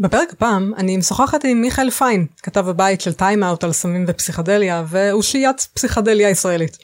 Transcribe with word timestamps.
בפרק 0.00 0.32
הפעם 0.32 0.72
אני 0.76 0.96
משוחחת 0.96 1.44
עם 1.44 1.60
מיכאל 1.60 1.90
פיין, 1.90 2.26
כתב 2.42 2.68
הבית 2.68 3.00
של 3.00 3.12
טיים-אאוט 3.12 3.64
על 3.64 3.72
סמים 3.72 4.04
ופסיכדליה 4.08 4.84
ואושיית 4.88 5.68
פסיכדליה 5.74 6.30
ישראלית. 6.30 6.78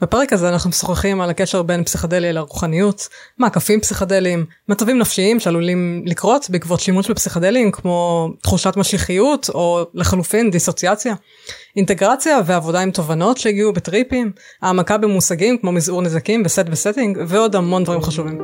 בפרק 0.00 0.32
הזה 0.32 0.48
אנחנו 0.48 0.70
משוחחים 0.70 1.20
על 1.20 1.30
הקשר 1.30 1.62
בין 1.62 1.84
פסיכדליה 1.84 2.32
לרוחניות, 2.32 3.08
מעקפים 3.38 3.80
פסיכדליים, 3.80 4.44
מצבים 4.68 4.98
נפשיים 4.98 5.40
שעלולים 5.40 6.02
לקרות 6.06 6.50
בעקבות 6.50 6.80
שימוש 6.80 7.10
בפסיכדליים 7.10 7.70
כמו 7.72 8.28
תחושת 8.42 8.76
משיחיות 8.76 9.50
או 9.54 9.84
לחלופין 9.94 10.50
דיסוציאציה, 10.50 11.14
אינטגרציה 11.76 12.38
ועבודה 12.46 12.80
עם 12.80 12.90
תובנות 12.90 13.38
שהגיעו 13.38 13.72
בטריפים, 13.72 14.32
העמקה 14.62 14.98
במושגים 14.98 15.58
כמו 15.58 15.72
מזעור 15.72 16.02
נזקים 16.02 16.42
ו 16.44 16.49
set 16.49 16.64
ו 16.70 16.76
setting 16.76 17.18
ועוד 17.26 17.56
המון 17.56 17.84
דברים 17.84 18.02
חשובים. 18.02 18.38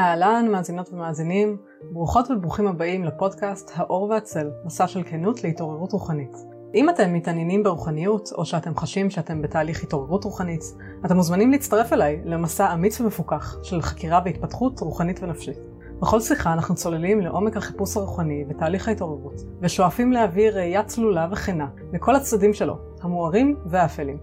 אהלן 0.00 0.48
מאזינות 0.52 0.92
ומאזינים, 0.92 1.56
ברוכות 1.92 2.30
וברוכים 2.30 2.66
הבאים 2.66 3.04
לפודקאסט 3.04 3.70
האור 3.74 4.02
והצל, 4.02 4.50
מסע 4.64 4.86
של 4.86 5.02
כנות 5.02 5.44
להתעוררות 5.44 5.92
רוחנית. 5.92 6.36
אם 6.74 6.90
אתם 6.90 7.12
מתעניינים 7.12 7.62
ברוחניות, 7.62 8.30
או 8.34 8.44
שאתם 8.44 8.76
חשים 8.76 9.10
שאתם 9.10 9.42
בתהליך 9.42 9.82
התעוררות 9.82 10.24
רוחנית, 10.24 10.62
אתם 11.06 11.16
מוזמנים 11.16 11.50
להצטרף 11.50 11.92
אליי 11.92 12.20
למסע 12.24 12.74
אמיץ 12.74 13.00
ומפוקח 13.00 13.56
של 13.62 13.82
חקירה 13.82 14.20
והתפתחות 14.24 14.80
רוחנית 14.80 15.22
ונפשית. 15.22 15.58
בכל 16.00 16.20
שיחה 16.20 16.52
אנחנו 16.52 16.74
צוללים 16.74 17.20
לעומק 17.20 17.56
החיפוש 17.56 17.96
הרוחני 17.96 18.44
ותהליך 18.48 18.88
ההתעוררות, 18.88 19.40
ושואפים 19.60 20.12
להביא 20.12 20.50
ראייה 20.50 20.84
צלולה 20.84 21.28
וכנה 21.32 21.66
לכל 21.92 22.16
הצדדים 22.16 22.54
שלו, 22.54 22.76
המוארים 23.02 23.56
והאפלים. 23.66 24.18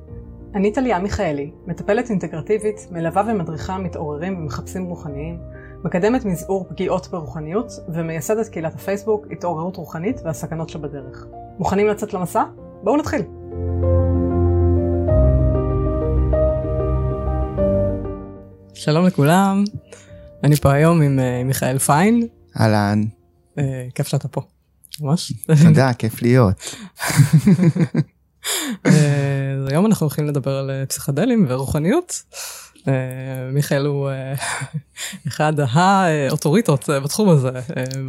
אני 0.56 0.74
טליה 0.74 1.00
מיכאלי, 1.00 1.52
מטפלת 1.68 2.10
אינטגרטיבית, 2.10 2.88
מלווה 2.92 3.24
ומדריכה 3.28 3.78
מתעוררים 3.78 4.38
ומחפשים 4.38 4.86
רוחניים, 4.86 5.40
מקדמת 5.84 6.26
מזעור 6.26 6.66
פגיעות 6.70 7.08
ברוחניות 7.08 7.72
ומייסדת 7.94 8.48
קהילת 8.48 8.76
הפייסבוק 8.76 9.26
התעוררות 9.32 9.76
רוחנית 9.76 10.22
והסכנות 10.24 10.70
שבדרך. 10.70 11.26
מוכנים 11.60 11.88
לצאת 11.88 12.14
למסע? 12.14 12.44
בואו 12.84 12.98
נתחיל. 12.98 13.22
שלום 18.74 19.06
לכולם, 19.06 19.64
אני 20.44 20.56
פה 20.56 20.72
היום 20.72 21.02
עם 21.02 21.20
uh, 21.20 21.46
מיכאל 21.46 21.80
פיין. 21.80 22.28
אהלן. 22.60 23.04
Uh, 23.56 23.62
כיף 23.96 24.08
שאתה 24.08 24.28
פה, 24.28 24.42
ממש. 25.02 25.34
תודה, 25.64 25.94
כיף 25.94 26.22
להיות. 26.22 26.76
uh, 28.86 28.90
היום 29.70 29.86
אנחנו 29.86 30.04
הולכים 30.04 30.28
לדבר 30.28 30.58
על 30.58 30.86
פסיכדלים 30.90 31.46
ורוחניות. 31.50 32.24
אה, 32.88 32.94
מיכאל 33.54 33.86
הוא 33.86 34.10
אה, 34.10 34.34
אחד 35.28 35.54
האוטוריטות 35.60 36.90
אה, 36.90 37.00
בתחום 37.00 37.30
הזה 37.30 37.50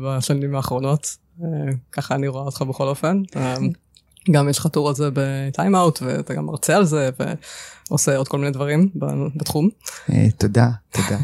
בשנים 0.04 0.54
האחרונות, 0.54 1.16
ככה 1.92 2.14
אני 2.14 2.28
רואה 2.28 2.42
אותך 2.42 2.62
בכל 2.62 2.88
אופן. 2.88 3.22
גם 4.30 4.48
יש 4.48 4.58
לך 4.58 4.66
טור 4.66 4.88
על 4.88 4.94
זה 4.94 5.08
בטיים-אאוט 5.12 6.02
ואתה 6.02 6.34
גם 6.34 6.46
מרצה 6.46 6.76
על 6.76 6.84
זה 6.84 7.10
ועושה 7.90 8.16
עוד 8.16 8.28
כל 8.28 8.38
מיני 8.38 8.50
דברים 8.50 8.88
בתחום. 9.36 9.68
תודה, 10.38 10.70
תודה. 10.90 11.18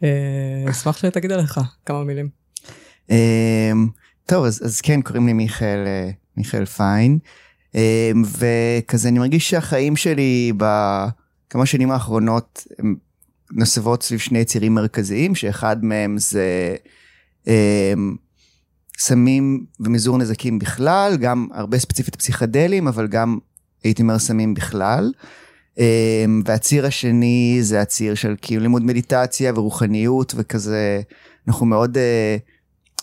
אשמח 0.70 0.96
שתגיד 0.96 1.32
עליך 1.32 1.60
כמה 1.86 2.04
מילים. 2.04 2.28
טוב, 4.26 4.44
אז 4.44 4.80
כן, 4.80 5.02
קוראים 5.02 5.26
לי 5.26 5.32
מיכאל, 5.32 5.86
מיכאל 6.36 6.64
פיין, 6.64 7.18
וכזה 8.38 9.08
אני 9.08 9.18
מרגיש 9.18 9.50
שהחיים 9.50 9.96
שלי 9.96 10.52
ב... 10.56 10.64
כמה 11.50 11.66
שנים 11.66 11.90
האחרונות 11.90 12.66
נסבות 13.52 14.02
סביב 14.02 14.20
שני 14.20 14.44
צירים 14.44 14.74
מרכזיים, 14.74 15.34
שאחד 15.34 15.84
מהם 15.84 16.18
זה 16.18 16.76
אה, 17.48 17.92
סמים 18.98 19.64
ומזעור 19.80 20.18
נזקים 20.18 20.58
בכלל, 20.58 21.16
גם 21.16 21.48
הרבה 21.52 21.78
ספציפית 21.78 22.16
פסיכדלים, 22.16 22.88
אבל 22.88 23.06
גם 23.06 23.38
הייתי 23.84 24.02
אומר 24.02 24.18
סמים 24.18 24.54
בכלל. 24.54 25.12
אה, 25.78 26.24
והציר 26.44 26.86
השני 26.86 27.58
זה 27.62 27.80
הציר 27.80 28.14
של 28.14 28.34
כאילו 28.42 28.62
לימוד 28.62 28.82
מדיטציה 28.82 29.52
ורוחניות 29.54 30.34
וכזה, 30.36 31.00
אנחנו 31.48 31.66
מאוד... 31.66 31.98
אה, 31.98 32.36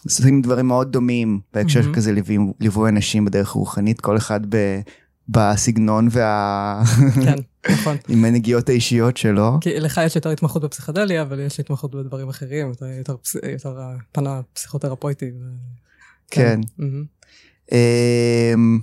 עושים 0.05 0.41
דברים 0.41 0.67
מאוד 0.67 0.91
דומים 0.91 1.39
בהקשר 1.53 1.81
mm-hmm. 1.81 1.95
כזה 1.95 2.13
ליווי 2.59 2.89
אנשים 2.89 3.25
בדרך 3.25 3.49
רוחנית, 3.49 4.01
כל 4.01 4.17
אחד 4.17 4.39
ב, 4.49 4.79
בסגנון 5.29 6.07
וה... 6.11 6.83
כן, 7.23 7.35
נכון. 7.73 7.97
עם 8.07 8.25
הנגיעות 8.25 8.69
האישיות 8.69 9.17
שלו. 9.17 9.57
כי 9.61 9.79
לך 9.79 10.01
יש 10.05 10.15
יותר 10.15 10.29
התמחות 10.29 10.63
בפסיכדליה, 10.63 11.21
אבל 11.21 11.39
יש 11.39 11.59
התמחות 11.59 11.95
בדברים 11.95 12.29
אחרים, 12.29 12.67
יותר, 12.69 12.85
יותר, 12.85 13.15
יותר 13.51 13.79
פן 14.11 14.27
הפסיכותרפויטי. 14.27 15.25
כן. 16.31 16.61
כן. 16.77 16.81
אמ, 17.71 18.79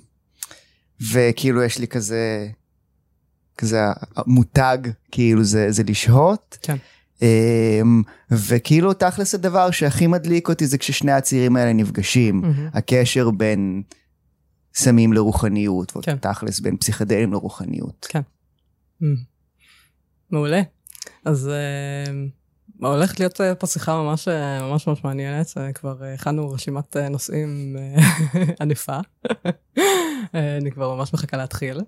וכאילו 1.12 1.62
יש 1.62 1.78
לי 1.78 1.88
כזה, 1.88 2.48
כזה 3.58 3.80
מותג, 4.26 4.78
כאילו 5.10 5.44
זה, 5.44 5.72
זה 5.72 5.82
לשהות. 5.82 6.58
כן. 6.62 6.76
אמ, 7.22 8.02
וכאילו 8.30 8.92
תכלס 8.92 9.34
הדבר 9.34 9.70
שהכי 9.70 10.06
מדליק 10.06 10.48
אותי 10.48 10.66
זה 10.66 10.78
כששני 10.78 11.12
הצירים 11.12 11.56
האלה 11.56 11.72
נפגשים, 11.72 12.42
הקשר 12.72 13.30
בין... 13.30 13.82
סמים 14.74 15.12
לרוחניות, 15.12 15.92
כן. 16.02 16.16
תכלס 16.16 16.60
בין 16.60 16.76
פסיכדלים 16.76 17.32
לרוחניות. 17.32 18.06
כן. 18.10 18.20
Mm. 19.02 19.04
מעולה. 20.30 20.62
אז 21.24 21.50
uh, 22.80 22.86
הולכת 22.86 23.20
להיות 23.20 23.40
uh, 23.40 23.44
פה 23.58 23.66
שיחה 23.66 24.02
ממש 24.02 24.28
uh, 24.28 24.62
ממש 24.62 24.86
ממש 24.86 25.04
מעניינת, 25.04 25.46
uh, 25.46 25.72
כבר 25.74 26.04
הכנו 26.14 26.50
רשימת 26.50 26.96
נושאים 26.96 27.76
ענפה. 28.60 28.98
אני 30.34 30.70
כבר 30.70 30.94
ממש 30.94 31.14
מחכה 31.14 31.36
להתחיל. 31.36 31.80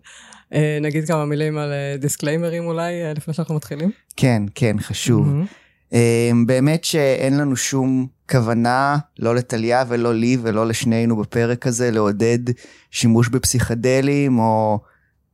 Uh, 0.53 0.57
נגיד 0.81 1.07
כמה 1.07 1.25
מילים 1.25 1.59
על 1.59 1.73
דיסקליימרים 1.99 2.67
אולי, 2.67 3.15
לפני 3.17 3.35
שאנחנו 3.35 3.55
מתחילים? 3.55 3.91
כן, 4.17 4.43
כן, 4.55 4.77
חשוב. 4.81 5.27
Mm-hmm. 5.27 5.66
Uh, 5.91 5.97
באמת 6.47 6.85
שאין 6.85 7.37
לנו 7.37 7.57
שום 7.57 8.07
כוונה, 8.31 8.97
לא 9.19 9.35
לטליה 9.35 9.85
ולא 9.89 10.15
לי 10.15 10.37
ולא 10.43 10.67
לשנינו 10.67 11.17
בפרק 11.17 11.67
הזה, 11.67 11.91
לעודד 11.91 12.39
שימוש 12.91 13.29
בפסיכדלים 13.29 14.39
או 14.39 14.81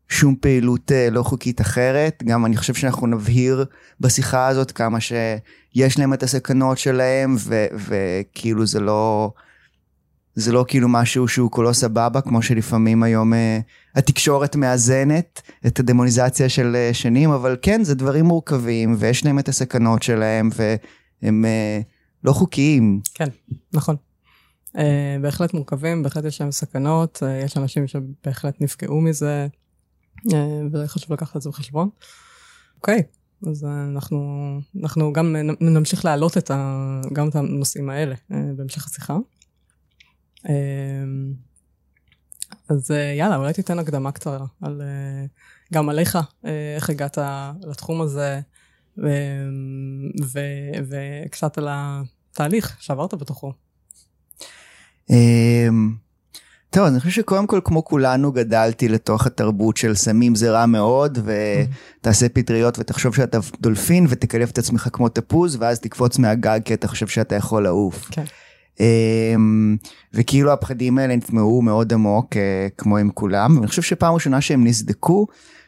שום 0.09 0.37
פעילות 0.41 0.93
אה, 0.93 1.09
לא 1.11 1.23
חוקית 1.23 1.61
אחרת. 1.61 2.23
גם 2.27 2.47
אני 2.47 2.57
חושב 2.57 2.75
שאנחנו 2.75 3.07
נבהיר 3.07 3.65
בשיחה 4.01 4.47
הזאת 4.47 4.71
כמה 4.71 4.99
שיש 5.01 5.99
להם 5.99 6.15
את 6.15 6.23
הסכנות 6.23 6.79
שלהם, 6.79 7.37
וכאילו 7.75 8.67
זה 8.67 8.81
לא... 8.81 9.33
זה 10.35 10.53
לא 10.53 10.65
כאילו 10.69 10.89
משהו 10.89 11.29
שהוא 11.29 11.51
כולו 11.51 11.75
סבבה, 11.75 12.21
כמו 12.21 12.43
שלפעמים 12.43 13.03
היום 13.03 13.33
uh, 13.33 13.37
התקשורת 13.95 14.57
מאזנת 14.57 15.43
את 15.67 15.81
הדמוניזציה 15.81 16.49
של 16.49 16.77
uh, 16.91 16.95
שנים, 16.95 17.31
אבל 17.31 17.57
כן, 17.63 17.85
זה 17.85 17.95
דברים 17.95 18.25
מורכבים, 18.25 18.95
ויש 18.99 19.25
להם 19.25 19.39
את 19.39 19.49
הסכנות 19.49 20.03
שלהם, 20.03 20.51
והם 21.23 21.45
uh, 21.45 21.85
לא 22.25 22.33
חוקיים. 22.33 23.01
כן, 23.15 23.29
נכון. 23.73 23.97
Uh, 24.77 24.81
בהחלט 25.23 25.55
מורכבים, 25.55 26.03
בהחלט 26.03 26.25
יש 26.25 26.41
להם 26.41 26.51
סכנות, 26.51 27.23
uh, 27.23 27.45
יש 27.45 27.57
אנשים 27.57 27.87
שבהחלט 27.87 28.61
נפגעו 28.61 29.01
מזה, 29.01 29.47
uh, 30.29 30.35
וחשוב 30.73 31.13
לקחת 31.13 31.37
את 31.37 31.43
זה 31.43 31.51
בחשבון. 31.51 31.89
אוקיי, 32.77 33.03
אז 33.47 33.65
אנחנו, 33.65 34.59
אנחנו 34.83 35.13
גם 35.13 35.37
נמשיך 35.61 36.05
להעלות 36.05 36.39
את 36.39 36.51
ה, 36.51 37.01
גם 37.13 37.29
את 37.29 37.37
הנושאים 37.37 37.91
האלה 37.91 38.15
בהמשך 38.31 38.87
השיחה. 38.87 39.17
Uh, 40.47 40.49
אז 42.69 42.91
uh, 42.91 42.95
יאללה, 43.19 43.37
אולי 43.37 43.53
תיתן 43.53 43.79
הקדמה 43.79 44.13
קצרה 44.13 44.47
על, 44.63 44.83
uh, 44.83 45.29
גם 45.75 45.89
עליך, 45.89 46.17
uh, 46.17 46.49
איך 46.77 46.91
הגעת 46.91 47.19
לתחום 47.63 48.01
הזה, 48.01 48.41
וקצת 50.89 51.59
על 51.59 51.69
התהליך 51.71 52.77
שעברת 52.81 53.15
בתוכו. 53.15 53.53
אמ, 55.11 55.95
טוב, 56.71 56.87
אני 56.87 57.01
חושב 57.01 57.11
שקודם 57.11 57.47
כל, 57.47 57.61
כמו 57.65 57.85
כולנו, 57.85 58.33
גדלתי 58.33 58.89
לתוך 58.89 59.27
התרבות 59.27 59.77
של 59.77 59.95
סמים 59.95 60.35
זה 60.35 60.51
רע 60.51 60.67
מאוד, 60.67 61.19
ותעשה 61.25 62.29
פטריות 62.29 62.79
ותחשוב 62.79 63.15
שאתה 63.15 63.39
דולפין, 63.61 64.07
ותקלף 64.09 64.51
את 64.51 64.59
עצמך 64.59 64.89
כמו 64.93 65.09
תפוז, 65.09 65.57
ואז 65.61 65.81
תקפוץ 65.81 66.19
מהגג 66.19 66.61
כי 66.65 66.75
אתה 66.75 66.89
חושב 66.89 67.07
שאתה 67.07 67.35
יכול 67.35 67.63
לעוף. 67.63 68.09
כן. 68.11 68.23
אמ, 68.23 68.27
וכאילו 70.15 70.53
הפחדים 70.53 70.99
האלה 70.99 71.17
נטמעו 71.17 71.63
מאוד 71.63 71.93
עמוק, 71.93 72.37
אה, 72.37 72.69
כמו 72.79 72.97
עם 72.97 73.11
כולם, 73.15 73.57
ואני 73.57 73.67
חושב 73.67 73.83
שפעם 73.83 74.15
ראשונה 74.15 74.41
שהם 74.41 74.67
נסדקו, 74.67 75.27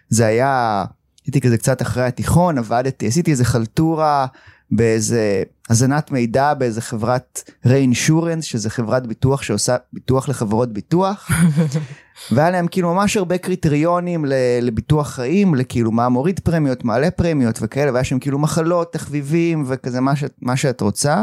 זה 0.09 0.27
היה 0.27 0.85
הייתי 1.27 1.41
כזה 1.41 1.59
קצת 1.59 1.83
אחרי 1.83 2.05
התיכון, 2.05 2.59
עבדתי, 2.59 3.07
עשיתי 3.07 3.31
איזה 3.31 3.45
חלטורה 3.45 4.27
באיזה 4.71 5.43
הזנת 5.71 6.11
מידע 6.11 6.55
באיזה 6.55 6.81
חברת 6.81 7.51
ריינשורנס 7.67 8.45
שזה 8.45 8.71
חברת 8.71 9.07
ביטוח 9.07 9.43
שעושה 9.43 9.77
ביטוח 9.93 10.29
לחברות 10.29 10.73
ביטוח 10.73 11.31
והיה 12.33 12.51
להם 12.51 12.67
כאילו 12.67 12.95
ממש 12.95 13.17
הרבה 13.17 13.39
קריטריונים 13.39 14.25
לביטוח 14.63 15.09
חיים 15.09 15.55
לכאילו 15.55 15.93
מה 15.93 16.09
מוריד 16.09 16.41
פרמיות 16.41 16.85
מעלה 16.85 17.11
פרמיות 17.11 17.59
וכאלה 17.63 17.93
והיה 17.93 18.05
שם 18.05 18.19
כאילו 18.19 18.39
מחלות 18.39 18.93
תחביבים 18.93 19.65
וכזה 19.67 20.01
מה, 20.01 20.17
ש, 20.17 20.25
מה 20.43 20.57
שאת 20.57 20.81
רוצה. 20.81 21.23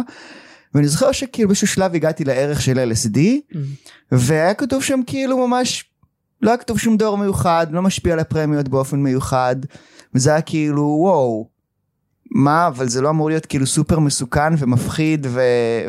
ואני 0.73 0.87
זוכר 0.87 1.11
שכאילו 1.11 1.47
באיזשהו 1.47 1.67
שלב 1.67 1.95
הגעתי 1.95 2.23
לערך 2.23 2.61
של 2.61 2.91
LSD 2.91 3.17
mm. 3.17 3.57
והיה 4.11 4.53
כתוב 4.53 4.83
שם 4.83 4.99
כאילו 5.07 5.47
ממש 5.47 5.85
לא 6.41 6.49
היה 6.49 6.57
כתוב 6.57 6.79
שום 6.79 6.97
דור 6.97 7.17
מיוחד 7.17 7.67
לא 7.71 7.81
משפיע 7.81 8.13
על 8.13 8.19
הפרמיות 8.19 8.67
באופן 8.67 8.99
מיוחד 8.99 9.55
וזה 10.13 10.29
היה 10.31 10.41
כאילו 10.41 10.83
וואו 10.83 11.47
מה 12.31 12.67
אבל 12.67 12.87
זה 12.87 13.01
לא 13.01 13.09
אמור 13.09 13.29
להיות 13.29 13.45
כאילו 13.45 13.67
סופר 13.67 13.99
מסוכן 13.99 14.53
ומפחיד 14.57 15.27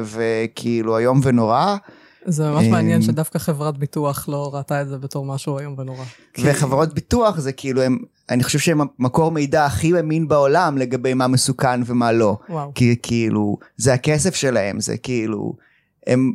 וכאילו 0.03 0.99
איום 0.99 1.21
ונורא. 1.23 1.77
זה 2.25 2.51
ממש 2.51 2.67
מעניין 2.67 3.01
אמ, 3.01 3.07
שדווקא 3.07 3.39
חברת 3.39 3.79
ביטוח 3.79 4.29
לא 4.29 4.55
ראתה 4.55 4.83
את 4.83 4.89
זה 4.89 4.99
בתור 4.99 5.25
משהו 5.25 5.59
איום 5.59 5.75
ונורא. 5.79 6.05
וחברות 6.39 6.95
ביטוח 6.95 7.39
זה 7.39 7.53
כאילו 7.53 7.83
הם, 7.83 7.99
אני 8.31 8.45
חושב 8.45 8.59
שהם 8.59 8.81
המקור 8.99 9.31
מידע 9.31 9.65
הכי 9.65 10.01
אמין 10.01 10.29
בעולם 10.29 10.79
לגבי 10.79 11.15
מה 11.15 11.27
מסוכן 11.27 11.81
ומה 11.87 12.13
לא. 12.13 12.37
וואו. 12.49 12.73
כי 12.75 12.97
כאילו, 13.03 13.59
זה 13.77 13.93
הכסף 13.93 14.35
שלהם, 14.35 14.81
זה 14.81 14.97
כאילו, 14.97 15.55
הם, 16.07 16.33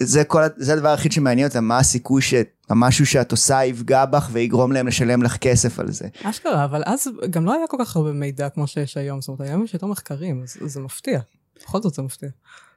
זה 0.00 0.24
כל, 0.24 0.42
זה 0.56 0.72
הדבר 0.72 0.88
היחיד 0.88 1.12
שמעניין 1.12 1.48
אותם, 1.48 1.64
מה 1.64 1.78
הסיכוי 1.78 2.22
שמשהו 2.22 3.06
שאת 3.06 3.30
עושה 3.30 3.64
יפגע 3.64 4.04
בך 4.04 4.28
ויגרום 4.32 4.72
להם 4.72 4.86
לשלם 4.86 5.22
לך 5.22 5.36
כסף 5.36 5.78
על 5.78 5.92
זה. 5.92 6.08
אשכרה, 6.22 6.64
אבל 6.64 6.82
אז 6.86 7.06
גם 7.30 7.44
לא 7.44 7.52
היה 7.52 7.66
כל 7.66 7.76
כך 7.80 7.96
הרבה 7.96 8.12
מידע 8.12 8.48
כמו 8.48 8.66
שיש 8.66 8.96
היום, 8.96 9.20
זאת 9.20 9.28
אומרת, 9.28 9.40
היום 9.40 9.64
יש 9.64 9.74
יותר 9.74 9.86
מחקרים, 9.86 10.42
אז 10.42 10.72
זה 10.72 10.80
מפתיע. 10.80 11.20
בכל 11.62 11.82
זאת 11.82 11.94
זה 11.94 12.02
מפתיע. 12.02 12.28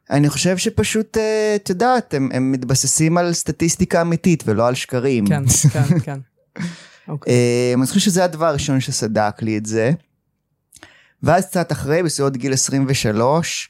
אני 0.09 0.29
חושב 0.29 0.57
שפשוט, 0.57 1.17
אה, 1.17 1.55
את 1.55 1.69
יודעת, 1.69 2.13
הם, 2.13 2.29
הם 2.33 2.51
מתבססים 2.51 3.17
על 3.17 3.33
סטטיסטיקה 3.33 4.01
אמיתית 4.01 4.43
ולא 4.45 4.67
על 4.67 4.75
שקרים. 4.75 5.27
כן, 5.27 5.43
כן, 5.73 5.99
כן. 6.05 6.19
אוקיי. 7.07 7.33
אה, 7.33 7.73
אני 7.77 7.85
חושב 7.85 7.99
שזה 7.99 8.23
הדבר 8.23 8.45
הראשון 8.45 8.79
שסדק 8.79 9.41
לי 9.41 9.57
את 9.57 9.65
זה. 9.65 9.91
ואז 11.23 11.45
קצת 11.45 11.71
אחרי, 11.71 12.03
בסביבות 12.03 12.37
גיל 12.37 12.53
23, 12.53 13.69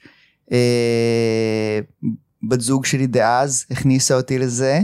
אה, 0.51 1.79
בת 2.49 2.61
זוג 2.61 2.85
שלי 2.85 3.07
דאז 3.07 3.65
הכניסה 3.71 4.15
אותי 4.15 4.39
לזה. 4.39 4.79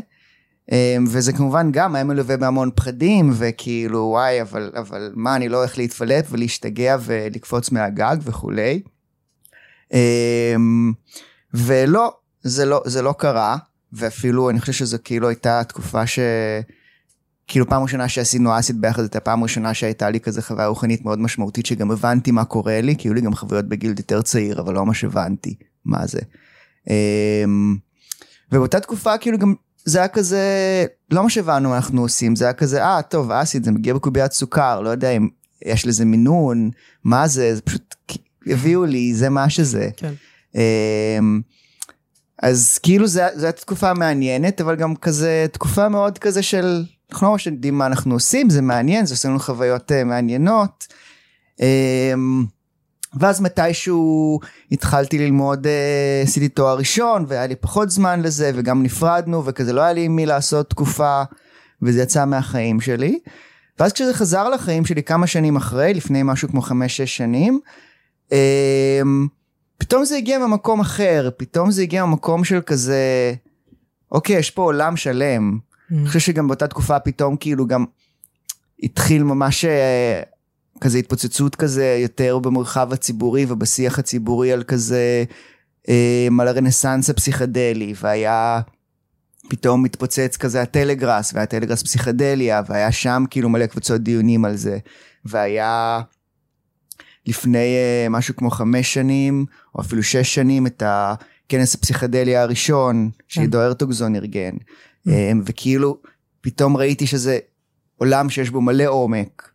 וזה 1.07 1.33
כמובן 1.33 1.71
גם 1.71 1.95
היה 1.95 2.03
מלווה 2.03 2.37
בהמון 2.37 2.71
פחדים 2.75 3.31
וכאילו 3.33 3.99
וואי 3.99 4.41
אבל 4.41 4.71
אבל 4.75 5.11
מה 5.15 5.35
אני 5.35 5.49
לא 5.49 5.57
הולך 5.57 5.77
להתפלט 5.77 6.25
ולהשתגע 6.29 6.97
ולקפוץ 7.01 7.71
מהגג 7.71 8.17
וכולי. 8.23 8.81
ולא, 11.55 12.13
זה 12.41 12.65
לא, 12.65 12.81
זה 12.85 13.01
לא 13.01 13.13
קרה, 13.17 13.57
ואפילו 13.93 14.49
אני 14.49 14.59
חושב 14.59 14.73
שזו 14.73 14.97
כאילו 15.03 15.27
הייתה 15.27 15.63
תקופה 15.63 16.07
ש... 16.07 16.19
כאילו 17.47 17.69
פעם 17.69 17.83
ראשונה 17.83 18.09
שעשינו 18.09 18.59
אסיד 18.59 18.81
ביחד, 18.81 19.01
הייתה 19.01 19.19
פעם 19.19 19.43
ראשונה 19.43 19.73
שהייתה 19.73 20.09
לי 20.09 20.19
כזה 20.19 20.41
חוויה 20.41 20.67
רוחנית 20.67 21.05
מאוד 21.05 21.19
משמעותית, 21.19 21.65
שגם 21.65 21.91
הבנתי 21.91 22.31
מה 22.31 22.45
קורה 22.45 22.81
לי, 22.81 22.95
כי 22.97 23.07
היו 23.07 23.13
לי 23.13 23.21
גם 23.21 23.35
חוויות 23.35 23.65
בגיל 23.65 23.93
יותר 23.97 24.21
צעיר, 24.21 24.61
אבל 24.61 24.73
לא 24.73 24.85
ממש 24.85 25.03
הבנתי 25.03 25.55
מה 25.85 26.07
זה. 26.07 26.19
אמ, 26.89 27.77
ובאותה 28.51 28.79
תקופה 28.79 29.17
כאילו 29.17 29.37
גם 29.37 29.53
זה 29.85 29.99
היה 29.99 30.07
כזה, 30.07 30.41
לא 31.11 31.23
מה 31.23 31.29
שהבנו 31.29 31.69
מה 31.69 31.75
אנחנו 31.75 32.01
עושים, 32.01 32.35
זה 32.35 32.45
היה 32.45 32.53
כזה, 32.53 32.83
אה 32.83 33.01
טוב 33.01 33.31
אסיד 33.31 33.63
זה 33.63 33.71
מגיע 33.71 33.93
בקוביית 33.93 34.31
סוכר, 34.31 34.81
לא 34.81 34.89
יודע 34.89 35.09
אם 35.09 35.27
יש 35.65 35.87
לזה 35.87 36.05
מינון, 36.05 36.69
מה 37.03 37.27
זה, 37.27 37.55
זה 37.55 37.61
פשוט 37.61 37.95
הביאו 38.47 38.85
לי, 38.85 39.13
זה 39.13 39.29
מה 39.29 39.49
שזה. 39.49 39.89
כן. 39.97 40.13
אמ, 40.55 41.41
אז 42.41 42.77
כאילו 42.77 43.07
זו 43.07 43.21
הייתה 43.21 43.51
תקופה 43.51 43.93
מעניינת, 43.93 44.61
אבל 44.61 44.75
גם 44.75 44.95
כזה 44.95 45.45
תקופה 45.51 45.89
מאוד 45.89 46.17
כזה 46.17 46.43
של, 46.43 46.83
אנחנו 47.11 47.27
לא 47.27 47.31
ממש 47.31 47.47
יודעים 47.47 47.77
מה 47.77 47.85
אנחנו 47.85 48.13
עושים, 48.13 48.49
זה 48.49 48.61
מעניין, 48.61 49.05
זה 49.05 49.13
עושה 49.13 49.29
לנו 49.29 49.39
חוויות 49.39 49.91
uh, 49.91 50.03
מעניינות. 50.05 50.87
Um, 51.57 51.63
ואז 53.19 53.41
מתישהו 53.41 54.39
התחלתי 54.71 55.17
ללמוד, 55.17 55.65
uh, 55.65 55.69
עשיתי 56.27 56.49
תואר 56.49 56.77
ראשון, 56.77 57.25
והיה 57.27 57.47
לי 57.47 57.55
פחות 57.55 57.89
זמן 57.89 58.21
לזה, 58.21 58.51
וגם 58.55 58.83
נפרדנו, 58.83 59.45
וכזה 59.45 59.73
לא 59.73 59.81
היה 59.81 59.93
לי 59.93 60.03
עם 60.03 60.15
מי 60.15 60.25
לעשות 60.25 60.69
תקופה, 60.69 61.23
וזה 61.81 62.01
יצא 62.01 62.25
מהחיים 62.25 62.81
שלי. 62.81 63.19
ואז 63.79 63.93
כשזה 63.93 64.13
חזר 64.13 64.49
לחיים 64.49 64.85
שלי 64.85 65.03
כמה 65.03 65.27
שנים 65.27 65.55
אחרי, 65.55 65.93
לפני 65.93 66.23
משהו 66.23 66.49
כמו 66.49 66.61
חמש-שש 66.61 67.17
שנים, 67.17 67.59
um, 68.29 68.33
פתאום 69.77 70.05
זה 70.05 70.17
הגיע 70.17 70.39
ממקום 70.39 70.79
אחר, 70.79 71.29
פתאום 71.37 71.71
זה 71.71 71.81
הגיע 71.81 72.05
ממקום 72.05 72.43
של 72.43 72.61
כזה, 72.61 73.33
אוקיי, 74.11 74.35
יש 74.35 74.51
פה 74.51 74.61
עולם 74.61 74.97
שלם. 74.97 75.57
Mm. 75.59 75.93
אני 75.93 76.07
חושב 76.07 76.19
שגם 76.19 76.47
באותה 76.47 76.67
תקופה 76.67 76.99
פתאום 76.99 77.37
כאילו 77.37 77.67
גם 77.67 77.85
התחיל 78.83 79.23
ממש 79.23 79.65
אה, 79.65 80.21
כזה 80.81 80.97
התפוצצות 80.97 81.55
כזה 81.55 81.97
יותר 82.01 82.39
במרחב 82.39 82.93
הציבורי 82.93 83.45
ובשיח 83.49 83.99
הציבורי 83.99 84.51
על 84.51 84.63
כזה, 84.63 85.23
אה, 85.89 86.27
על 86.39 86.47
הרנסאנס 86.47 87.09
הפסיכדלי, 87.09 87.93
והיה 88.01 88.61
פתאום 89.49 89.83
מתפוצץ 89.83 90.37
כזה 90.37 90.61
הטלגראס, 90.61 91.33
והיה 91.33 91.45
טלגראס 91.45 91.83
פסיכדליה, 91.83 92.61
והיה 92.67 92.91
שם 92.91 93.23
כאילו 93.29 93.49
מלא 93.49 93.65
קבוצות 93.65 94.01
דיונים 94.01 94.45
על 94.45 94.55
זה, 94.55 94.77
והיה... 95.25 96.01
לפני 97.27 97.75
uh, 97.75 98.09
משהו 98.09 98.35
כמו 98.35 98.49
חמש 98.49 98.93
שנים, 98.93 99.45
או 99.75 99.81
אפילו 99.81 100.03
שש 100.03 100.35
שנים, 100.35 100.67
את 100.67 100.83
הכנס 100.85 101.75
הפסיכדליה 101.75 102.41
הראשון 102.41 103.09
שעידו 103.27 103.57
כן. 103.57 103.63
הרטוגזון 103.63 104.15
ארגן. 104.15 104.55
Mm. 104.55 105.07
Um, 105.07 105.11
וכאילו, 105.45 105.97
פתאום 106.41 106.77
ראיתי 106.77 107.07
שזה 107.07 107.39
עולם 107.97 108.29
שיש 108.29 108.49
בו 108.49 108.61
מלא 108.61 108.85
עומק, 108.85 109.49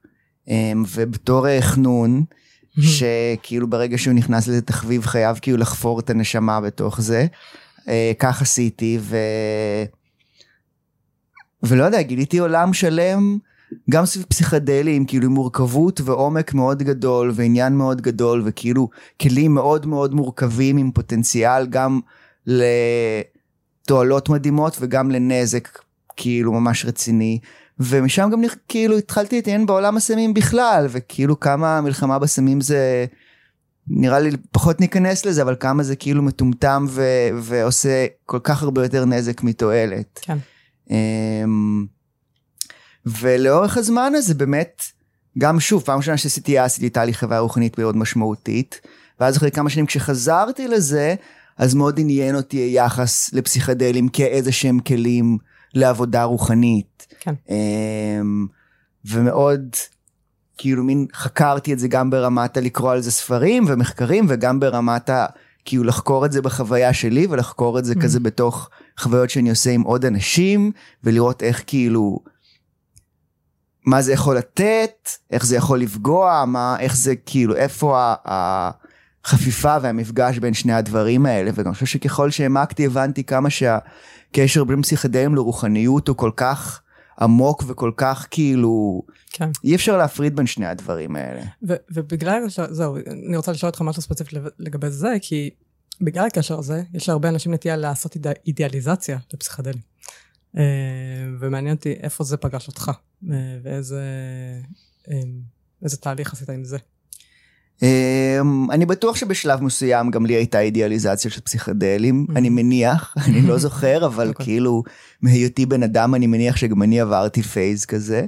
um, 0.47 0.51
ובתור 0.89 1.61
חנון, 1.61 2.25
mm-hmm. 2.25 2.83
שכאילו 2.83 3.71
ברגע 3.71 3.99
שהוא 3.99 4.15
נכנס 4.15 4.49
לזה 4.49 4.63
תחביב 4.63 5.07
חייב 5.07 5.39
כאילו 5.43 5.59
לחפור 5.59 6.01
את 6.01 6.11
הנשמה 6.11 6.61
בתוך 6.61 7.01
זה. 7.01 7.27
כך 8.19 8.43
עשיתי, 8.43 8.99
ו... 9.01 9.17
ולא 11.63 11.85
יודע, 11.85 12.03
גיליתי 12.03 12.39
עולם 12.39 12.73
שלם 12.73 13.39
גם 13.91 14.07
סביב 14.07 14.27
פסיכדלים, 14.29 15.05
כאילו 15.05 15.27
עם 15.27 15.33
מורכבות 15.33 16.01
ועומק 16.05 16.55
מאוד 16.55 16.83
גדול 16.83 17.33
ועניין 17.35 17.73
מאוד 17.73 18.01
גדול 18.01 18.43
וכאילו 18.45 18.89
כלים 19.21 19.55
מאוד 19.55 19.87
מאוד 19.87 20.15
מורכבים 20.15 20.77
עם 20.77 20.91
פוטנציאל 20.91 21.67
גם 21.67 22.01
לתועלות 23.87 24.29
מדהימות 24.29 24.77
וגם 24.81 25.11
לנזק 25.11 25.69
כאילו 26.17 26.53
ממש 26.53 26.85
רציני. 26.85 27.39
ומשם 27.81 28.29
גם 28.33 28.43
כאילו 28.69 28.99
התחלתי 28.99 29.37
להתעניין 29.37 29.67
בעולם 29.67 29.97
הסמים 29.97 30.35
בכלל 30.35 30.87
וכאילו 30.91 31.41
כמה 31.41 31.81
מלחמה 31.81 32.19
בסמים 32.19 32.61
זה 32.61 33.07
נראה 33.89 34.21
לי 34.21 34.31
פחות 34.53 34.81
ניכנס 34.81 35.27
לזה 35.27 35.43
אבל 35.43 35.57
כמה 35.61 35.83
זה 35.83 35.97
כאילו 35.97 36.23
מטומטם 36.23 36.87
ו- 36.89 37.29
ועושה 37.35 38.07
כל 38.27 38.39
כך 38.43 38.63
הרבה 38.63 38.83
יותר 38.83 39.05
נזק 39.05 39.43
מתועלת. 39.43 40.21
כן. 40.23 40.39
Um, 40.89 40.93
ולאורך 43.07 43.77
הזמן 43.77 44.13
הזה 44.17 44.35
באמת, 44.35 44.83
גם 45.39 45.61
שוב, 45.61 45.83
פעם 45.83 45.99
ראשונה 45.99 46.17
שעשיתי 46.17 46.59
הייתה 46.81 47.05
לי 47.05 47.15
חוויה 47.15 47.41
רוחנית 47.41 47.79
מאוד 47.79 47.97
משמעותית, 47.97 48.81
ואז 49.21 49.37
אחרי 49.37 49.51
כמה 49.51 49.71
שנים 49.71 49.87
כשחזרתי 49.87 50.69
לזה, 50.69 51.15
אז 51.59 51.75
מאוד 51.75 52.01
עניין 52.01 52.37
אותי 52.37 52.57
היחס 52.57 53.33
לפסיכדלים 53.33 54.09
כאיזה 54.09 54.53
שהם 54.53 54.81
כלים 54.81 55.39
לעבודה 55.75 56.25
רוחנית. 56.25 57.07
כן. 57.21 57.35
אמ, 57.49 58.47
ומאוד, 59.05 59.77
כאילו 60.59 60.85
מין 60.85 61.07
חקרתי 61.15 61.73
את 61.73 61.79
זה 61.79 61.89
גם 61.89 62.11
ברמת 62.11 62.57
הלקרוא 62.57 62.93
על 62.93 63.01
זה 63.01 63.11
ספרים 63.11 63.65
ומחקרים, 63.69 64.27
וגם 64.29 64.61
ברמת 64.61 65.11
ה... 65.11 65.27
כאילו 65.65 65.85
לחקור 65.85 66.27
את 66.27 66.33
זה 66.33 66.43
בחוויה 66.43 66.93
שלי 66.93 67.27
ולחקור 67.31 67.79
את 67.79 67.85
זה 67.85 67.93
mm. 67.93 68.03
כזה 68.03 68.21
בתוך 68.21 68.71
חוויות 68.99 69.31
שאני 69.31 69.51
עושה 69.51 69.71
עם 69.71 69.83
עוד 69.83 70.05
אנשים, 70.05 70.73
ולראות 71.05 71.43
איך 71.43 71.63
כאילו 71.67 72.19
מה 73.91 74.03
זה 74.03 74.13
יכול 74.13 74.37
לתת, 74.37 75.09
איך 75.31 75.47
זה 75.47 75.57
יכול 75.57 75.81
לפגוע, 75.81 76.45
מה, 76.47 76.77
איך 76.81 76.97
זה 76.97 77.17
כאילו, 77.17 77.57
איפה 77.57 78.15
החפיפה 78.25 79.77
והמפגש 79.83 80.39
בין 80.39 80.55
שני 80.55 80.73
הדברים 80.73 81.27
האלה, 81.27 81.51
וגם 81.55 81.73
חושב 81.73 81.87
שככל 81.87 82.31
שהעמקתי 82.31 82.87
הבנתי 82.87 83.25
כמה 83.25 83.49
שהקשר 83.51 84.65
בין 84.65 84.83
פסיכדלים 84.83 85.35
לרוחניות 85.35 86.09
הוא 86.09 86.17
כל 86.17 86.31
כך 86.37 86.81
עמוק 87.21 87.65
וכל 87.67 87.93
כך 87.97 88.27
כאילו, 88.31 89.03
כן. 89.33 89.51
אי 89.65 89.75
אפשר 89.75 89.97
להפריד 89.97 90.37
בין 90.37 90.47
שני 90.47 90.67
הדברים 90.67 91.17
האלה. 91.17 91.43
ו- 91.69 91.75
ובגלל, 91.95 92.43
זהו, 92.49 92.97
אני 93.29 93.37
רוצה 93.37 93.53
לשאול 93.53 93.71
אותך 93.71 93.81
משהו 93.81 94.03
ספציפי 94.03 94.37
לגבי 94.59 94.91
זה, 94.91 95.15
כי 95.23 95.51
בגלל 96.01 96.27
הקשר 96.27 96.59
הזה, 96.59 96.83
יש 96.95 97.09
להרבה 97.09 97.29
אנשים 97.29 97.55
נטייה 97.55 97.77
לעשות 97.77 98.15
איד... 98.15 98.27
אידיאליזציה 98.47 99.19
לפסיכדלים. 99.35 99.90
אה, 100.57 100.63
ומעניין 101.41 101.77
אותי 101.77 101.93
איפה 101.93 102.25
זה 102.25 102.37
פגש 102.37 102.69
אותך, 102.69 102.91
אה, 103.31 103.37
ואיזה 103.63 104.03
איזה 105.83 105.97
תהליך 105.97 106.33
עשית 106.33 106.51
עם 106.51 106.65
זה. 106.65 106.79
אני 108.71 108.87
בטוח 108.87 109.17
שבשלב 109.17 109.63
מסוים 109.63 110.11
גם 110.11 110.27
לי 110.27 110.35
הייתה 110.35 110.61
אידיאליזציה 110.61 111.31
של 111.31 111.41
פסיכדלים. 111.41 112.27
אני 112.37 112.49
מניח, 112.49 113.15
אני 113.27 113.43
לא 113.43 113.59
זוכר, 113.65 114.07
אבל 114.07 114.29
אוקיי. 114.29 114.45
כאילו 114.45 114.83
מהיותי 115.23 115.67
בן 115.67 115.83
אדם 115.83 116.15
אני 116.15 116.27
מניח 116.27 116.57
שגם 116.57 116.83
אני 116.83 117.01
עברתי 117.01 117.43
phase 117.43 117.85
כזה. 117.85 118.27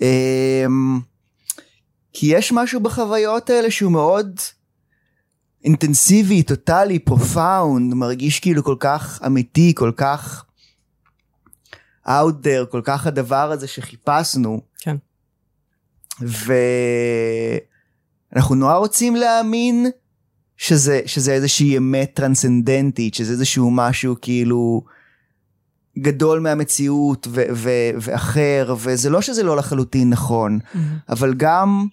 אמ, 0.00 1.00
כי 2.12 2.26
יש 2.26 2.52
משהו 2.52 2.80
בחוויות 2.80 3.50
האלה 3.50 3.70
שהוא 3.70 3.92
מאוד 3.92 4.40
אינטנסיבי, 5.64 6.42
טוטאלי, 6.42 6.98
profound, 6.98 7.94
מרגיש 7.94 8.40
כאילו 8.40 8.64
כל 8.64 8.76
כך 8.80 9.20
אמיתי, 9.26 9.72
כל 9.76 9.92
כך 9.96 10.44
out 12.08 12.44
there, 12.44 12.66
כל 12.70 12.80
כך 12.84 13.06
הדבר 13.06 13.52
הזה 13.52 13.66
שחיפשנו. 13.66 14.60
כן. 14.80 14.96
ואנחנו 18.30 18.54
נורא 18.54 18.74
רוצים 18.74 19.16
להאמין 19.16 19.86
שזה, 20.56 21.00
שזה 21.06 21.32
איזושהי 21.32 21.76
אמת 21.76 22.10
טרנסצנדנטית, 22.14 23.14
שזה 23.14 23.32
איזשהו 23.32 23.70
משהו 23.70 24.16
כאילו 24.22 24.82
גדול 25.98 26.40
מהמציאות 26.40 27.26
ו- 27.30 27.42
ו- 27.52 27.90
ואחר, 28.00 28.74
וזה 28.78 29.10
לא 29.10 29.20
שזה 29.20 29.42
לא 29.42 29.56
לחלוטין 29.56 30.10
נכון, 30.10 30.58
אבל 31.08 31.34
גם 31.34 31.86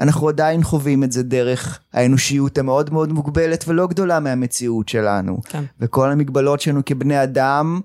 אנחנו 0.00 0.28
עדיין 0.28 0.62
חווים 0.62 1.04
את 1.04 1.12
זה 1.12 1.22
דרך 1.22 1.80
האנושיות 1.92 2.58
המאוד 2.58 2.92
מאוד 2.92 3.12
מוגבלת 3.12 3.64
ולא 3.68 3.86
גדולה 3.86 4.20
מהמציאות 4.20 4.88
שלנו. 4.88 5.40
כן. 5.44 5.64
וכל 5.80 6.10
המגבלות 6.10 6.60
שלנו 6.60 6.80
כבני 6.86 7.22
אדם, 7.22 7.80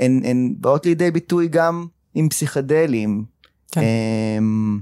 הן, 0.00 0.20
הן 0.24 0.54
באות 0.58 0.86
לידי 0.86 1.10
ביטוי 1.10 1.48
גם 1.48 1.86
עם 2.14 2.28
פסיכדלים. 2.28 3.24
כן. 3.72 3.80
אמ, 3.80 4.80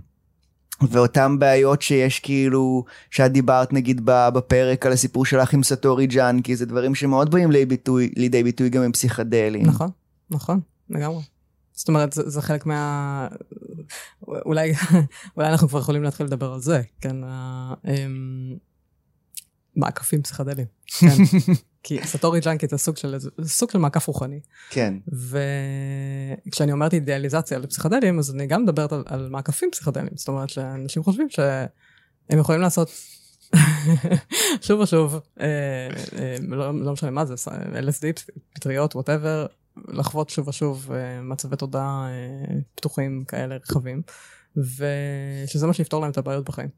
ואותן 0.91 1.37
בעיות 1.39 1.83
שיש 1.83 2.21
כאילו, 2.21 2.85
שאת 3.11 3.33
דיברת 3.33 3.73
נגיד 3.73 4.01
בפרק 4.05 4.87
על 4.87 4.93
הסיפור 4.93 5.27
שלך 5.27 5.55
עם 5.55 5.63
סטורי 5.63 6.07
ג'אנקי, 6.07 6.57
זה 6.57 6.67
דברים 6.67 6.95
שמאוד 6.95 7.31
באים 7.31 7.51
לידי 7.51 7.67
ביטוי, 7.67 8.11
לידי 8.17 8.43
ביטוי 8.43 8.69
גם 8.69 8.83
עם 8.83 8.93
פסיכדלים. 8.93 9.67
נכון, 9.67 9.91
נכון, 10.31 10.61
לגמרי. 10.91 11.23
זאת 11.73 11.89
אומרת, 11.89 12.13
זה, 12.13 12.31
זה 12.31 12.43
חלק 12.43 12.67
מה... 12.67 13.29
אולי, 14.29 14.73
אולי 15.37 15.49
אנחנו 15.49 15.69
כבר 15.69 15.79
יכולים 15.79 16.03
להתחיל 16.03 16.27
לדבר 16.27 16.53
על 16.53 16.61
זה, 16.61 16.83
כן? 17.01 17.17
אמ, 17.85 18.57
מעקפים 19.77 20.23
פסיכדליים. 20.23 20.67
כן. 20.87 21.07
כי 21.83 21.99
סטורי 22.05 22.41
ג'אנקית 22.41 22.71
זה 22.71 22.79
סוג 22.79 22.97
של, 22.97 23.17
סוג 23.43 23.71
של 23.71 23.79
מעקף 23.79 24.07
רוחני. 24.07 24.41
כן. 24.71 24.95
וכשאני 26.47 26.73
אומרת 26.73 26.95
אידיאליזציה 26.95 27.59
לפסיכדלים, 27.59 28.19
אז 28.19 28.35
אני 28.35 28.47
גם 28.47 28.63
מדברת 28.63 28.93
על, 28.93 29.03
על 29.07 29.29
מעקפים 29.31 29.71
פסיכדליים. 29.73 30.13
זאת 30.15 30.29
אומרת 30.29 30.49
שאנשים 30.49 31.03
חושבים 31.03 31.29
שהם 31.31 32.39
יכולים 32.39 32.61
לעשות 32.61 32.91
שוב 34.67 34.81
ושוב, 34.81 35.21
אה, 35.41 35.47
אה, 36.19 36.37
לא, 36.49 36.85
לא 36.85 36.93
משנה 36.93 37.11
מה 37.11 37.25
זה, 37.25 37.35
LSD, 37.73 38.33
פטריות, 38.53 38.95
וואטאבר, 38.95 39.47
לחוות 39.89 40.31
שוב 40.31 40.49
ושוב 40.49 40.93
אה, 40.93 41.23
מצבי 41.23 41.57
תודעה 41.57 42.09
אה, 42.09 42.55
פתוחים 42.75 43.25
כאלה 43.29 43.57
רחבים, 43.57 44.03
ושזה 44.57 45.67
מה 45.67 45.73
שיפתור 45.73 46.01
להם 46.01 46.11
את 46.11 46.19
הבעיות 46.19 46.45
בחיים. 46.45 46.69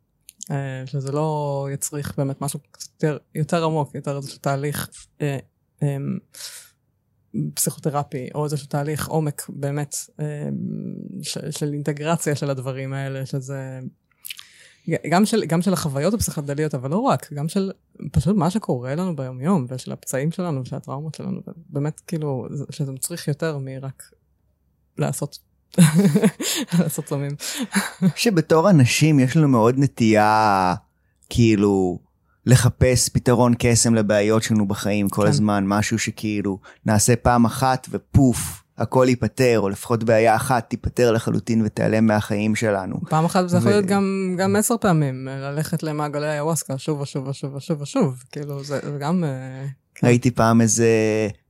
אה, 0.51 0.83
שזה 0.87 1.13
לא 1.13 1.69
יצריך 1.73 2.15
באמת 2.19 2.41
משהו 2.41 2.61
יותר, 2.95 3.19
יותר 3.35 3.65
עמוק, 3.65 3.95
יותר 3.95 4.17
איזשהו 4.17 4.39
תהליך 4.39 4.91
אה, 5.21 5.39
אה, 5.83 5.97
פסיכותרפי, 7.55 8.29
או 8.35 8.45
איזשהו 8.45 8.67
תהליך 8.69 9.09
עומק 9.09 9.43
באמת 9.49 9.97
אה, 10.21 10.49
ש, 11.23 11.39
של 11.51 11.73
אינטגרציה 11.73 12.35
של 12.35 12.51
הדברים 12.51 12.93
האלה, 12.93 13.27
שזה... 13.27 13.81
גם 15.11 15.27
של, 15.27 15.45
גם 15.45 15.63
של 15.63 15.73
החוויות 15.73 16.15
הפסיכדליות, 16.15 16.75
אבל 16.75 16.91
לא 16.91 16.99
רק, 16.99 17.33
גם 17.33 17.49
של 17.49 17.73
פשוט 18.13 18.37
מה 18.37 18.51
שקורה 18.51 18.95
לנו 18.95 19.17
ביומיום, 19.17 19.67
ושל 19.69 19.93
הפצעים 19.93 20.31
שלנו, 20.31 20.63
ושל 20.63 20.77
הטראומות 20.77 21.15
שלנו, 21.15 21.41
באמת 21.69 22.01
כאילו, 22.01 22.47
זה- 22.51 22.65
שזה 22.71 22.93
מצריך 22.93 23.29
יותר 23.29 23.59
מרק 23.59 24.03
לעשות, 24.99 25.39
לעשות 26.79 27.09
סמים. 27.09 27.31
שבתור 28.17 28.71
אנשים 28.71 29.21
יש 29.21 29.37
לנו 29.37 29.49
מאוד 29.49 29.75
נטייה 29.79 30.75
כאילו 31.31 31.99
לחפש 32.47 33.09
פתרון 33.09 33.55
קסם 33.59 33.95
לבעיות 33.95 34.43
שלנו 34.43 34.69
בחיים 34.69 35.09
כל 35.09 35.23
כן. 35.23 35.29
הזמן, 35.29 35.65
משהו 35.67 35.99
שכאילו 35.99 36.59
נעשה 36.87 37.17
פעם 37.17 37.45
אחת 37.45 37.87
ופוף, 37.91 38.63
הכל 38.79 39.07
ייפתר, 39.09 39.61
או 39.61 39.69
לפחות 39.69 40.05
בעיה 40.05 40.37
אחת 40.37 40.71
תיפתר 40.71 41.13
לחלוטין 41.13 41.63
ותיעלם 41.65 42.07
מהחיים 42.07 42.57
שלנו. 42.57 42.97
פעם 43.09 43.25
אחת 43.25 43.49
זה 43.49 43.57
יכול 43.57 43.71
להיות 43.71 43.87
גם, 43.87 44.37
גם 44.39 44.57
עשר 44.57 44.75
פעמים, 44.81 45.29
ללכת 45.31 45.83
למעגלי 45.83 46.41
ayahuasca 46.41 46.79
שוב 46.79 47.01
ושוב 47.01 47.29
ושוב 47.29 47.55
ושוב 47.55 47.81
ושוב, 47.81 48.25
כאילו 48.33 48.65
זה, 48.65 48.79
זה 48.83 48.99
גם... 48.99 49.25
כן. 50.01 50.07
ראיתי 50.07 50.31
פעם 50.31 50.61
איזה 50.61 50.89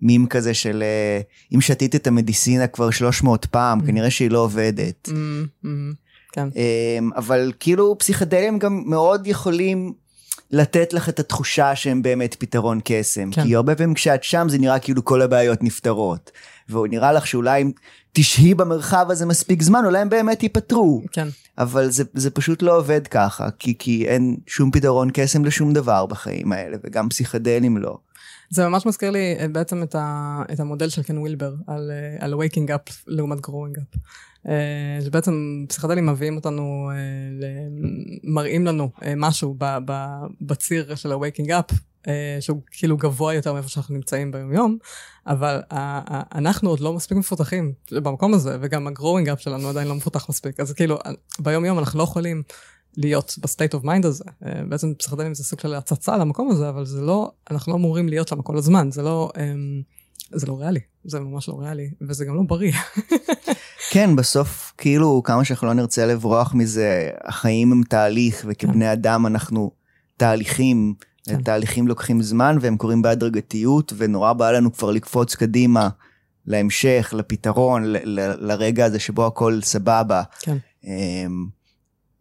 מים 0.03 0.27
כזה 0.27 0.55
של 0.55 0.83
אה, 0.83 1.21
אם 1.55 1.61
שתית 1.61 1.95
את 1.95 2.07
המדיסינה 2.07 2.67
כבר 2.67 2.91
300 2.91 3.47
פעם, 3.47 3.81
Mm. 3.81 3.87
כנראה 3.87 4.11
שהיא 4.11 4.31
לא 4.31 4.39
עובדת. 4.39 5.09
אמ, 5.13 5.47
אמ, 5.65 5.93
כן, 6.33 6.49
אמ, 6.57 7.11
אבל 7.17 7.53
כאילו 7.61 7.99
פסיכדלים 7.99 8.59
גם 8.59 8.83
מאוד 8.87 9.27
יכולים 9.27 9.93
לתת 10.51 10.93
לך 10.93 11.09
את 11.09 11.21
התחושה 11.21 11.77
שהם 11.77 12.03
באמת 12.03 12.35
פתרון 12.39 12.81
קסם. 12.85 13.31
כן. 13.33 13.43
כי 13.43 13.57
הרבה 13.57 13.75
פעמים 13.75 13.95
כשאת 13.95 14.25
שם 14.25 14.47
זה 14.49 14.59
נראה 14.59 14.79
כאילו 14.79 15.05
כל 15.05 15.23
הבעיות 15.23 15.63
נפתרות. 15.63 16.31
ונראה 16.71 17.13
לך 17.13 17.27
שאולי 17.27 17.63
אם 17.63 17.71
תשהי 18.13 18.55
במרחב 18.55 19.07
הזה 19.11 19.27
מספיק 19.27 19.63
זמן, 19.63 19.83
אולי 19.85 19.99
הם 19.99 20.09
באמת 20.09 20.43
ייפתרו. 20.43 21.03
כן, 21.13 21.29
אבל 21.59 21.91
זה, 21.91 22.05
זה 22.15 22.31
פשוט 22.31 22.63
לא 22.63 22.79
עובד 22.79 23.07
ככה, 23.07 23.49
כי, 23.59 23.75
כי 23.79 24.07
אין 24.09 24.37
שום 24.47 24.71
פתרון 24.71 25.11
קסם 25.13 25.45
לשום 25.45 25.73
דבר 25.73 26.07
בחיים 26.07 26.53
האלה, 26.53 26.77
וגם 26.85 27.09
פסיכדלים 27.09 27.77
לא. 27.77 27.99
זה 28.51 28.69
ממש 28.69 28.87
מזכיר 28.87 29.11
לי 29.11 29.37
אה, 29.39 29.49
בעצם 29.49 29.83
את, 29.83 29.95
ה, 29.95 30.43
את 30.53 30.61
המודל 30.61 30.89
של 30.89 31.03
קן 31.03 31.19
ווילבר 31.19 31.55
על, 31.67 31.91
אה, 31.91 32.25
על 32.25 32.35
waking 32.35 32.69
up 32.69 32.93
לעומת 33.07 33.39
growing 33.39 33.79
up. 33.79 33.99
אה, 34.49 34.99
שבעצם 35.05 35.65
פסיכדלים 35.69 36.07
מביאים 36.07 36.37
אותנו, 36.37 36.91
אה, 36.91 36.97
מראים 38.25 38.67
לנו 38.67 38.91
אה, 39.03 39.13
משהו 39.17 39.55
ב, 39.59 39.65
ב, 39.85 39.93
בציר 40.41 40.95
של 40.95 41.13
ה-waking 41.13 41.49
up, 41.49 41.75
אה, 42.09 42.37
שהוא 42.41 42.63
כאילו 42.71 42.97
גבוה 42.97 43.35
יותר 43.35 43.53
מאיפה 43.53 43.69
שאנחנו 43.69 43.95
נמצאים 43.95 44.31
ביום-יום, 44.31 44.79
אבל 45.27 45.61
אנחנו 46.35 46.71
עוד 46.71 46.81
לא 46.81 46.93
מספיק 46.93 47.19
מפותחים 47.19 47.73
במקום 47.93 48.35
הזה, 48.35 48.57
וגם 48.61 48.87
ה-growing 48.87 49.37
up 49.37 49.39
שלנו 49.39 49.69
עדיין 49.69 49.89
לא 49.89 49.95
מפותח 49.95 50.29
מספיק. 50.29 50.61
אז 50.61 50.73
כאילו, 50.73 50.99
ביום-יום 51.39 51.79
אנחנו 51.79 51.99
לא 51.99 52.05
יכולים 52.05 52.43
להיות 52.97 53.35
ב 53.43 53.48
state 53.48 53.75
of 53.75 53.85
mind 53.85 54.07
הזה. 54.07 54.25
אה, 54.47 54.63
בעצם 54.69 54.93
פסיכדלים 54.99 55.35
זה 55.35 55.45
סוג 55.45 55.61
של 55.61 55.75
הצצה 55.75 56.17
למקום 56.17 56.51
הזה, 56.51 56.69
אבל 56.69 56.87
זה 56.87 57.01
לא, 57.01 57.31
אנחנו 57.51 57.73
לא 57.73 57.77
אמורים 57.77 58.09
להיות 58.09 58.29
שם 58.29 58.43
כל 58.43 58.57
הזמן, 58.57 58.91
זה 58.91 59.03
לא, 59.03 59.31
אמ, 59.39 59.83
זה 60.33 60.47
לא 60.47 60.59
ריאלי, 60.61 60.81
זה 61.05 61.21
ממש 61.21 61.49
לא 61.49 61.55
ריאלי, 61.61 61.91
וזה 62.09 62.25
גם 62.25 62.35
לא 62.35 62.43
בריא. 62.43 62.73
כן, 63.93 64.17
בסוף, 64.17 64.73
כאילו, 64.79 65.23
כמה 65.25 65.45
שאנחנו 65.45 65.67
לא 65.67 65.73
נרצה 65.73 66.07
לברוח 66.07 66.55
מזה, 66.55 67.11
החיים 67.25 67.73
הם 67.73 67.83
תהליך, 67.89 68.45
וכבני 68.49 68.93
אדם 68.93 69.27
אנחנו 69.27 69.71
תהליכים. 70.17 70.95
כן. 71.25 71.43
תהליכים 71.43 71.89
לוקחים 71.89 72.23
זמן 72.23 72.59
והם 72.61 72.77
קורים 72.77 73.03
בהדרגתיות, 73.03 73.93
ונורא 73.97 74.33
בא 74.33 74.51
לנו 74.51 74.73
כבר 74.73 74.91
לקפוץ 74.91 75.35
קדימה 75.35 75.89
להמשך, 76.47 77.15
לפתרון, 77.17 77.85
ל- 77.85 78.21
ל- 78.21 78.47
לרגע 78.51 78.85
הזה 78.85 78.99
שבו 78.99 79.27
הכל 79.27 79.61
סבבה. 79.63 80.23
כן. 80.41 80.57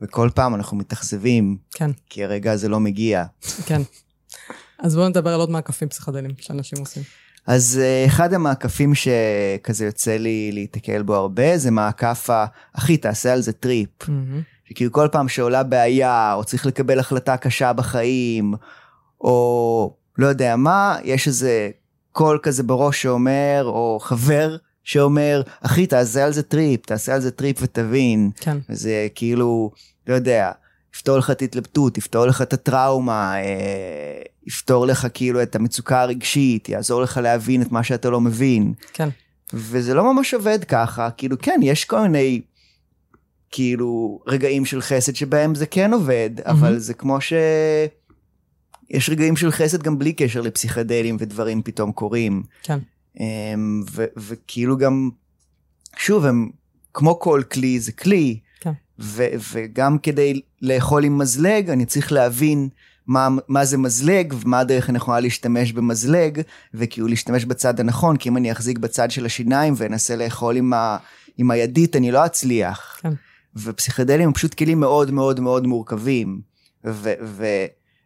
וכל 0.01 0.29
פעם 0.36 0.56
אנחנו 0.56 0.77
מתאכזבים, 0.77 1.58
כן, 1.72 1.91
כי 2.10 2.24
הרגע 2.24 2.51
הזה 2.51 2.70
לא 2.70 2.79
מגיע. 2.79 3.25
כן. 3.65 3.82
אז 4.79 4.96
בואו 4.96 5.10
נדבר 5.10 5.34
על 5.34 5.39
עוד 5.39 5.50
מעקפים 5.50 5.89
פסיכדליים 5.89 6.32
שאנשים 6.38 6.79
עושים. 6.79 7.03
אז 7.48 7.79
אה, 7.84 8.06
אחד 8.06 8.34
המעקפים 8.34 8.94
שכזה 8.96 9.86
יוצא 9.86 10.18
לי 10.18 10.51
להיתקל 10.53 11.01
בו 11.01 11.15
הרבה, 11.15 11.58
זה 11.58 11.72
מעקף 11.72 12.29
ה... 12.29 12.46
אחי, 12.74 12.98
תעשה 12.98 13.34
על 13.34 13.41
זה 13.41 13.51
טריפ. 13.51 14.10
מהמם. 14.10 14.41
שכאילו 14.70 14.91
כל 14.91 15.08
פעם 15.12 15.27
שעולה 15.27 15.63
בעיה, 15.63 16.34
או 16.34 16.44
צריך 16.44 16.65
לקבל 16.65 17.00
החלטה 17.00 17.38
קשה 17.38 17.74
בחיים, 17.74 18.53
או 19.22 19.96
לא 20.18 20.27
יודע 20.27 20.56
מה, 20.56 20.98
יש 21.03 21.27
איזה 21.27 21.70
קול 22.12 22.39
כזה 22.44 22.63
בראש 22.63 23.01
שאומר, 23.01 23.62
או 23.65 24.00
חבר 24.01 24.58
שאומר, 24.89 25.41
אחי, 25.62 25.88
תעשה 25.88 26.25
על 26.25 26.34
זה 26.34 26.43
טריפ, 26.43 26.86
תעשה 26.86 27.13
על 27.13 27.22
זה 27.22 27.31
טריפ 27.31 27.58
ותבין. 27.62 28.31
כן, 28.36 28.58
וזה 28.69 29.08
כאילו, 29.15 29.72
לא 30.08 30.13
יודע, 30.13 30.51
יפתור 30.96 31.17
לך 31.17 31.31
את 31.31 31.41
התלבטות, 31.41 31.98
יפתור 31.98 32.25
לך 32.25 32.41
את 32.41 32.53
הטראומה, 32.53 33.36
אה, 33.36 34.22
יפתור 34.48 34.86
לך 34.86 35.08
כאילו 35.13 35.41
את 35.43 35.55
המצוקה 35.55 36.01
הרגשית, 36.01 36.69
יעזור 36.69 37.01
לך 37.01 37.19
להבין 37.24 37.62
את 37.62 37.72
מה 37.72 37.84
שאתה 37.84 38.10
לא 38.10 38.22
מבין. 38.22 38.74
כן, 38.93 39.10
וזה 39.53 39.93
לא 39.93 40.13
ממש 40.13 40.34
עובד 40.34 40.63
ככה, 40.63 41.10
כאילו 41.12 41.38
כן, 41.41 41.60
יש 41.63 41.86
כל 41.86 42.01
מיני 42.01 42.41
כאילו 43.51 44.19
רגעים 44.27 44.65
של 44.65 44.81
חסד 44.81 45.15
שבהם 45.15 45.55
זה 45.55 45.65
כן 45.65 45.93
עובד, 45.93 46.29
אבל 46.46 46.77
זה 46.77 46.93
כמו 46.93 47.22
ש... 47.22 47.34
יש 48.89 49.10
רגעים 49.10 49.36
של 49.36 49.51
חסד 49.51 49.84
גם 49.84 50.00
בלי 50.00 50.13
קשר 50.13 50.41
לפסיכדלים 50.41 51.17
ודברים 51.19 51.62
פתאום 51.62 51.91
קורים. 51.91 52.43
כן, 52.63 52.79
ו- 53.92 54.06
וכאילו 54.18 54.78
גם, 54.78 55.10
שוב, 55.98 56.26
הם 56.26 56.50
כמו 56.94 57.20
כל 57.20 57.42
כלי 57.52 57.80
זה 57.80 57.92
כלי, 57.92 58.40
כן. 58.60 58.72
ו, 59.00 59.26
וגם 59.54 59.98
כדי 59.98 60.42
לאכול 60.62 61.04
עם 61.04 61.18
מזלג, 61.18 61.70
אני 61.70 61.86
צריך 61.86 62.12
להבין 62.12 62.70
מה, 63.08 63.28
מה 63.48 63.66
זה 63.66 63.78
מזלג 63.78 64.34
ומה 64.42 64.60
הדרך 64.60 64.90
הנכונה 64.90 65.20
להשתמש 65.20 65.72
במזלג, 65.72 66.42
וכאילו 66.74 67.08
להשתמש 67.08 67.46
בצד 67.46 67.80
הנכון, 67.80 68.18
כי 68.18 68.30
אם 68.30 68.38
אני 68.38 68.52
אחזיק 68.52 68.78
בצד 68.78 69.12
של 69.12 69.26
השיניים 69.26 69.74
ואנסה 69.78 70.16
לאכול 70.16 70.56
עם, 70.56 70.74
ה, 70.74 70.98
עם 71.38 71.52
הידית, 71.52 71.96
אני 71.96 72.12
לא 72.12 72.26
אצליח. 72.26 73.00
כן. 73.02 73.14
ופסיכדלים 73.56 74.28
הם 74.28 74.34
פשוט 74.34 74.54
כלים 74.54 74.80
מאוד 74.80 75.12
מאוד 75.12 75.40
מאוד 75.40 75.68
מורכבים, 75.68 76.42
ו... 76.86 77.14
ו 77.24 77.46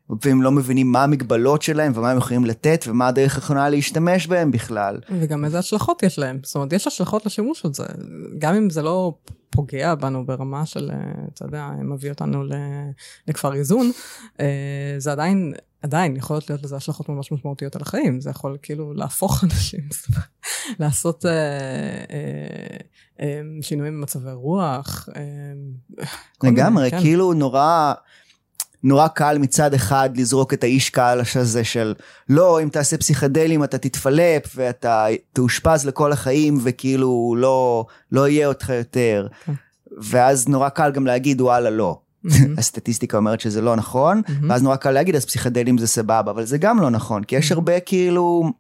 והם 0.10 0.42
לא 0.42 0.52
מבינים 0.52 0.92
מה 0.92 1.04
המגבלות 1.04 1.62
שלהם 1.62 1.92
ומה 1.96 2.12
הם 2.12 2.18
יכולים 2.18 2.46
לתת 2.46 2.86
ומה 2.88 3.08
הדרך 3.08 3.36
הנכונה 3.36 3.70
להשתמש 3.70 4.28
בהם 4.28 4.52
בכלל. 4.52 5.00
וגם 5.20 5.46
איזה 5.46 5.60
השלכות 5.60 6.04
יש 6.04 6.20
להם. 6.20 6.40
זאת 6.44 6.56
אומרת, 6.56 6.74
יש 6.74 6.88
השלכות 6.88 7.26
לשימוש 7.26 7.60
של 7.60 7.74
זה. 7.74 7.86
גם 8.38 8.56
אם 8.56 8.70
זה 8.70 8.82
לא 8.82 9.14
פוגע 9.50 9.96
בנו 9.96 10.26
ברמה 10.26 10.66
של, 10.66 10.92
אה, 10.92 10.98
אתה 11.34 11.46
יודע, 11.46 11.70
מביא 11.84 12.10
אותנו 12.10 12.44
לכפר 13.28 13.54
איזון, 13.54 13.92
אה, 14.40 14.96
זה 14.98 15.12
עדיין, 15.12 15.54
עדיין 15.82 16.16
יכולות 16.16 16.50
להיות 16.50 16.64
לזה 16.64 16.76
השלכות 16.76 17.10
ממש 17.10 17.32
משמעותיות 17.32 17.76
על 17.76 17.82
החיים. 17.82 18.22
זה 18.22 18.30
יכול 18.30 18.58
כאילו 18.62 18.94
להפוך 18.94 19.40
אנשים, 19.44 19.80
לעשות 20.80 21.26
אה, 21.26 21.32
אה, 21.32 22.78
אה, 23.22 23.42
שינויים 23.62 23.98
במצבי 23.98 24.32
רוח. 24.32 25.10
אה, 25.16 25.24
לגמרי, 26.44 26.92
כן. 26.92 27.00
כאילו 27.02 27.34
נורא... 27.34 27.94
נורא 28.84 29.08
קל 29.08 29.38
מצד 29.38 29.74
אחד 29.74 30.10
לזרוק 30.16 30.54
את 30.54 30.64
האיש 30.64 30.90
קהל 30.90 31.22
הזה 31.36 31.64
של 31.64 31.94
לא, 32.30 32.62
אם 32.64 32.70
תעשה 32.70 32.98
פסיכדלים 32.98 33.64
אתה 33.64 33.78
תתפלפ 33.78 34.44
ואתה 34.56 35.06
תאושפז 35.34 35.86
לכל 35.86 36.12
החיים 36.12 36.58
וכאילו 36.64 37.36
לא, 37.38 37.86
לא 38.12 38.28
יהיה 38.28 38.48
אותך 38.48 38.70
יותר. 38.70 39.28
כן. 39.46 39.54
ואז 40.02 40.48
נורא 40.48 40.70
קל 40.70 40.92
גם 40.92 41.06
להגיד 41.06 41.42
וואלה 41.42 41.70
לא. 41.70 42.00
Mm-hmm. 42.26 42.30
הסטטיסטיקה 42.58 43.18
אומרת 43.18 43.40
שזה 43.40 43.62
לא 43.62 43.76
נכון, 43.76 44.22
mm-hmm. 44.26 44.32
ואז 44.50 44.64
נורא 44.64 44.76
קל 44.76 44.92
להגיד 44.92 45.16
אז 45.16 45.26
פסיכדלים 45.26 45.78
זה 45.78 45.88
סבבה, 45.88 46.32
אבל 46.32 46.46
זה 46.46 46.58
גם 46.58 46.80
לא 46.80 46.90
נכון, 46.90 47.24
כי 47.24 47.36
יש 47.36 47.52
mm-hmm. 47.52 47.56
הרבה 47.56 47.80
כאילו 47.80 48.52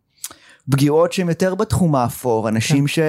פגיעות 0.71 1.13
שהן 1.13 1.29
יותר 1.29 1.55
בתחום 1.55 1.95
האפור, 1.95 2.49
אנשים 2.49 2.81
כן. 2.81 2.87
ש... 2.87 2.99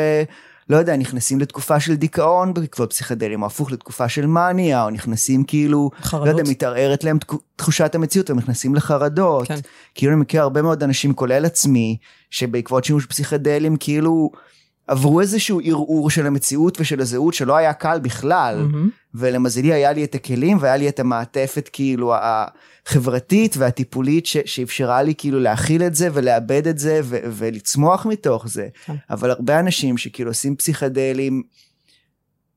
לא 0.68 0.76
יודע, 0.76 0.96
נכנסים 0.96 1.40
לתקופה 1.40 1.80
של 1.80 1.94
דיכאון 1.94 2.54
בעקבות 2.54 2.90
פסיכדלים, 2.90 3.42
או 3.42 3.46
הפוך 3.46 3.72
לתקופה 3.72 4.08
של 4.08 4.26
מאניה, 4.26 4.84
או 4.84 4.90
נכנסים 4.90 5.44
כאילו, 5.44 5.90
חרדות. 6.02 6.26
לא 6.26 6.32
יודע, 6.32 6.50
מתערערת 6.50 7.04
להם 7.04 7.18
תחושת 7.56 7.94
המציאות, 7.94 8.30
הם 8.30 8.36
נכנסים 8.36 8.74
לחרדות. 8.74 9.48
כן. 9.48 9.58
כאילו 9.94 10.12
אני 10.12 10.20
מכיר 10.20 10.42
הרבה 10.42 10.62
מאוד 10.62 10.82
אנשים, 10.82 11.14
כולל 11.14 11.44
עצמי, 11.44 11.96
שבעקבות 12.30 12.84
שימוש 12.84 13.06
פסיכדלים, 13.06 13.76
כאילו, 13.76 14.30
עברו 14.86 15.20
איזשהו 15.20 15.60
ערעור 15.64 16.10
של 16.10 16.26
המציאות 16.26 16.80
ושל 16.80 17.00
הזהות 17.00 17.34
שלא 17.34 17.56
היה 17.56 17.72
קל 17.72 17.98
בכלל, 18.02 18.66
mm-hmm. 18.68 18.88
ולמזלי 19.14 19.72
היה 19.72 19.92
לי 19.92 20.04
את 20.04 20.14
הכלים 20.14 20.58
והיה 20.60 20.76
לי 20.76 20.88
את 20.88 21.00
המעטפת 21.00 21.68
כאילו 21.72 22.14
החברתית 22.86 23.56
והטיפולית 23.56 24.26
ש- 24.26 24.36
שאפשרה 24.44 25.02
לי 25.02 25.14
כאילו 25.14 25.40
להכיל 25.40 25.82
את 25.82 25.94
זה 25.94 26.08
ולאבד 26.12 26.66
את 26.68 26.78
זה 26.78 27.00
ו- 27.04 27.18
ולצמוח 27.24 28.06
מתוך 28.06 28.48
זה. 28.48 28.68
כן. 28.86 28.94
אבל 29.10 29.30
הרבה 29.30 29.60
אנשים 29.60 29.98
שכאילו 29.98 30.30
עושים 30.30 30.56
פסיכדלים, 30.56 31.42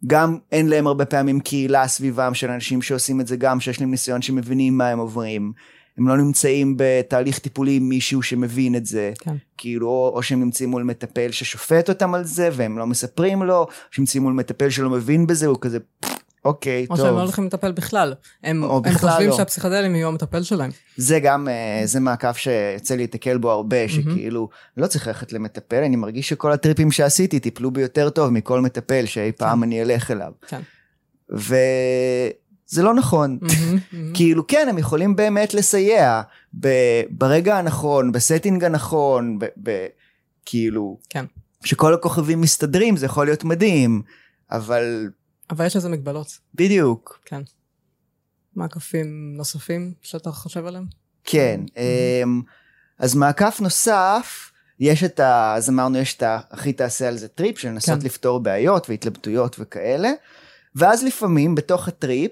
גם 0.07 0.37
אין 0.51 0.69
להם 0.69 0.87
הרבה 0.87 1.05
פעמים 1.05 1.39
קהילה 1.39 1.87
סביבם 1.87 2.33
של 2.33 2.49
אנשים 2.49 2.81
שעושים 2.81 3.21
את 3.21 3.27
זה 3.27 3.35
גם, 3.35 3.59
שיש 3.59 3.81
להם 3.81 3.91
ניסיון 3.91 4.21
שמבינים 4.21 4.77
מה 4.77 4.89
הם 4.89 4.99
עוברים. 4.99 5.51
הם 5.97 6.07
לא 6.07 6.17
נמצאים 6.17 6.73
בתהליך 6.77 7.39
טיפולי 7.39 7.75
עם 7.75 7.89
מישהו 7.89 8.23
שמבין 8.23 8.75
את 8.75 8.85
זה. 8.85 9.11
כן. 9.19 9.35
כאילו, 9.57 9.87
או, 9.87 10.11
או 10.15 10.23
שהם 10.23 10.39
נמצאים 10.39 10.69
מול 10.69 10.83
מטפל 10.83 11.31
ששופט 11.31 11.89
אותם 11.89 12.13
על 12.13 12.23
זה, 12.23 12.49
והם 12.53 12.77
לא 12.77 12.87
מספרים 12.87 13.43
לו, 13.43 13.57
או 13.57 13.67
שהם 13.91 14.01
נמצאים 14.03 14.23
מול 14.23 14.33
מטפל 14.33 14.69
שלא 14.69 14.89
מבין 14.89 15.27
בזה, 15.27 15.45
הוא 15.45 15.57
כזה, 15.61 15.77
אוקיי, 16.47 16.87
או 16.89 16.95
טוב. 16.95 16.99
או 16.99 17.05
שהם 17.05 17.15
לא 17.15 17.21
הולכים 17.21 17.45
לטפל 17.45 17.71
בכלל. 17.71 18.13
הם, 18.43 18.63
הם 18.63 18.93
חושבים 18.93 19.29
לא. 19.29 19.37
שהפסיכדלים 19.37 19.95
יהיו 19.95 20.07
המטפל 20.07 20.43
שלהם. 20.43 20.71
זה 20.97 21.19
גם, 21.19 21.47
אה, 21.47 21.81
זה 21.85 21.99
מעקף 21.99 22.37
שיוצא 22.37 22.95
להתקל 22.95 23.37
בו 23.37 23.51
הרבה, 23.51 23.89
שכאילו, 23.89 24.49
לא 24.77 24.87
צריך 24.87 25.07
ללכת 25.07 25.33
למטפל, 25.33 25.83
אני 25.83 25.95
מרגיש 25.95 26.29
שכל 26.29 26.51
הטריפים 26.51 26.91
שעשיתי 26.91 27.39
טיפלו 27.39 27.71
בי 27.71 27.81
יותר 27.81 28.09
טוב 28.09 28.29
מכל 28.29 28.61
מטפל 28.61 29.05
שאי 29.05 29.31
פעם 29.31 29.57
כן. 29.59 29.63
אני 29.63 29.81
אלך 29.81 30.11
אליו. 30.11 30.31
כן. 30.47 30.61
ו... 31.35 31.55
זה 32.67 32.83
לא 32.83 32.93
נכון. 32.93 33.39
כאילו 34.13 34.47
כן, 34.47 34.67
הם 34.69 34.77
יכולים 34.77 35.15
באמת 35.15 35.53
לסייע 35.53 36.21
ברגע 37.09 37.57
הנכון, 37.57 38.11
ב 38.11 38.18
setting 38.18 38.63
הנכון, 38.63 39.39
כאילו, 40.45 40.97
כן. 41.09 41.25
שכל 41.63 41.93
הכוכבים 41.93 42.41
מסתדרים, 42.41 42.97
זה 42.97 43.05
יכול 43.05 43.25
להיות 43.25 43.43
מדהים, 43.43 44.01
אבל... 44.51 45.09
אבל 45.49 45.65
יש 45.65 45.75
לזה 45.75 45.89
מגבלות. 45.89 46.37
בדיוק. 46.55 47.19
כן. 47.25 47.41
מעקפים 48.55 49.33
נוספים 49.37 49.93
שאתה 50.01 50.31
חושב 50.31 50.65
עליהם? 50.65 50.85
כן. 51.23 51.61
אמ, 51.77 52.41
אז 52.99 53.15
מעקף 53.15 53.59
נוסף, 53.61 54.51
יש 54.79 55.03
את 55.03 55.19
ה... 55.19 55.53
אז 55.55 55.69
אמרנו, 55.69 55.97
יש 55.97 56.15
את 56.15 56.23
ה... 56.23 56.39
אחי 56.51 56.73
תעשה 56.73 57.07
על 57.07 57.17
זה 57.17 57.27
טריפ, 57.27 57.57
של 57.57 57.67
לנסות 57.67 57.99
כן. 57.99 58.05
לפתור 58.05 58.39
בעיות 58.39 58.89
והתלבטויות 58.89 59.55
וכאלה. 59.59 60.11
ואז 60.75 61.03
לפעמים 61.03 61.55
בתוך 61.55 61.87
הטריפ, 61.87 62.31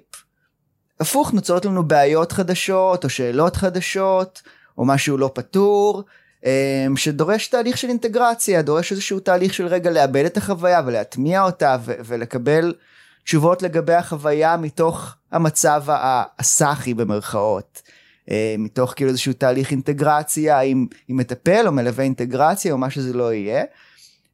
הפוך, 1.00 1.34
נוצרות 1.34 1.66
לנו 1.66 1.88
בעיות 1.88 2.32
חדשות, 2.32 3.04
או 3.04 3.10
שאלות 3.10 3.56
חדשות, 3.56 4.42
או 4.78 4.86
משהו 4.86 5.18
לא 5.18 5.32
פתור, 5.34 6.04
אמ, 6.46 6.98
שדורש 6.98 7.48
תהליך 7.48 7.78
של 7.78 7.90
אינטגרציה, 7.90 8.62
דורש 8.62 8.92
איזשהו 8.92 9.20
תהליך 9.20 9.54
של 9.54 9.68
רגע 9.68 9.92
לאבד 9.92 10.26
את 10.26 10.38
החוויה 10.38 10.82
ולהטמיע 10.86 11.44
אותה 11.44 11.78
ו- 11.86 11.94
ולקבל 12.06 12.74
תשובות 13.26 13.62
לגבי 13.62 13.94
החוויה 13.94 14.58
מתוך 14.58 15.16
המצב 15.32 15.84
הסאחי 16.40 16.94
במרכאות. 16.94 17.82
אמ, 18.30 18.36
מתוך 18.58 18.94
כאילו 18.96 19.10
איזשהו 19.10 19.34
תהליך 19.34 19.72
אינטגרציה 19.72 20.60
עם, 20.60 20.88
עם 21.08 21.18
מטפל 21.18 21.68
או 21.68 21.72
מלווה 21.72 22.04
אינטגרציה 22.04 22.74
או 22.74 22.78
מה 22.78 22.90
שזה 22.90 23.14
לא 23.14 23.34
יהיה. 23.34 23.64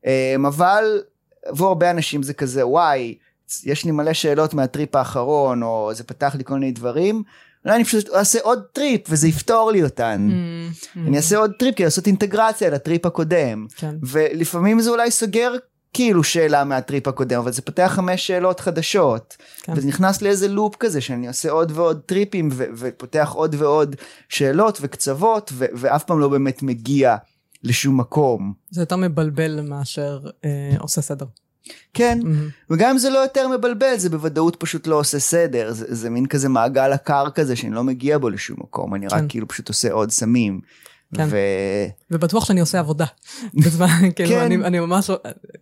אמ, 0.06 0.45
אבל 0.45 1.01
עבור 1.45 1.67
הרבה 1.67 1.91
אנשים 1.91 2.23
זה 2.23 2.34
כזה 2.34 2.67
וואי 2.67 3.15
יש 3.63 3.86
לי 3.86 3.91
מלא 3.91 4.13
שאלות 4.13 4.54
מהטריפ 4.54 4.95
האחרון, 4.95 5.63
או 5.63 5.91
זה 5.93 6.04
פתח 6.04 6.36
לי 6.38 6.43
כל 6.43 6.54
מיני 6.54 6.71
דברים, 6.71 7.23
אולי 7.65 7.75
אני 7.75 7.84
פשוט 7.84 8.10
אעשה 8.10 8.39
עוד 8.41 8.63
טריפ 8.73 9.01
וזה 9.10 9.27
יפתור 9.27 9.71
לי 9.71 9.84
אותן. 9.84 10.30
Mm, 10.30 10.86
mm. 10.86 10.99
אני 11.08 11.17
אעשה 11.17 11.38
עוד 11.38 11.51
טריפ 11.60 11.75
כדי 11.75 11.84
לעשות 11.84 12.08
אינטגרציה 12.08 12.69
לטריפ 12.69 13.06
הקודם. 13.06 13.67
כן. 13.75 13.95
ולפעמים 14.04 14.80
זה 14.80 14.89
אולי 14.89 15.12
סוגר 15.12 15.54
כאילו 15.93 16.23
שאלה 16.23 16.63
מהטריפ 16.63 17.08
הקודם, 17.08 17.39
אבל 17.39 17.51
זה 17.51 17.62
פותח 17.62 17.91
חמש 17.95 18.27
שאלות 18.27 18.60
חדשות. 18.60 19.38
כן. 19.62 19.73
וזה 19.75 19.88
נכנס 19.88 20.21
לאיזה 20.21 20.47
לופ 20.47 20.75
כזה 20.75 21.01
שאני 21.01 21.27
עושה 21.27 21.51
עוד 21.51 21.71
ועוד 21.75 22.01
טריפים 22.06 22.49
ו- 22.51 22.65
ופותח 22.75 23.32
עוד 23.36 23.56
ועוד 23.60 23.95
שאלות 24.30 24.77
וקצוות, 24.82 25.51
ו- 25.54 25.65
ואף 25.73 26.04
פעם 26.04 26.19
לא 26.19 26.27
באמת 26.27 26.63
מגיע 26.63 27.15
לשום 27.63 27.99
מקום. 27.99 28.54
זה 28.69 28.82
יותר 28.82 28.95
מבלבל 28.95 29.62
מאשר 29.62 30.19
אה, 30.45 30.75
עושה 30.80 31.01
סדר. 31.01 31.25
כן, 31.93 32.19
mm-hmm. 32.21 32.69
וגם 32.69 32.89
אם 32.89 32.97
זה 32.97 33.10
לא 33.10 33.17
יותר 33.17 33.47
מבלבל, 33.47 33.97
זה 33.97 34.10
בוודאות 34.10 34.56
פשוט 34.56 34.88
לא 34.88 34.95
עושה 34.95 35.19
סדר, 35.19 35.71
זה, 35.71 35.86
זה 35.89 36.10
מין 36.10 36.25
כזה 36.25 36.49
מעגל 36.49 36.91
עקר 36.91 37.30
כזה 37.30 37.56
שאני 37.56 37.75
לא 37.75 37.84
מגיע 37.84 38.17
בו 38.17 38.30
לשום 38.30 38.58
מקום, 38.60 38.95
אני 38.95 39.10
כן. 39.10 39.15
רק 39.15 39.23
כאילו 39.30 39.47
פשוט 39.47 39.67
עושה 39.67 39.91
עוד 39.91 40.12
סמים. 40.12 40.62
כן. 41.15 41.28
ו... 41.30 41.38
ובטוח 42.12 42.45
שאני 42.45 42.60
עושה 42.60 42.80
עבודה. 42.80 43.06
בזמן, 43.65 43.88
כאילו, 44.15 44.30
כן. 44.30 44.39
אני, 44.39 44.56
אני 44.56 44.80
ממש 44.80 45.12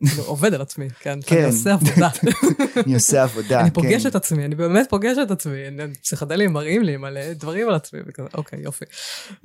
כאילו, 0.07 0.23
עובד 0.23 0.53
על 0.53 0.61
עצמי, 0.61 0.89
כן? 0.99 1.19
כן. 1.25 1.37
אני 1.37 1.45
עושה 1.45 1.73
עבודה. 1.73 2.09
אני 2.85 2.93
עושה 2.93 3.23
עבודה, 3.23 3.61
אני 3.61 3.71
פוגש 3.71 4.03
כן. 4.03 4.09
את 4.09 4.15
עצמי, 4.15 4.45
אני 4.45 4.55
באמת 4.55 4.89
פוגש 4.89 5.17
את 5.23 5.31
עצמי, 5.31 5.53
פסיכדלים 6.01 6.53
מראים 6.53 6.83
לי 6.83 6.97
מלא 6.97 7.33
דברים 7.33 7.67
על 7.67 7.75
עצמי, 7.75 7.99
וכזה, 8.07 8.27
אוקיי, 8.33 8.59
יופי. 8.61 8.85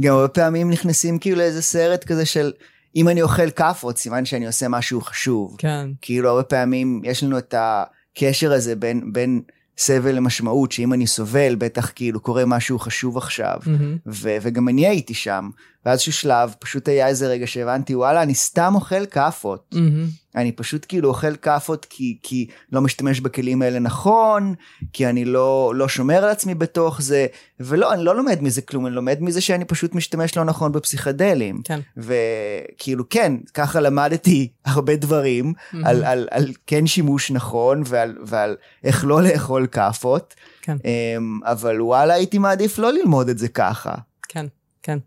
גם 0.03 0.15
הרבה 0.15 0.29
פעמים 0.29 0.71
נכנסים 0.71 1.19
כאילו 1.19 1.37
לאיזה 1.37 1.63
סרט 1.63 2.05
כזה 2.05 2.27
של... 2.27 2.53
אם 2.97 3.09
אני 3.09 3.23
אוכל 3.23 3.51
כאפות, 3.51 3.99
סימן 3.99 4.25
שאני 4.25 4.47
עושה 4.47 4.69
משהו 4.69 5.01
חשוב. 5.01 5.57
כן. 5.59 5.89
כאילו 6.01 6.31
הרבה 6.31 6.43
פעמים 6.43 7.01
יש 7.05 7.23
לנו 7.23 7.39
את 7.39 7.55
הקשר 7.59 8.53
הזה 8.53 8.77
בין, 8.77 9.13
בין 9.13 9.43
סבל 9.79 10.15
למשמעות, 10.15 10.73
שאם 10.73 10.93
אני 10.93 11.07
סובל, 11.07 11.55
בטח 11.55 11.93
כאילו 11.95 12.21
קורה 12.21 12.45
משהו 12.47 12.79
חשוב 12.79 13.17
עכשיו. 13.17 13.57
Mm-hmm. 13.63 13.99
ו- 14.07 14.37
וגם 14.43 14.69
אני 14.69 14.87
הייתי 14.87 15.15
שם. 15.15 15.51
באיזשהו 15.85 16.13
שלב 16.13 16.55
פשוט 16.59 16.89
היה 16.89 17.07
איזה 17.07 17.29
רגע 17.29 17.47
שהבנתי, 17.47 17.95
וואלה, 17.95 18.23
אני 18.23 18.35
סתם 18.35 18.73
אוכל 18.75 19.07
כאפות. 19.07 19.75
Mm-hmm. 19.75 20.25
אני 20.37 20.53
פשוט 20.53 20.87
כאילו 20.89 21.09
אוכל 21.09 21.37
כאפות 21.37 21.87
כי, 21.91 22.19
כי 22.23 22.47
לא 22.73 22.81
משתמש 22.81 23.21
בכלים 23.21 23.63
האלה 23.63 23.79
נכון, 23.79 24.55
כי 24.93 25.07
אני 25.07 25.25
לא, 25.25 25.73
לא 25.77 25.89
שומר 25.89 26.25
על 26.25 26.31
עצמי 26.31 26.55
בתוך 26.55 27.03
זה, 27.03 27.27
ולא, 27.61 27.93
אני 27.93 28.05
לא 28.05 28.17
לומד 28.17 28.43
מזה 28.43 28.63
כלום, 28.63 28.87
אני 28.87 28.95
לומד 28.95 29.17
מזה 29.21 29.41
שאני 29.41 29.65
פשוט 29.65 29.95
משתמש 29.95 30.37
לא 30.37 30.45
נכון 30.45 30.73
בפסיכדלים. 30.73 31.63
כן. 31.65 31.81
וכאילו 31.97 33.09
כן, 33.09 33.33
ככה 33.55 33.81
למדתי 33.81 34.49
הרבה 34.65 34.97
דברים 34.97 35.53
mm-hmm. 35.57 35.77
על, 35.85 36.05
על, 36.05 36.29
על 36.31 36.53
כן 36.67 36.87
שימוש 36.87 37.31
נכון 37.31 37.83
ועל, 37.87 38.17
ועל 38.27 38.57
איך 38.85 39.05
לא 39.05 39.23
לאכול 39.23 39.67
כאפות, 39.67 40.35
כן. 40.63 40.77
אמ, 40.85 41.41
אבל 41.45 41.83
וואלה, 41.83 42.15
הייתי 42.15 42.39
מעדיף 42.39 42.79
לא 42.79 42.93
ללמוד 42.93 43.29
את 43.29 43.39
זה 43.39 43.49
ככה. 43.49 43.95
כן, 44.29 44.47
כן. 44.83 44.99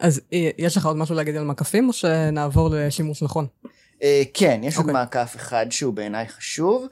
אז 0.00 0.20
אה, 0.32 0.50
יש 0.58 0.76
לך 0.76 0.86
עוד 0.86 0.96
משהו 0.96 1.14
להגיד 1.14 1.36
על 1.36 1.44
מקפים, 1.44 1.88
או 1.88 1.92
שנעבור 1.92 2.70
לשימוש 2.72 3.22
נכון? 3.22 3.46
Uh, 3.94 4.04
כן, 4.34 4.60
יש. 4.64 4.76
עוד 4.76 4.82
אוקיי. 4.82 4.92
מעקף 4.92 5.32
אחד 5.36 5.66
שהוא 5.70 5.94
בעיניי 5.94 6.28
חשוב. 6.28 6.86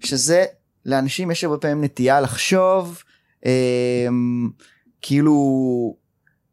שזה 0.00 0.44
לאנשים 0.86 1.30
יש 1.30 1.44
הרבה 1.44 1.58
פעמים 1.58 1.84
נטייה 1.84 2.20
לחשוב 2.20 3.02
אה, 3.46 4.06
כאילו 5.02 5.96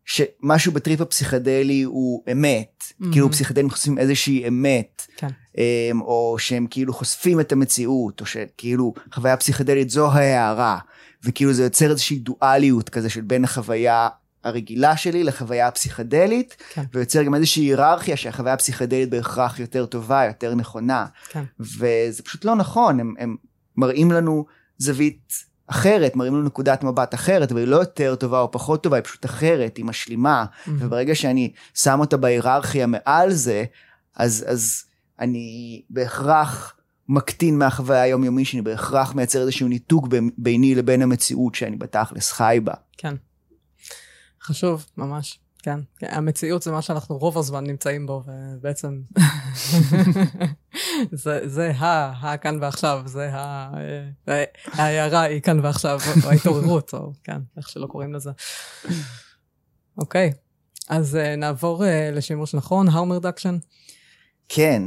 שמשהו 0.06 0.72
בטריפ 0.72 1.02
הפסיכדלי 1.02 1.82
הוא 1.82 2.24
אמת, 2.32 2.84
mm-hmm. 2.84 3.06
כאילו 3.12 3.32
פסיכדלים 3.32 3.70
חושפים 3.70 3.98
איזושהי 3.98 4.48
אמת, 4.48 5.08
כן. 5.18 5.28
אה, 5.58 5.92
או 6.02 6.36
שהם 6.40 6.68
כאילו 6.70 6.94
חושפים 6.94 7.40
את 7.40 7.52
המציאות, 7.52 8.22
או 8.22 8.26
שכאילו 8.26 8.94
חוויה 9.14 9.38
פסיכדלית 9.38 9.90
זו 9.90 10.12
ההערה, 10.12 10.78
וכאילו 11.24 11.54
זה 11.54 11.64
יוצר 11.64 11.92
איזושהי 11.92 12.20
דואליות 12.20 12.90
כזה 12.90 13.10
של 13.10 13.22
בין 13.22 13.44
החוויה 13.44 14.10
הרגילה 14.44 14.98
שלי 14.98 15.24
לחוויה 15.24 15.68
הפסיכדלית, 15.68 16.56
כן. 16.74 16.84
ויוצר 16.94 17.24
גם 17.24 17.36
איזושהי 17.36 17.64
היררכיה 17.64 18.18
שהחוויה 18.18 18.54
הפסיכדלית 18.54 19.10
בהכרח 19.10 19.60
יותר 19.60 19.86
טובה, 19.86 20.26
יותר 20.26 20.56
נכונה. 20.56 21.06
כן. 21.30 21.44
וזה 21.60 22.24
פשוט 22.24 22.46
לא 22.46 22.56
נכון, 22.56 23.00
הם, 23.00 23.14
הם 23.20 23.36
מראים 23.78 24.12
לנו 24.12 24.46
זווית 24.78 25.34
אחרת, 25.68 26.16
מראים 26.16 26.36
לנו 26.36 26.44
נקודת 26.44 26.84
מבט 26.84 27.14
אחרת, 27.14 27.52
אבל 27.52 27.60
היא 27.60 27.68
לא 27.68 27.76
יותר 27.76 28.16
טובה 28.16 28.40
או 28.40 28.52
פחות 28.52 28.84
טובה, 28.84 28.98
היא 28.98 29.04
פשוט 29.04 29.26
אחרת, 29.26 29.78
היא 29.78 29.86
משלימה, 29.86 30.46
Mm-hmm. 30.46 30.70
וברגע 30.80 31.16
שאני 31.16 31.52
שם 31.74 32.00
אותה 32.00 32.18
בהיררכיה 32.18 32.88
מעל 32.88 33.32
זה, 33.34 33.64
אז, 34.16 34.46
אז 34.48 34.84
אני 35.20 35.82
בהכרח 35.90 36.76
מקטין 37.10 37.58
מהחוויה 37.58 38.02
היומיומית 38.02 38.48
שלי, 38.48 38.62
בהכרח 38.62 39.16
מייצר 39.16 39.42
איזשהו 39.42 39.68
ניתוק 39.68 40.08
ב- 40.08 40.18
ביני 40.38 40.76
לבין 40.76 41.02
המציאות 41.02 41.56
שאני 41.56 41.76
בתכלס 41.76 42.32
חי 42.32 42.60
בה. 42.64 42.74
כן. 42.98 43.16
חשוב, 44.42 44.86
ממש. 44.98 45.40
כן. 45.64 45.80
כן. 46.00 46.08
המציאות 46.12 46.62
זה 46.62 46.72
מה 46.72 46.82
שאנחנו 46.82 47.18
רוב 47.18 47.38
הזמן 47.38 47.64
נמצאים 47.68 48.06
בו, 48.06 48.24
ובעצם 48.26 49.02
זה, 51.24 51.40
זה 51.46 51.72
ה, 51.72 52.12
ה 52.28 52.38
כאן 52.38 52.58
ועכשיו, 52.62 53.02
זה 53.06 53.30
ה... 53.34 53.72
אה, 54.28 54.44
ההערה 54.66 55.22
היא 55.22 55.42
כאן 55.42 55.60
ועכשיו, 55.60 56.00
או 56.24 56.30
ההתעוררות, 56.30 56.94
או 56.94 57.14
כן, 57.24 57.38
איך 57.58 57.70
שלא 57.70 57.88
קוראים 57.88 58.14
לזה. 58.14 58.32
אוקיי, 59.98 60.34
אז 60.90 61.16
אה, 61.16 61.36
נעבור 61.36 61.86
אה, 61.86 62.10
לשימוש 62.12 62.56
נכון, 62.56 62.88
harm 62.88 63.22
reduction. 63.22 63.66
כן, 64.50 64.84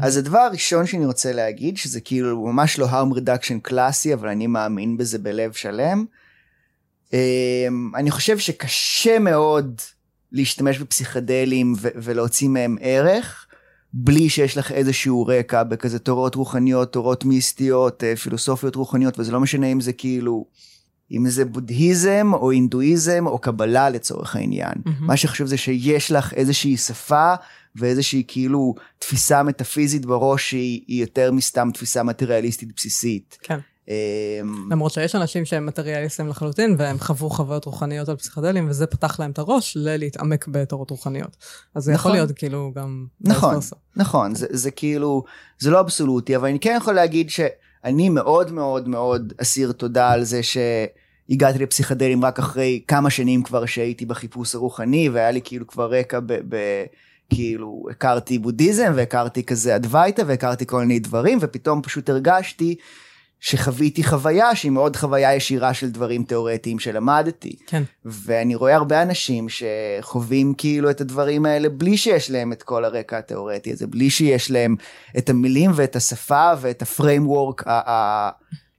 אז 0.00 0.16
הדבר 0.16 0.38
הראשון 0.38 0.86
שאני 0.86 1.06
רוצה 1.06 1.32
להגיד, 1.32 1.76
שזה 1.76 2.00
כאילו 2.00 2.46
ממש 2.46 2.78
לא 2.78 2.86
harm 2.86 3.18
reduction 3.18 3.60
קלאסי, 3.62 4.14
אבל 4.14 4.28
אני 4.28 4.46
מאמין 4.46 4.96
בזה 4.96 5.18
בלב 5.18 5.52
שלם. 5.52 6.04
אמ, 7.12 7.92
אני 7.94 8.10
חושב 8.10 8.38
שקשה 8.38 9.18
מאוד 9.18 9.80
להשתמש 10.32 10.78
בפסיכדלים 10.78 11.74
ו- 11.80 11.88
ולהוציא 11.94 12.48
מהם 12.48 12.76
ערך, 12.80 13.46
בלי 13.92 14.28
שיש 14.28 14.56
לך 14.56 14.72
איזשהו 14.72 15.26
רקע 15.26 15.62
בכזה 15.62 15.98
תורות 15.98 16.34
רוחניות, 16.34 16.92
תורות 16.92 17.24
מיסטיות, 17.24 18.04
אה, 18.04 18.16
פילוסופיות 18.16 18.76
רוחניות, 18.76 19.18
וזה 19.18 19.32
לא 19.32 19.40
משנה 19.40 19.66
אם 19.66 19.80
זה 19.80 19.92
כאילו, 19.92 20.46
אם 21.10 21.28
זה 21.28 21.44
בודהיזם 21.44 22.30
או 22.32 22.50
הינדואיזם 22.50 23.26
או 23.26 23.38
קבלה 23.38 23.90
לצורך 23.90 24.36
העניין. 24.36 24.72
מהמם. 24.84 25.06
מה 25.06 25.16
שחשוב 25.16 25.46
זה 25.46 25.56
שיש 25.56 26.12
לך 26.12 26.34
איזושהי 26.34 26.76
שפה 26.76 27.34
ואיזושהי 27.76 28.22
כאילו 28.28 28.74
תפיסה 28.98 29.42
מטאפיזית 29.42 30.06
בראש 30.06 30.50
שהיא 30.50 30.84
היא 30.86 31.00
יותר 31.00 31.32
מסתם 31.32 31.70
תפיסה 31.74 32.02
מטריאליסטית 32.02 32.68
בסיסית. 32.76 33.38
כן. 33.42 33.58
אמ, 33.88 34.68
למרות 34.70 34.92
שיש 34.92 35.14
אנשים 35.14 35.44
שהם 35.44 35.66
מטריאליסטים 35.66 36.28
לחלוטין, 36.28 36.74
והם 36.78 36.98
חוו 36.98 37.30
חוויות 37.30 37.64
רוחניות 37.64 38.08
על 38.08 38.16
פסיכדלים, 38.16 38.68
וזה 38.68 38.86
פתח 38.86 39.20
להם 39.20 39.30
את 39.30 39.38
הראש 39.38 39.76
ללהתעמק 39.76 40.48
בתורות 40.48 40.90
רוחניות. 40.90 41.36
אז 41.74 41.84
זה 41.84 41.92
יכול 41.92 42.10
נכון. 42.10 42.16
להיות 42.16 42.38
כאילו 42.38 42.72
גם... 42.74 43.06
נכון. 43.20 43.58
נכון, 43.96 44.34
זה, 44.34 44.46
זה 44.50 44.70
כאילו, 44.70 45.24
זה 45.58 45.70
לא 45.70 45.80
אבסולוטי, 45.80 46.36
אבל 46.36 46.48
אני 46.48 46.60
כן 46.60 46.74
יכול 46.76 46.94
להגיד 46.94 47.30
שאני 47.30 48.08
מאוד 48.08 48.52
מאוד 48.52 48.88
מאוד 48.88 49.32
אסיר 49.42 49.72
תודה 49.72 50.10
על 50.10 50.24
זה 50.24 50.40
שהגעתי 50.42 51.58
לפסיכדלים 51.58 52.24
רק 52.24 52.38
אחרי 52.38 52.82
כמה 52.88 53.10
שנים 53.10 53.42
כבר 53.42 53.66
שהייתי 53.66 54.06
בחיפוש 54.06 54.54
הרוחני, 54.54 55.08
והיה 55.08 55.30
לי 55.30 55.40
כאילו 55.44 55.66
כבר 55.66 55.92
רקע 55.92 56.20
ב... 56.20 56.32
ב 56.48 56.56
כאילו 57.34 57.84
הכרתי 57.90 58.38
בודהיזם 58.38 58.92
והכרתי 58.96 59.42
כזה 59.44 59.76
אדווייתא 59.76 60.22
והכרתי 60.26 60.66
כל 60.66 60.80
מיני 60.80 60.98
דברים 60.98 61.38
ופתאום 61.40 61.82
פשוט 61.82 62.08
הרגשתי 62.08 62.76
שחוויתי 63.44 64.04
חוויה 64.04 64.56
שהיא 64.56 64.70
מאוד 64.72 64.96
חוויה 64.96 65.34
ישירה 65.34 65.74
של 65.74 65.90
דברים 65.90 66.24
תיאורטיים 66.24 66.78
שלמדתי. 66.78 67.56
כן. 67.66 67.82
ואני 68.04 68.54
רואה 68.54 68.74
הרבה 68.74 69.02
אנשים 69.02 69.46
שחווים 69.48 70.54
כאילו 70.58 70.90
את 70.90 71.00
הדברים 71.00 71.46
האלה 71.46 71.68
בלי 71.68 71.96
שיש 71.96 72.30
להם 72.30 72.52
את 72.52 72.62
כל 72.62 72.84
הרקע 72.84 73.18
התיאורטי 73.18 73.72
הזה, 73.72 73.86
בלי 73.86 74.10
שיש 74.10 74.50
להם 74.50 74.76
את 75.18 75.30
המילים 75.30 75.70
ואת 75.74 75.96
השפה 75.96 76.50
ואת 76.60 76.82
הפריימוורק 76.82 77.62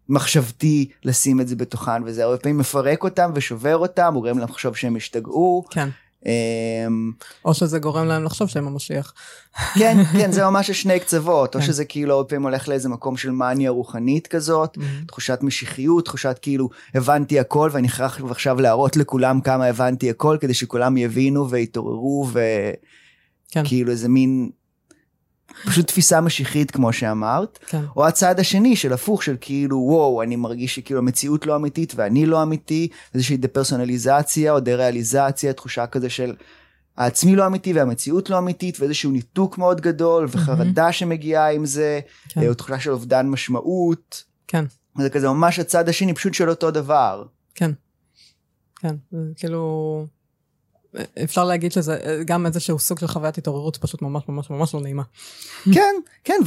המחשבתי 0.09 0.89
לשים 1.05 1.41
את 1.41 1.47
זה 1.47 1.55
בתוכן, 1.55 2.03
וזה 2.05 2.23
הרבה 2.23 2.37
פעמים 2.37 2.57
מפרק 2.57 3.03
אותם 3.03 3.31
ושובר 3.35 3.77
אותם, 3.77 4.13
הוא 4.13 4.23
גורם 4.23 4.37
להם 4.39 4.49
לחשוב 4.49 4.75
שהם 4.75 4.95
השתגעו. 4.95 5.63
כן. 5.69 5.89
אמ, 6.25 7.11
או 7.45 7.53
שזה 7.53 7.79
גורם 7.79 8.07
להם 8.07 8.23
לחשוב 8.23 8.47
שהם 8.47 8.67
המשיח. 8.67 9.13
כן, 9.73 9.97
כן, 10.03 10.31
זה 10.31 10.43
ממש 10.49 10.69
השני 10.69 10.99
קצוות, 10.99 11.55
או 11.55 11.59
כן. 11.59 11.65
שזה 11.65 11.85
כאילו 11.85 12.13
הרבה 12.15 12.29
פעמים 12.29 12.43
הולך 12.43 12.67
לאיזה 12.67 12.89
מקום 12.89 13.17
של 13.17 13.31
מניה 13.31 13.69
רוחנית 13.69 14.27
כזאת, 14.27 14.77
תחושת 15.07 15.39
משיחיות, 15.41 16.05
תחושת 16.05 16.39
כאילו 16.41 16.69
הבנתי 16.93 17.39
הכל 17.39 17.69
ואני 17.73 17.89
חייב 17.89 18.31
עכשיו 18.31 18.61
להראות 18.61 18.97
לכולם 18.97 19.41
כמה 19.41 19.65
הבנתי 19.65 20.09
הכל 20.09 20.37
כדי 20.41 20.53
שכולם 20.53 20.97
יבינו 20.97 21.49
ויתעוררו 21.49 22.27
כן. 23.51 23.61
וכאילו 23.61 23.91
איזה 23.91 24.09
מין 24.09 24.49
פשוט 25.65 25.87
תפיסה 25.87 26.21
משיחית 26.21 26.71
כמו 26.71 26.93
שאמרת, 26.93 27.59
כן. 27.67 27.81
או 27.95 28.07
הצד 28.07 28.39
השני 28.39 28.75
של 28.75 28.93
הפוך 28.93 29.23
של 29.23 29.35
כאילו 29.41 29.77
וואו 29.77 30.21
אני 30.21 30.35
מרגיש 30.35 30.75
שכאילו 30.75 30.99
המציאות 30.99 31.45
לא 31.45 31.55
אמיתית 31.55 31.93
ואני 31.95 32.25
לא 32.25 32.43
אמיתי, 32.43 32.87
איזושהי 33.13 33.37
דפרסונליזציה 33.37 34.51
או 34.51 34.59
דה-ריאליזציה, 34.59 35.53
תחושה 35.53 35.87
כזה 35.87 36.09
של 36.09 36.35
העצמי 36.97 37.35
לא 37.35 37.45
אמיתי 37.45 37.73
והמציאות 37.73 38.29
לא 38.29 38.37
אמיתית 38.37 38.79
ואיזשהו 38.79 39.11
ניתוק 39.11 39.57
מאוד 39.57 39.81
גדול 39.81 40.27
וחרדה 40.31 40.91
שמגיעה 40.91 41.51
עם 41.51 41.65
זה, 41.65 41.99
כן. 42.29 42.47
או 42.47 42.53
תחושה 42.53 42.79
של 42.79 42.91
אובדן 42.91 43.27
משמעות. 43.27 44.23
כן. 44.47 44.65
זה 44.97 45.09
כזה 45.09 45.29
ממש 45.29 45.59
הצד 45.59 45.89
השני 45.89 46.13
פשוט 46.13 46.33
של 46.33 46.49
אותו 46.49 46.71
דבר. 46.71 47.25
כן. 47.55 47.71
כן. 48.75 48.95
כאילו... 49.35 50.05
אפשר 51.23 51.43
להגיד 51.43 51.71
שזה 51.71 51.97
אה, 52.05 52.23
גם 52.25 52.45
איזשהו 52.45 52.79
סוג 52.79 52.99
של 52.99 53.07
חוויית 53.07 53.37
התעוררות 53.37 53.77
פשוט 53.77 54.01
ממש 54.01 54.23
ממש 54.29 54.49
ממש 54.49 54.73
לא 54.73 54.81
נעימה. 54.81 55.03
כן, 55.73 55.95
כן, 56.23 56.39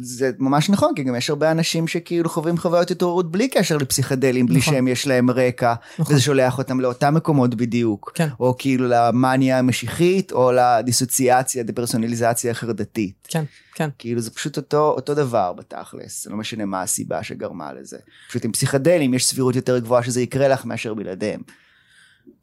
וזה 0.00 0.30
ממש 0.38 0.70
נכון, 0.70 0.92
כי 0.96 1.02
גם 1.02 1.16
יש 1.16 1.30
הרבה 1.30 1.50
אנשים 1.50 1.88
שכאילו 1.88 2.28
חווים 2.28 2.58
חוויות 2.58 2.90
התעוררות 2.90 3.30
בלי 3.30 3.48
קשר 3.48 3.76
לפסיכדלים, 3.76 4.46
בלי 4.46 4.58
נכון. 4.58 4.74
שהם 4.74 4.88
יש 4.88 5.06
להם 5.06 5.30
רקע, 5.30 5.74
נכון. 5.98 6.14
וזה 6.14 6.24
שולח 6.24 6.58
אותם 6.58 6.80
לאותם 6.80 7.14
מקומות 7.14 7.54
בדיוק. 7.54 8.12
כן. 8.14 8.28
או 8.40 8.54
כאילו 8.58 8.88
למאניה 8.88 9.58
המשיחית, 9.58 10.32
או 10.32 10.52
לדיסוציאציה, 10.52 11.62
דפרסונליזציה 11.62 12.50
החרדתית. 12.50 13.28
כן, 13.28 13.44
כן. 13.74 13.88
כאילו 13.98 14.20
זה 14.20 14.30
פשוט 14.30 14.56
אותו, 14.56 14.90
אותו 14.96 15.14
דבר 15.14 15.52
בתכלס, 15.52 16.26
לא 16.26 16.36
משנה 16.36 16.64
מה 16.64 16.82
הסיבה 16.82 17.22
שגרמה 17.22 17.72
לזה. 17.72 17.98
פשוט 18.28 18.44
עם 18.44 18.52
פסיכדלים 18.52 19.14
יש 19.14 19.26
סבירות 19.26 19.56
יותר 19.56 19.78
גבוהה 19.78 20.02
שזה 20.02 20.20
יקרה 20.20 20.48
לך 20.48 20.64
מאשר 20.64 20.94
בלעדיהם. 20.94 21.40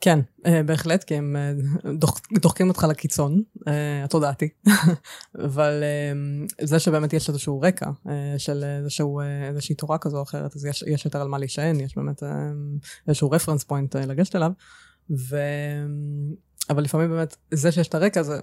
כן, 0.01 0.19
אה, 0.45 0.63
בהחלט, 0.63 1.03
כי 1.03 1.15
הם 1.15 1.35
אה, 1.35 1.51
דוח, 1.93 2.21
דוחקים 2.41 2.69
אותך 2.69 2.85
לקיצון, 2.89 3.41
התודעתי. 4.03 4.49
אבל 5.45 5.83
אה, 5.83 6.65
זה 6.65 6.79
שבאמת 6.79 7.13
יש 7.13 7.29
איזשהו 7.29 7.61
רקע 7.61 7.89
של 8.37 8.63
איזשהו, 8.63 9.21
איזושהי 9.49 9.75
תורה 9.75 9.97
כזו 9.97 10.17
או 10.17 10.23
אחרת, 10.23 10.55
אז 10.55 10.65
יש, 10.65 10.83
יש 10.87 11.05
יותר 11.05 11.21
על 11.21 11.27
מה 11.27 11.37
להישען, 11.37 11.79
יש 11.79 11.95
באמת 11.97 12.23
איזשהו 13.07 13.31
רפרנס 13.31 13.63
פוינט 13.63 13.95
לגשת 13.95 14.35
אליו. 14.35 14.51
ו... 15.29 15.37
אבל 16.69 16.83
לפעמים 16.83 17.09
באמת, 17.09 17.35
זה 17.53 17.71
שיש 17.71 17.87
את 17.87 17.95
הרקע 17.95 18.23
זה, 18.23 18.39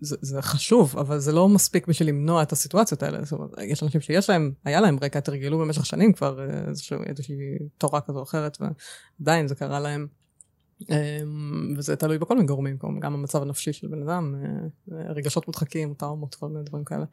זה, 0.00 0.16
זה 0.20 0.42
חשוב, 0.42 0.98
אבל 0.98 1.18
זה 1.18 1.32
לא 1.32 1.48
מספיק 1.48 1.86
בשביל 1.86 2.08
למנוע 2.08 2.42
את 2.42 2.52
הסיטואציות 2.52 3.02
האלה. 3.02 3.24
זאת 3.24 3.32
אומרת, 3.32 3.50
יש 3.62 3.82
אנשים 3.82 4.00
שיש 4.00 4.30
להם, 4.30 4.52
היה 4.64 4.80
להם 4.80 4.98
רקע, 5.02 5.20
תרגלו 5.20 5.58
במשך 5.58 5.86
שנים 5.86 6.12
כבר 6.12 6.50
איזשהו, 6.68 6.98
איזושהי 7.06 7.36
תורה 7.78 8.00
כזו 8.00 8.18
או 8.18 8.22
אחרת, 8.22 8.58
ועדיין 8.60 9.48
זה 9.48 9.54
קרה 9.54 9.80
להם. 9.80 10.06
אמ, 10.90 11.74
וזה 11.76 11.96
תלוי 11.96 12.18
בכל 12.18 12.34
מיני 12.34 12.46
גורמים, 12.46 12.78
גם 13.00 13.14
המצב 13.14 13.42
הנפשי 13.42 13.72
של 13.72 13.86
בן 13.86 14.02
אדם, 14.02 14.34
אה, 14.92 15.12
רגשות 15.12 15.46
מודחקים, 15.46 15.94
טראומות, 15.94 16.34
כל 16.34 16.48
מיני 16.48 16.64
דברים 16.64 16.84
כאלה. 16.84 17.04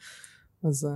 אז... 0.63 0.85
אה, 0.85 0.91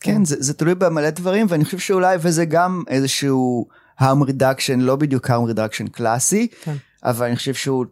כן, 0.00 0.24
זה, 0.24 0.36
זה 0.38 0.54
תלוי 0.54 0.74
במלא 0.74 1.10
דברים, 1.10 1.46
ואני 1.48 1.64
חושב 1.64 1.78
שאולי, 1.78 2.16
וזה 2.20 2.44
גם 2.44 2.82
איזשהו 2.88 3.68
harm 4.00 4.28
reduction, 4.28 4.76
לא 4.78 4.96
בדיוק 4.96 5.30
harm 5.30 5.54
reduction 5.54 5.90
קלאסי, 5.90 6.48
כן. 6.62 6.76
אבל 7.04 7.26
אני 7.26 7.36
חושב 7.36 7.54
שהוא 7.54 7.86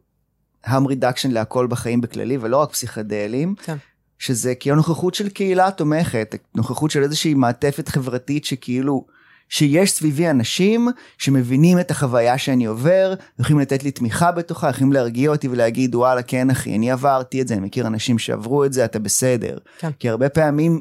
harm 0.66 0.86
reduction 0.88 1.28
להכל 1.28 1.66
בחיים 1.66 2.00
בכללי, 2.00 2.38
ולא 2.40 2.56
רק 2.56 2.70
פסיכדלים, 2.70 3.54
כן. 3.54 3.76
שזה 4.18 4.54
כאילו 4.54 4.76
נוכחות 4.76 5.14
של 5.14 5.28
קהילה 5.28 5.70
תומכת, 5.70 6.34
נוכחות 6.54 6.90
של 6.90 7.02
איזושהי 7.02 7.34
מעטפת 7.34 7.88
חברתית 7.88 8.44
שכאילו, 8.44 9.06
שיש 9.48 9.90
סביבי 9.90 10.30
אנשים 10.30 10.88
שמבינים 11.18 11.80
את 11.80 11.90
החוויה 11.90 12.38
שאני 12.38 12.66
עובר, 12.66 13.14
יכולים 13.38 13.60
לתת 13.60 13.82
לי 13.82 13.90
תמיכה 13.90 14.32
בתוכה, 14.32 14.68
יכולים 14.70 14.92
להרגיע 14.92 15.30
אותי 15.30 15.48
ולהגיד 15.48 15.94
וואלה 15.94 16.22
כן 16.22 16.50
אחי, 16.50 16.76
אני 16.76 16.90
עברתי 16.90 17.42
את 17.42 17.48
זה, 17.48 17.54
אני 17.54 17.66
מכיר 17.66 17.86
אנשים 17.86 18.18
שעברו 18.18 18.64
את 18.64 18.72
זה, 18.72 18.84
אתה 18.84 18.98
בסדר. 18.98 19.58
כן. 19.78 19.90
כי 19.98 20.08
הרבה 20.08 20.28
פעמים 20.28 20.80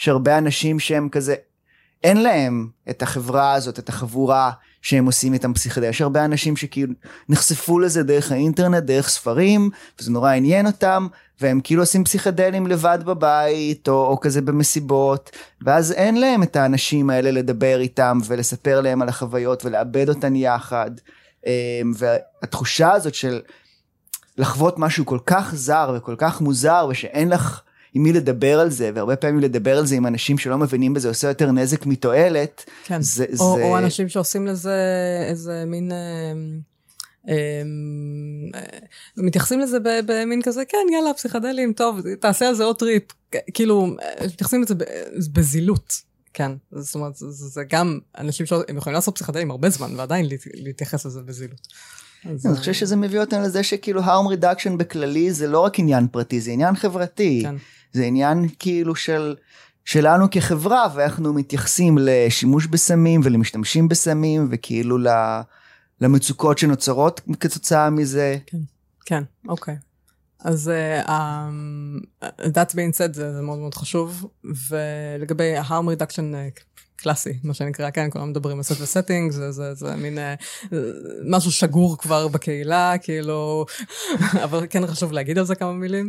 יש 0.00 0.08
הרבה 0.08 0.38
אנשים 0.38 0.80
שהם 0.80 1.08
כזה, 1.08 1.34
אין 2.04 2.22
להם 2.22 2.68
את 2.90 3.02
החברה 3.02 3.52
הזאת, 3.52 3.78
את 3.78 3.88
החבורה 3.88 4.50
שהם 4.82 5.06
עושים 5.06 5.32
איתם 5.32 5.54
פסיכדליה. 5.54 5.90
יש 5.90 6.00
הרבה 6.00 6.24
אנשים 6.24 6.56
שכאילו 6.56 6.92
נחשפו 7.28 7.78
לזה 7.78 8.02
דרך 8.02 8.32
האינטרנט, 8.32 8.82
דרך 8.82 9.08
ספרים, 9.08 9.70
וזה 10.00 10.10
נורא 10.10 10.32
עניין 10.32 10.66
אותם, 10.66 11.06
והם 11.40 11.60
כאילו 11.64 11.82
עושים 11.82 12.04
פסיכדלים 12.04 12.66
לבד 12.66 12.98
בבית, 13.04 13.88
או, 13.88 14.06
או 14.06 14.20
כזה 14.20 14.42
במסיבות, 14.42 15.30
ואז 15.62 15.92
אין 15.92 16.20
להם 16.20 16.42
את 16.42 16.56
האנשים 16.56 17.10
האלה 17.10 17.30
לדבר 17.30 17.80
איתם 17.80 18.18
ולספר 18.26 18.80
להם 18.80 19.02
על 19.02 19.08
החוויות 19.08 19.64
ולעבד 19.64 20.08
אותן 20.08 20.36
יחד. 20.36 20.90
אמ, 21.46 21.52
והתחושה 21.96 22.92
הזאת 22.92 23.14
של 23.14 23.40
לחוות 24.38 24.78
משהו 24.78 25.06
כל 25.06 25.18
כך 25.26 25.54
זר 25.54 25.94
וכל 25.96 26.14
כך 26.18 26.40
מוזר, 26.40 26.86
ושאין 26.90 27.28
לך 27.28 27.60
עם 27.94 28.02
מי 28.02 28.12
לדבר 28.12 28.60
על 28.60 28.70
זה, 28.70 28.90
והרבה 28.94 29.16
פעמים 29.16 29.38
לדבר 29.38 29.78
על 29.78 29.86
זה 29.86 29.94
עם 29.94 30.06
אנשים 30.06 30.38
שלא 30.38 30.58
מבינים 30.58 30.94
בזה 30.94 31.08
עושה 31.08 31.28
יותר 31.28 31.52
נזק 31.52 31.86
מתועלת. 31.86 32.64
כן, 32.84 33.02
זה, 33.02 33.24
או, 33.40 33.56
זה... 33.56 33.62
או 33.62 33.78
אנשים 33.78 34.08
שעושים 34.08 34.46
לזה 34.46 34.74
איזה 35.28 35.64
מין... 35.66 35.92
אה, 35.92 36.32
מתייחסים 39.16 39.60
לזה 39.60 39.78
במין 40.06 40.42
כזה, 40.42 40.64
כן, 40.64 40.92
יאללה, 40.92 41.14
פסיכדלים, 41.14 41.72
טוב, 41.72 42.00
תעשה 42.20 42.48
על 42.48 42.54
זה 42.54 42.64
עוד 42.64 42.78
טריפ. 42.78 43.02
כאילו, 43.54 43.96
מתייחסים 44.24 44.62
לזה 44.62 44.74
בזילות. 45.32 45.94
כן, 46.34 46.52
זאת 46.72 46.94
אומרת, 46.94 47.16
זה, 47.16 47.30
זה 47.30 47.62
גם 47.70 47.98
אנשים 48.18 48.46
שהם 48.46 48.76
יכולים 48.76 48.94
לעשות 48.94 49.14
פסיכדלים 49.14 49.50
הרבה 49.50 49.70
זמן, 49.70 49.94
ועדיין 49.96 50.26
להתייחס 50.54 51.06
לזה 51.06 51.22
בזילות. 51.22 51.66
אני 52.26 52.56
חושב 52.56 52.72
שזה 52.72 52.96
מביא 52.96 53.20
אותנו 53.20 53.42
לזה 53.42 53.62
שכאילו 53.62 54.02
harm 54.02 54.34
reduction 54.34 54.76
בכללי 54.76 55.32
זה 55.32 55.46
לא 55.46 55.60
רק 55.60 55.78
עניין 55.78 56.08
פרטי, 56.08 56.40
זה 56.40 56.50
עניין 56.50 56.76
חברתי. 56.76 57.40
כן. 57.42 57.54
זה 57.92 58.04
עניין 58.04 58.48
כאילו 58.58 58.94
של 58.94 59.36
שלנו 59.84 60.26
כחברה 60.30 60.86
ואיך 60.94 61.12
אנחנו 61.12 61.32
מתייחסים 61.32 61.98
לשימוש 62.00 62.66
בסמים 62.66 63.20
ולמשתמשים 63.24 63.88
בסמים 63.88 64.48
וכאילו 64.50 64.98
למצוקות 66.00 66.58
שנוצרות 66.58 67.20
כתוצאה 67.40 67.90
מזה. 67.90 68.38
כן, 68.46 68.58
כן, 69.06 69.22
אוקיי. 69.48 69.76
אז 70.44 70.70
uh, 71.02 71.06
um, 71.08 72.26
that 72.42 72.70
being 72.72 72.94
said 72.98 73.12
זה, 73.12 73.32
זה 73.32 73.40
מאוד 73.42 73.58
מאוד 73.58 73.74
חשוב 73.74 74.26
ולגבי 74.68 75.56
ה-harm 75.56 75.84
reduction 75.96 76.16
uh, 76.16 76.62
קלאסי 76.96 77.38
מה 77.44 77.54
שנקרא 77.54 77.90
כן 77.90 78.10
כולם 78.10 78.30
מדברים 78.30 78.56
על 78.56 78.62
סט 78.62 78.80
וסטינג 78.80 79.32
זה 79.32 79.52
זה 79.52 79.74
זה 79.74 79.96
מין 79.96 80.18
uh, 80.18 80.74
משהו 81.24 81.52
שגור 81.52 81.98
כבר 81.98 82.28
בקהילה 82.28 82.94
כאילו 83.02 83.66
אבל 84.44 84.66
כן 84.70 84.86
חשוב 84.86 85.12
להגיד 85.12 85.38
על 85.38 85.44
זה 85.44 85.54
כמה 85.54 85.72
מילים. 85.72 86.08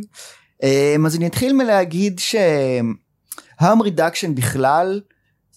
אמ, 0.62 1.06
אז 1.06 1.16
אני 1.16 1.26
אתחיל 1.26 1.52
מלהגיד 1.52 2.18
שהרם 2.18 3.82
רידקשן 3.82 4.34
בכלל 4.34 5.00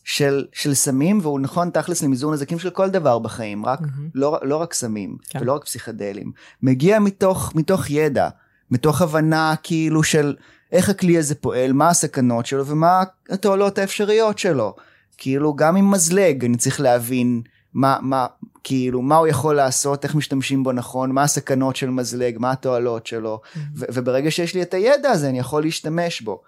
של, 0.03 0.45
של 0.53 0.73
סמים 0.73 1.19
והוא 1.21 1.39
נכון 1.39 1.69
תכלס 1.69 2.03
למזעור 2.03 2.33
נזקים 2.33 2.59
של 2.59 2.69
כל 2.69 2.89
דבר 2.89 3.19
בחיים 3.19 3.65
רק 3.65 3.79
mm-hmm. 3.79 4.11
לא, 4.15 4.39
לא 4.41 4.57
רק 4.57 4.73
סמים 4.73 5.17
כן. 5.29 5.39
ולא 5.41 5.53
רק 5.53 5.63
פסיכדלים 5.65 6.31
מגיע 6.61 6.99
מתוך 6.99 7.51
מתוך 7.55 7.89
ידע 7.89 8.29
מתוך 8.71 9.01
הבנה 9.01 9.55
כאילו 9.63 10.03
של 10.03 10.35
איך 10.71 10.89
הכלי 10.89 11.17
הזה 11.17 11.35
פועל 11.35 11.73
מה 11.73 11.89
הסכנות 11.89 12.45
שלו 12.45 12.65
ומה 12.65 13.03
התועלות 13.29 13.77
האפשריות 13.77 14.39
שלו 14.39 14.75
כאילו 15.17 15.55
גם 15.55 15.75
עם 15.75 15.91
מזלג 15.91 16.45
אני 16.45 16.57
צריך 16.57 16.81
להבין 16.81 17.41
מה 17.73 17.97
מה 18.01 18.25
כאילו 18.63 19.01
מה 19.01 19.15
הוא 19.15 19.27
יכול 19.27 19.55
לעשות 19.55 20.03
איך 20.03 20.15
משתמשים 20.15 20.63
בו 20.63 20.71
נכון 20.71 21.11
מה 21.11 21.23
הסכנות 21.23 21.75
של 21.75 21.89
מזלג 21.89 22.35
מה 22.39 22.51
התועלות 22.51 23.07
שלו 23.07 23.41
mm-hmm. 23.43 23.59
ו- 23.75 23.85
וברגע 23.93 24.31
שיש 24.31 24.53
לי 24.53 24.61
את 24.61 24.73
הידע 24.73 25.09
הזה 25.09 25.29
אני 25.29 25.39
יכול 25.39 25.63
להשתמש 25.63 26.21
בו. 26.21 26.41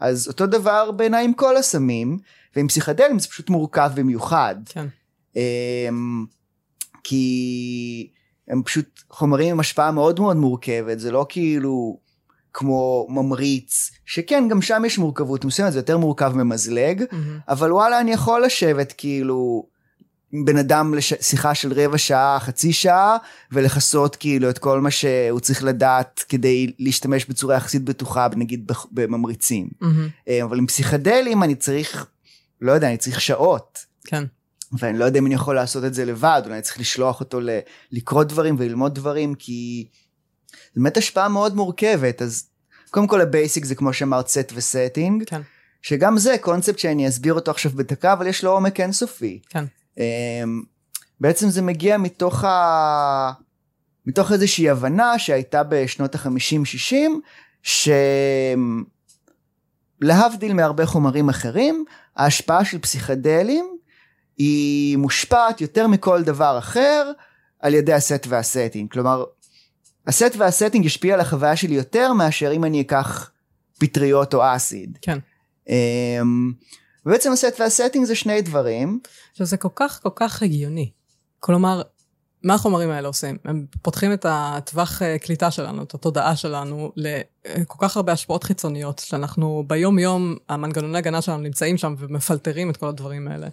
אז 0.00 0.28
אותו 0.28 0.46
דבר 0.46 0.90
בעיניי 0.90 1.24
עם 1.24 1.32
כל 1.32 1.56
הסמים 1.56 2.18
ועם 2.56 2.68
פסיכדלים 2.68 3.18
זה 3.18 3.28
פשוט 3.28 3.50
מורכב 3.50 3.90
במיוחד. 3.94 4.54
כן. 4.68 4.86
Um, 5.34 5.36
כי 7.04 8.10
הם 8.48 8.62
פשוט 8.62 9.00
חומרים 9.10 9.50
עם 9.50 9.60
השפעה 9.60 9.92
מאוד 9.92 10.20
מאוד 10.20 10.36
מורכבת 10.36 11.00
זה 11.00 11.12
לא 11.12 11.26
כאילו 11.28 11.98
כמו 12.52 13.06
ממריץ 13.10 13.90
שכן 14.06 14.48
גם 14.48 14.62
שם 14.62 14.82
יש 14.86 14.98
מורכבות 14.98 15.44
מסוימת 15.44 15.72
זה 15.72 15.78
יותר 15.78 15.98
מורכב 15.98 16.32
ממזלג 16.36 17.02
mm-hmm. 17.02 17.14
אבל 17.48 17.72
וואלה 17.72 18.00
אני 18.00 18.12
יכול 18.12 18.44
לשבת 18.44 18.92
כאילו 18.92 19.66
בן 20.44 20.56
אדם 20.56 20.94
לשיחה 20.94 21.54
של 21.54 21.72
רבע 21.72 21.98
שעה, 21.98 22.40
חצי 22.40 22.72
שעה, 22.72 23.16
ולכסות 23.52 24.16
כאילו 24.16 24.50
את 24.50 24.58
כל 24.58 24.80
מה 24.80 24.90
שהוא 24.90 25.40
צריך 25.40 25.64
לדעת 25.64 26.24
כדי 26.28 26.72
להשתמש 26.78 27.24
בצורה 27.24 27.56
יחסית 27.56 27.84
בטוחה, 27.84 28.28
נגיד 28.36 28.70
בממריצים. 28.92 29.68
Mm-hmm. 29.82 30.30
אבל 30.44 30.58
עם 30.58 30.66
פסיכדלים 30.66 31.42
אני 31.42 31.54
צריך, 31.54 32.06
לא 32.62 32.72
יודע, 32.72 32.88
אני 32.88 32.96
צריך 32.96 33.20
שעות. 33.20 33.86
כן. 34.04 34.24
ואני 34.78 34.98
לא 34.98 35.04
יודע 35.04 35.18
אם 35.18 35.26
אני 35.26 35.34
יכול 35.34 35.54
לעשות 35.54 35.84
את 35.84 35.94
זה 35.94 36.04
לבד, 36.04 36.42
אולי 36.44 36.54
אני 36.54 36.62
צריך 36.62 36.80
לשלוח 36.80 37.20
אותו 37.20 37.40
ל- 37.40 37.58
לקרוא 37.92 38.24
דברים 38.24 38.56
וללמוד 38.58 38.94
דברים, 38.94 39.34
כי 39.34 39.86
זו 40.50 40.80
באמת 40.82 40.96
השפעה 40.96 41.28
מאוד 41.28 41.54
מורכבת, 41.54 42.22
אז 42.22 42.44
קודם 42.90 43.06
כל 43.06 43.20
ה 43.20 43.27
basic 43.27 43.64
זה 43.64 43.74
כמו 43.74 43.92
שאמרת 43.92 44.28
set 44.28 44.52
ו 44.54 44.62
setting. 44.62 45.24
כן. 45.26 45.40
שגם 45.82 46.18
זה 46.18 46.36
קונספט 46.40 46.78
שאני 46.78 47.08
אסביר 47.08 47.34
אותו 47.34 47.50
עכשיו 47.50 47.70
בדקה, 47.70 48.12
אבל 48.12 48.26
יש 48.26 48.44
לו 48.44 48.50
עומק 48.50 48.80
אינסופי. 48.80 49.40
כן. 49.48 49.64
אמ, 49.98 50.62
בעצם 51.20 51.48
זה 51.48 51.62
מגיע 51.62 51.98
מתוך, 51.98 52.44
ה... 52.44 53.32
מתוך 54.06 54.32
איזושהי 54.32 54.70
הבנה 54.70 55.18
שהייתה 55.18 55.62
בשנות 55.68 56.14
ה-50-60, 56.14 56.94
שלהבדיל 60.02 60.52
מהרבה 60.52 60.86
חומרים 60.86 61.28
אחרים, 61.28 61.84
ההשפעה 62.16 62.64
של 62.64 62.78
פסיכדלים 62.78 63.76
היא 64.36 64.96
מושפעת 64.96 65.60
יותר 65.60 65.86
מכל 65.86 66.22
דבר 66.22 66.58
אחר 66.58 67.12
על 67.60 67.74
ידי 67.74 67.92
ה 67.92 68.01
set 68.01 68.26
וה 68.28 68.40
setting. 68.40 68.90
כלומר, 68.90 69.24
ה 70.06 70.13
set 70.13 70.36
וה 70.36 70.47
setting 70.47 70.84
ישפיע 70.84 71.14
על 71.14 71.20
החוויה 71.20 71.56
שלי 71.56 71.74
יותר 71.74 72.12
מאשר 72.12 72.52
אם 72.52 72.64
אני 72.64 72.80
אקח 72.80 73.30
פטריות 73.78 74.34
או 74.34 74.40
אסיד. 74.56 74.98
כן. 75.02 75.18
Um, 75.66 75.72
ובעצם 77.06 77.32
ה 77.32 77.39
set 77.39 77.60
וה 77.60 77.70
setting 77.70 78.04
זה 78.04 78.14
שני 78.14 78.42
דברים. 78.42 79.00
עכשיו 79.30 79.46
זה 79.46 79.56
כל 79.56 79.68
כך 79.74 80.00
כל 80.02 80.08
כך 80.14 80.42
הגיוני. 80.42 80.90
כלומר, 81.40 81.82
מה 82.44 82.54
החומרים 82.54 82.90
האלה 82.90 83.08
עושים? 83.08 83.36
הם 83.44 83.66
פותחים 83.82 84.12
את 84.12 84.26
הטווח 84.28 85.02
אה, 85.02 85.18
קליטה 85.18 85.50
שלנו, 85.50 85.82
את 85.82 85.94
התודעה 85.94 86.36
שלנו, 86.36 86.92
לכל 86.96 87.78
כך 87.80 87.96
הרבה 87.96 88.12
השפעות 88.12 88.44
חיצוניות, 88.44 88.98
שאנחנו 88.98 89.64
ביום 89.66 89.98
יום, 89.98 90.36
המנגנוני 90.48 90.98
הגנה 90.98 91.22
שלנו 91.22 91.42
נמצאים 91.42 91.78
שם 91.78 91.94
ומפלטרים 91.98 92.70
את 92.70 92.76
כל 92.76 92.88
הדברים 92.88 93.28
האלה. 93.28 93.48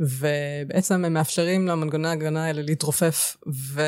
ובעצם 0.00 1.04
הם 1.04 1.12
מאפשרים 1.12 1.66
למנגנוני 1.66 2.08
ההגנה 2.08 2.44
האלה 2.44 2.62
להתרופף 2.62 3.36
ו... 3.54 3.82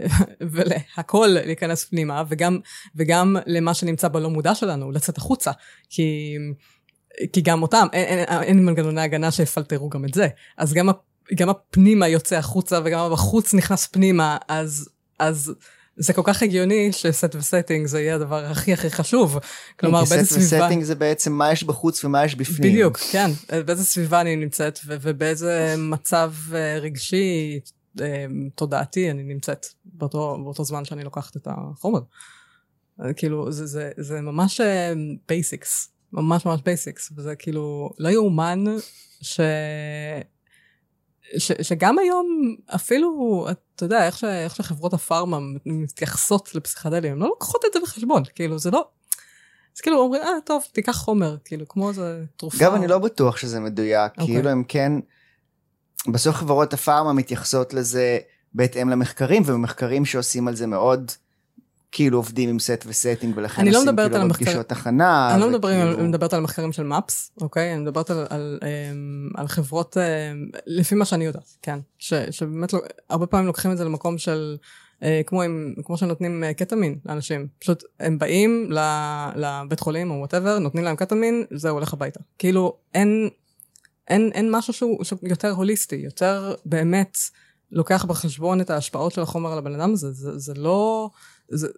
ולהכל 0.52 1.28
להיכנס 1.44 1.84
פנימה, 1.84 2.22
וגם, 2.28 2.58
וגם 2.96 3.36
למה 3.46 3.74
שנמצא 3.74 4.08
בלא 4.08 4.30
מודע 4.30 4.54
שלנו, 4.54 4.92
לצאת 4.92 5.18
החוצה. 5.18 5.50
כי 5.90 6.36
כי 7.32 7.40
גם 7.40 7.62
אותם, 7.62 7.86
אין, 7.92 8.18
אין, 8.18 8.42
אין 8.42 8.66
מנגנוני 8.66 9.00
הגנה 9.00 9.30
שיפלטרו 9.30 9.88
גם 9.88 10.04
את 10.04 10.14
זה. 10.14 10.28
אז 10.56 10.72
גם, 10.72 10.88
גם 11.34 11.48
הפנימה 11.48 12.08
יוצא 12.08 12.36
החוצה 12.36 12.80
וגם 12.84 13.00
הבחוץ 13.00 13.54
נכנס 13.54 13.86
פנימה, 13.86 14.36
אז, 14.48 14.88
אז 15.18 15.54
זה 15.96 16.12
כל 16.12 16.22
כך 16.24 16.42
הגיוני 16.42 16.92
ש 16.92 17.09
set 17.09 17.34
ו 17.34 17.40
setting 17.40 17.86
זה 17.86 18.00
יהיה 18.00 18.14
הדבר 18.14 18.44
הכי 18.44 18.72
הכי 18.72 18.90
חשוב. 18.90 19.38
כלומר, 19.80 20.04
באיזה 20.04 20.26
סביבה... 20.26 20.46
set 20.46 20.54
ו 20.62 20.64
setting 20.64 20.82
זה 20.82 20.94
בעצם 20.94 21.32
מה 21.32 21.52
יש 21.52 21.64
בחוץ 21.64 22.04
ומה 22.04 22.24
יש 22.24 22.34
בפנים. 22.34 22.72
בדיוק, 22.72 22.98
כן. 22.98 23.30
באיזה 23.66 23.84
סביבה 23.84 24.20
אני 24.20 24.36
נמצאת 24.36 24.78
ו- 24.86 24.96
ובאיזה 25.00 25.74
מצב 25.78 26.32
אה, 26.54 26.78
רגשי, 26.78 27.60
אה, 28.00 28.26
תודעתי 28.54 29.10
אני 29.10 29.22
נמצאת 29.22 29.66
באותו, 29.84 30.38
באותו 30.44 30.64
זמן 30.64 30.84
שאני 30.84 31.04
לוקחת 31.04 31.36
את 31.36 31.48
החומר. 31.50 32.00
אה, 33.04 33.12
כאילו, 33.12 33.52
זה, 33.52 33.66
זה, 33.66 33.90
זה 33.96 34.20
ממש 34.20 34.60
basics. 35.28 35.90
ממש 36.12 36.46
ממש 36.46 36.60
basics, 36.64 37.12
וזה 37.16 37.34
כאילו 37.36 37.90
לא 37.98 38.08
יאומן 38.08 38.64
ש... 39.20 39.40
ש... 41.38 41.52
שגם 41.62 41.98
היום 41.98 42.56
אפילו, 42.74 43.46
אתה 43.50 43.84
יודע, 43.84 44.06
איך, 44.06 44.18
ש... 44.18 44.24
איך 44.24 44.56
שחברות 44.56 44.94
הפארמה 44.94 45.38
מתייחסות 45.66 46.54
לפסיכדלים, 46.54 47.12
הן 47.12 47.18
לא 47.18 47.26
לוקחות 47.26 47.64
את 47.66 47.72
זה 47.72 47.80
בחשבון, 47.80 48.22
כאילו 48.34 48.58
זה 48.58 48.70
לא... 48.70 48.88
אז 49.76 49.80
כאילו 49.80 49.98
אומרים, 49.98 50.22
אה, 50.22 50.28
טוב, 50.44 50.62
תיקח 50.72 50.96
חומר, 50.96 51.36
כאילו, 51.44 51.68
כמו 51.68 51.88
איזה 51.88 52.24
תרופה. 52.36 52.64
גם 52.64 52.74
אני 52.74 52.86
לא 52.86 52.98
בטוח 52.98 53.36
שזה 53.36 53.60
מדויק, 53.60 54.12
okay. 54.12 54.20
אוקיי. 54.20 54.34
כאילו 54.34 54.50
הם 54.50 54.64
כן, 54.68 54.92
בסוף 56.12 56.36
חברות 56.36 56.72
הפארמה 56.72 57.12
מתייחסות 57.12 57.74
לזה 57.74 58.18
בהתאם 58.54 58.88
למחקרים, 58.88 59.42
ומחקרים 59.46 60.04
שעושים 60.04 60.48
על 60.48 60.56
זה 60.56 60.66
מאוד 60.66 61.12
כאילו 61.92 62.18
עובדים 62.18 62.48
עם 62.48 62.58
set 62.58 62.84
ו 62.86 62.92
setting 62.92 63.36
ולכן 63.36 63.66
לא 63.66 63.78
עושים 63.78 63.96
כאילו 63.96 64.16
המחקר... 64.16 64.44
פגישות 64.44 64.72
הכנה. 64.72 65.34
אני 65.34 65.40
לא 65.40 65.48
מדברים, 65.50 65.80
וכאילו... 65.80 65.98
על, 65.98 66.06
מדברת 66.06 66.34
על 66.34 66.40
מחקרים 66.40 66.72
של 66.72 66.82
MAPS, 66.82 67.30
אוקיי? 67.40 67.72
אני 67.72 67.82
מדברת 67.82 68.10
על, 68.10 68.26
על, 68.30 68.58
אמ, 68.62 69.30
על 69.34 69.48
חברות, 69.48 69.96
אמ, 69.96 70.50
לפי 70.66 70.94
מה 70.94 71.04
שאני 71.04 71.24
יודעת, 71.24 71.56
כן. 71.62 71.78
ש, 71.98 72.14
שבאמת 72.14 72.72
לא, 72.72 72.80
הרבה 73.10 73.26
פעמים 73.26 73.46
לוקחים 73.46 73.72
את 73.72 73.78
זה 73.78 73.84
למקום 73.84 74.18
של, 74.18 74.56
אה, 75.02 75.20
כמו, 75.26 75.42
עם, 75.42 75.74
כמו 75.84 75.96
שנותנים 75.96 76.44
אה, 76.44 76.54
קטמין 76.54 76.98
לאנשים. 77.06 77.46
פשוט 77.58 77.84
הם 78.00 78.18
באים 78.18 78.70
לבית 79.36 79.80
חולים 79.80 80.10
או 80.10 80.16
whatever, 80.16 80.58
נותנים 80.58 80.84
להם 80.84 80.96
קטמין, 80.96 81.44
זה 81.50 81.70
הולך 81.70 81.92
הביתה. 81.92 82.20
כאילו 82.38 82.76
אין, 82.94 83.28
אין, 84.08 84.30
אין 84.34 84.50
משהו 84.50 84.72
שהוא, 84.72 85.04
שהוא 85.04 85.18
יותר 85.22 85.50
הוליסטי, 85.50 85.96
יותר 85.96 86.54
באמת 86.64 87.18
לוקח 87.72 88.04
בחשבון 88.04 88.60
את 88.60 88.70
ההשפעות 88.70 89.12
של 89.12 89.22
החומר 89.22 89.52
על 89.52 89.58
הבן 89.58 89.80
אדם 89.80 89.92
הזה, 89.92 90.12
זה, 90.12 90.38
זה 90.38 90.54
לא, 90.56 91.10
זה, 91.48 91.68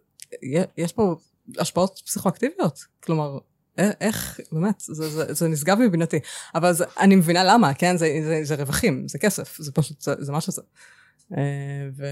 יש 0.76 0.92
פה 0.92 1.16
השפעות 1.58 2.00
פסיכואקטיביות, 2.04 2.84
כלומר, 3.00 3.38
איך, 3.78 4.40
באמת, 4.52 4.80
זה, 4.80 5.10
זה, 5.10 5.34
זה 5.34 5.48
נשגב 5.48 5.78
מבינתי. 5.80 6.18
אבל 6.54 6.72
זה, 6.72 6.84
אני 7.00 7.16
מבינה 7.16 7.44
למה, 7.44 7.74
כן? 7.74 7.96
זה, 7.96 8.20
זה, 8.24 8.40
זה 8.42 8.54
רווחים, 8.54 9.08
זה 9.08 9.18
כסף, 9.18 9.56
זה 9.60 9.72
פשוט, 9.72 10.00
זה, 10.00 10.14
זה 10.18 10.32
מה 10.32 10.40
שזה. 10.40 10.62
אה, 11.36 11.88
ו, 11.96 12.06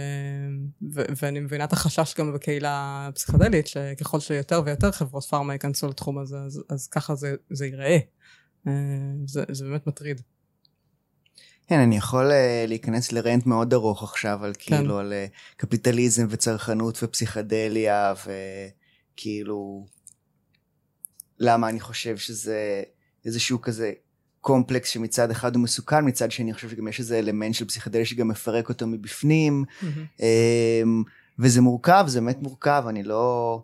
ו, 0.92 1.03
ואני 1.23 1.40
מבינה 1.40 1.64
את 1.64 1.73
החשש 1.73 2.14
גם 2.19 2.33
בקהילה 2.33 3.07
הפסיכדלית, 3.09 3.66
שככל 3.66 4.21
שיותר 4.21 4.62
ויותר 4.64 4.92
חברות 4.92 5.25
פארמה 5.25 5.53
ייכנסו 5.53 5.88
לתחום 5.88 6.19
הזה, 6.19 6.38
אז, 6.38 6.62
אז 6.69 6.87
ככה 6.87 7.14
זה, 7.14 7.35
זה 7.51 7.66
ייראה. 7.66 7.99
אה, 8.66 8.73
זה, 9.27 9.45
זה 9.51 9.64
באמת 9.64 9.87
מטריד. 9.87 10.21
כן, 11.66 11.81
אני 11.81 11.96
יכול 11.96 12.31
uh, 12.31 12.68
להיכנס 12.68 13.12
לרנט 13.12 13.46
מאוד 13.46 13.74
ארוך 13.74 14.02
עכשיו, 14.02 14.44
על 14.44 14.52
כן. 14.59 14.76
כאילו, 14.76 14.98
על 14.98 15.12
uh, 15.12 15.57
קפיטליזם 15.57 16.26
וצרכנות 16.31 16.98
ופסיכדליה, 17.02 18.14
וכאילו, 19.14 19.87
למה 21.38 21.68
אני 21.68 21.81
חושב 21.81 22.16
שזה 22.16 22.83
איזשהו 23.24 23.61
כזה 23.61 23.92
קומפלקס 24.40 24.88
שמצד 24.88 25.31
אחד 25.31 25.55
הוא 25.55 25.62
מסוכן, 25.62 26.09
מצד 26.09 26.31
שני 26.31 26.44
אני 26.44 26.55
חושב 26.55 26.68
שגם 26.70 26.88
יש 26.88 27.00
איזה 27.00 27.18
אלמנט 27.18 27.55
של 27.55 27.64
פסיכדליה 27.64 28.07
שגם 28.07 28.29
מפרק 28.29 28.68
אותו 28.68 28.87
מבפנים, 28.87 29.64
mm-hmm. 29.81 30.24
וזה 31.38 31.61
מורכב, 31.61 32.05
זה 32.09 32.20
באמת 32.20 32.42
מורכב, 32.42 32.85
אני 32.88 33.02
לא... 33.02 33.62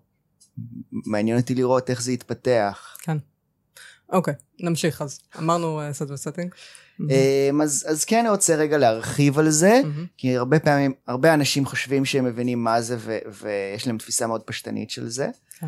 מעניין 0.93 1.39
אותי 1.39 1.55
לראות 1.55 1.91
איך 1.91 2.03
זה 2.03 2.13
יתפתח. 2.13 2.97
כן. 2.99 3.17
אוקיי, 4.13 4.35
נמשיך 4.61 5.03
אז. 5.03 5.21
אמרנו 5.39 5.81
set 5.93 6.03
uh, 6.03 6.13
ו 6.13 6.18
setting. 6.18 6.55
Mm-hmm. 7.01 7.63
אז, 7.63 7.87
אז 7.89 8.05
כן 8.05 8.19
אני 8.19 8.29
רוצה 8.29 8.55
רגע 8.55 8.79
להרחיב 8.79 9.39
על 9.39 9.51
זה. 9.51 9.81
כי 10.17 10.37
הרבה 10.37 10.61
פעמים, 10.61 10.93
הרבה 11.07 11.35
אנשים 11.35 11.67
חושבים 11.67 12.05
שהם 12.05 12.25
מבינים 12.25 12.65
מה 12.65 12.81
זה 12.81 12.97
ו- 12.99 13.19
ויש 13.43 13.87
להם 13.87 13.99
תפיסה 13.99 14.27
מאוד 14.27 14.43
פשטנית 14.43 14.91
של 14.91 15.09
זה. 15.09 15.29
כן. 15.61 15.67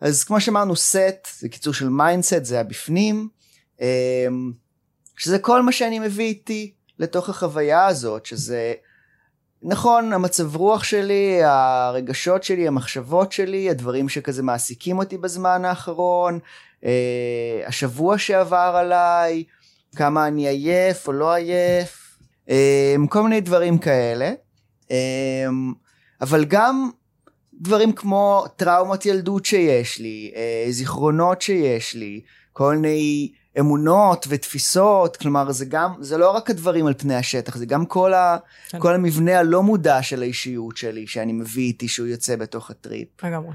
אז 0.00 0.24
כמו 0.24 0.40
שאמרנו 0.40 0.76
סט 0.76 1.28
זה 1.38 1.48
קיצור 1.48 1.74
של 1.74 1.88
mindset 1.88 2.44
זה 2.44 2.60
הבפנים, 2.60 3.28
אמ, 3.80 4.52
שזה 5.16 5.38
כל 5.38 5.62
מה 5.62 5.72
שאני 5.72 5.98
מביא 5.98 6.24
איתי 6.24 6.72
לתוך 6.98 7.28
החוויה 7.28 7.86
הזאת, 7.86 8.26
שזה 8.26 8.74
נכון 9.62 10.12
המצב 10.12 10.56
רוח 10.56 10.84
שלי, 10.84 11.40
הרגשות 11.44 12.42
שלי, 12.42 12.68
המחשבות 12.68 13.32
שלי, 13.32 13.70
הדברים 13.70 14.08
שכזה 14.08 14.42
מעסיקים 14.42 14.98
אותי 14.98 15.18
בזמן 15.18 15.64
האחרון, 15.64 16.38
אה, 16.84 17.62
השבוע 17.66 18.18
שעבר 18.18 18.74
עליי, 18.78 19.44
כמה 19.96 20.26
אני 20.26 20.48
עייף 20.48 21.08
או 21.08 21.12
לא 21.12 21.34
עייף, 21.34 22.18
אמ, 22.48 23.06
כל 23.06 23.22
מיני 23.22 23.40
דברים 23.40 23.78
כאלה. 23.78 24.32
אמ, 24.90 25.72
אבל 26.20 26.44
גם 26.44 26.90
דברים 27.60 27.92
כמו 27.92 28.44
טראומות 28.56 29.06
ילדות 29.06 29.44
שיש 29.44 29.98
לי, 29.98 30.32
אה, 30.36 30.66
זיכרונות 30.70 31.42
שיש 31.42 31.94
לי, 31.94 32.20
כל 32.52 32.76
מיני 32.76 33.32
אמונות 33.60 34.26
ותפיסות, 34.28 35.16
כלומר 35.16 35.52
זה 35.52 35.64
גם, 35.64 35.92
זה 36.00 36.18
לא 36.18 36.30
רק 36.30 36.50
הדברים 36.50 36.86
על 36.86 36.94
פני 36.94 37.14
השטח, 37.14 37.56
זה 37.56 37.66
גם 37.66 37.86
כל, 37.86 38.14
ה, 38.14 38.36
כן. 38.68 38.80
כל 38.80 38.94
המבנה 38.94 39.38
הלא 39.38 39.62
מודע 39.62 40.02
של 40.02 40.22
האישיות 40.22 40.76
שלי, 40.76 41.06
שאני 41.06 41.32
מביא 41.32 41.64
איתי 41.64 41.88
שהוא 41.88 42.06
יוצא 42.06 42.36
בתוך 42.36 42.70
הטריפ. 42.70 43.08
לגמרי. 43.24 43.52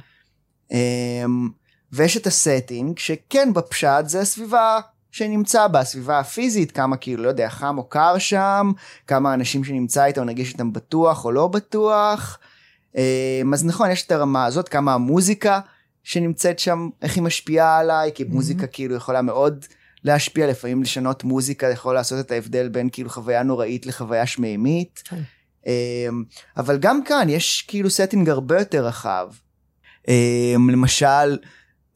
אמ, 0.71 1.49
ויש 1.91 2.17
את 2.17 2.27
הסטינג, 2.27 2.99
שכאילו 2.99 3.53
בפשט 3.53 4.07
זה 4.07 4.21
הסביבה 4.21 4.79
שנמצא 5.11 5.67
בה, 5.67 5.79
הסביבה 5.79 6.19
הפיזית, 6.19 6.71
כמה 6.71 6.97
כאילו, 6.97 7.23
לא 7.23 7.29
יודע, 7.29 7.49
חם 7.49 7.77
או 7.77 7.83
קר 7.83 8.17
שם, 8.17 8.71
כמה 9.07 9.33
אנשים 9.33 9.63
שנמצא 9.63 10.05
איתם, 10.05 10.23
נרגיש 10.23 10.53
איתם 10.53 10.73
בטוח 10.73 11.25
או 11.25 11.31
לא 11.31 11.47
בטוח. 11.47 12.39
אמ, 12.95 13.53
אז 13.53 13.65
נכון, 13.65 13.91
יש 13.91 14.05
את 14.05 14.11
הרמה 14.11 14.45
הזאת, 14.45 14.69
כמה 14.69 14.93
המוזיקה 14.93 15.59
שנמצאת 16.03 16.59
שם, 16.59 16.89
איך 17.01 17.15
היא 17.15 17.23
משפיעה 17.23 17.79
עליי, 17.79 18.11
כי 18.15 18.23
מוזיקה 18.23 18.63
mm-hmm. 18.63 18.67
כאילו 18.67 18.95
יכולה 18.95 19.21
מאוד 19.21 19.65
להשפיע, 20.03 20.47
לפעמים 20.47 20.83
לשנות 20.83 21.23
מוזיקה 21.23 21.67
יכול 21.67 21.95
לעשות 21.95 22.25
את 22.25 22.31
ההבדל 22.31 22.69
בין 22.69 22.89
כאילו 22.91 23.09
חוויה 23.09 23.43
נוראית 23.43 23.85
לחוויה 23.85 24.25
שמימית. 24.25 25.03
Okay. 25.05 25.15
אמ, 25.65 26.23
אבל 26.57 26.77
גם 26.77 27.03
כאן 27.03 27.27
יש 27.29 27.65
כאילו 27.67 27.89
סטינג 27.89 28.29
הרבה 28.29 28.59
יותר 28.59 28.85
רחב. 28.85 29.27
אמ, 30.07 30.69
למשל, 30.69 31.37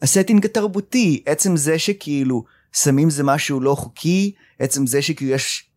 הסטינג 0.03 0.45
התרבותי, 0.45 1.23
עצם 1.25 1.57
זה 1.57 1.79
שכאילו 1.79 2.43
סמים 2.73 3.09
זה 3.09 3.23
משהו 3.23 3.59
לא 3.59 3.75
חוקי, 3.75 4.33
עצם 4.59 4.87
זה 4.87 5.01
שכאילו 5.01 5.31
יש 5.33 5.69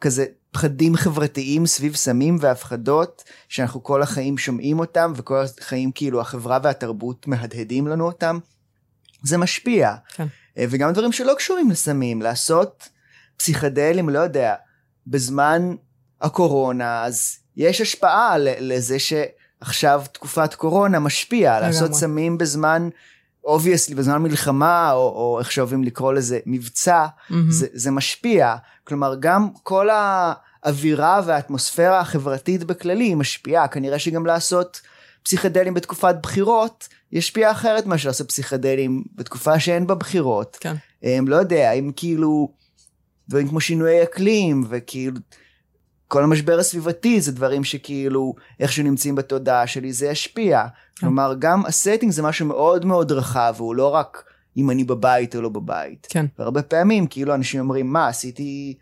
כזה 0.00 0.24
פחדים 0.50 0.96
חברתיים 0.96 1.66
סביב 1.66 1.96
סמים 1.96 2.36
והפחדות 2.40 3.24
שאנחנו 3.48 3.82
כל 3.82 4.02
החיים 4.02 4.38
שומעים 4.38 4.78
אותם 4.78 5.12
וכל 5.16 5.44
החיים 5.60 5.92
כאילו 5.92 6.20
החברה 6.20 6.58
והתרבות 6.62 7.26
מהדהדים 7.26 7.86
לנו 7.86 8.06
אותם, 8.06 8.38
זה 9.22 9.38
משפיע. 9.38 9.94
כן. 10.14 10.26
אה, 10.58 10.64
וגם 10.70 10.92
דברים 10.92 11.12
שלא 11.12 11.34
קשורים 11.34 11.70
לסמים, 11.70 12.22
לעשות 12.22 12.88
פסיכדלים, 13.36 14.08
לא 14.08 14.18
יודע, 14.18 14.54
בזמן 15.06 15.74
הקורונה, 16.20 17.04
אז 17.04 17.38
יש 17.56 17.80
השפעה 17.80 18.38
לזה 18.38 18.96
שעכשיו 18.98 20.02
תקופת 20.12 20.54
קורונה 20.54 20.98
משפיע, 20.98 21.60
לעשות 21.60 21.94
סמים 21.94 22.38
בזמן, 22.38 22.88
obviously, 23.44 23.94
בזמן 23.94 24.22
מלחמה, 24.22 24.92
או, 24.92 24.98
או 24.98 25.38
איך 25.38 25.52
שאוהבים 25.52 25.84
לקרוא 25.84 26.12
לזה, 26.12 26.38
מבצע, 26.46 27.06
mm-hmm. 27.06 27.34
זה, 27.48 27.66
זה 27.72 27.90
משפיע. 27.90 28.56
כלומר, 28.84 29.14
גם 29.20 29.48
כל 29.62 29.88
האווירה 29.90 31.20
והאטמוספירה 31.26 32.00
החברתית 32.00 32.64
בכללי 32.64 33.04
היא 33.04 33.16
משפיעה, 33.16 33.68
כנראה 33.68 33.98
שגם 33.98 34.26
לעשות 34.26 34.80
פסיכדלים 35.22 35.74
בתקופת 35.74 36.14
בחירות, 36.22 36.88
ישפיע 37.12 37.50
אחרת 37.50 37.86
מאשר 37.86 38.08
לעשות 38.08 38.28
פסיכדלים 38.28 39.04
בתקופה 39.14 39.60
שאין 39.60 39.86
בה 39.86 39.94
בחירות. 39.94 40.56
כן. 40.60 40.74
הם 41.02 41.28
לא 41.28 41.36
יודע, 41.36 41.72
אם 41.72 41.92
כאילו 41.96 42.52
דברים 43.28 43.48
כמו 43.48 43.60
שינויי 43.60 44.02
אקלים 44.02 44.64
וכאילו 44.68 45.16
כל 46.10 46.24
המשבר 46.24 46.58
הסביבתי 46.58 47.20
זה 47.20 47.32
דברים 47.32 47.64
שכאילו 47.64 48.34
איכשהו 48.60 48.84
נמצאים 48.84 49.14
בתודעה 49.14 49.66
שלי 49.66 49.92
זה 49.92 50.06
ישפיע. 50.06 50.64
כן. 50.64 51.06
כלומר 51.06 51.34
גם 51.38 51.66
הסטינג 51.66 52.12
זה 52.12 52.22
משהו 52.22 52.46
מאוד 52.46 52.84
מאוד 52.84 53.12
רחב 53.12 53.54
והוא 53.56 53.74
לא 53.74 53.88
רק 53.88 54.24
אם 54.56 54.70
אני 54.70 54.84
בבית 54.84 55.36
או 55.36 55.42
לא 55.42 55.48
בבית. 55.48 56.06
כן. 56.10 56.26
והרבה 56.38 56.62
פעמים 56.62 57.06
כאילו 57.06 57.34
אנשים 57.34 57.60
אומרים 57.60 57.92
מה 57.92 58.08
עשיתי 58.08 58.74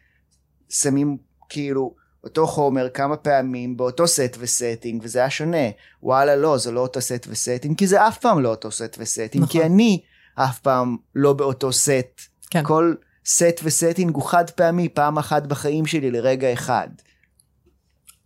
שמע 0.69 1.17
כאילו 1.49 1.95
אותו 2.25 2.47
חומר 2.47 2.89
כמה 2.95 3.17
פעמים 3.17 3.77
באותו 3.77 4.07
סט 4.07 4.37
וסטינג 4.39 5.01
וזה 5.05 5.19
היה 5.19 5.31
שונה. 5.31 5.69
וואלה 6.03 6.37
לא, 6.37 6.59
זה 6.59 6.73
לא 6.73 6.81
אותו 6.81 7.01
סט 7.01 7.27
וסטינג, 7.29 7.79
כי 7.79 7.87
זה 7.87 8.09
אף 8.09 8.19
פעם 8.19 8.43
לא 8.43 8.49
אותו 8.49 8.71
סט 8.71 8.97
וסטינג, 8.99 9.45
נכון. 9.45 9.61
כי 9.61 9.67
אני 9.67 10.01
אף 10.35 10.59
פעם 10.59 10.97
לא 11.15 11.33
באותו 11.33 11.73
סט. 11.73 12.21
כן. 12.51 12.63
כל 12.65 12.95
סט 13.27 13.61
וסטינג 13.63 14.15
הוא 14.15 14.25
חד 14.25 14.51
פעמי, 14.51 14.89
פעם 14.89 15.19
אחת 15.19 15.47
בחיים 15.47 15.87
שלי 15.87 16.11
לרגע 16.11 16.53
אחד. 16.53 16.89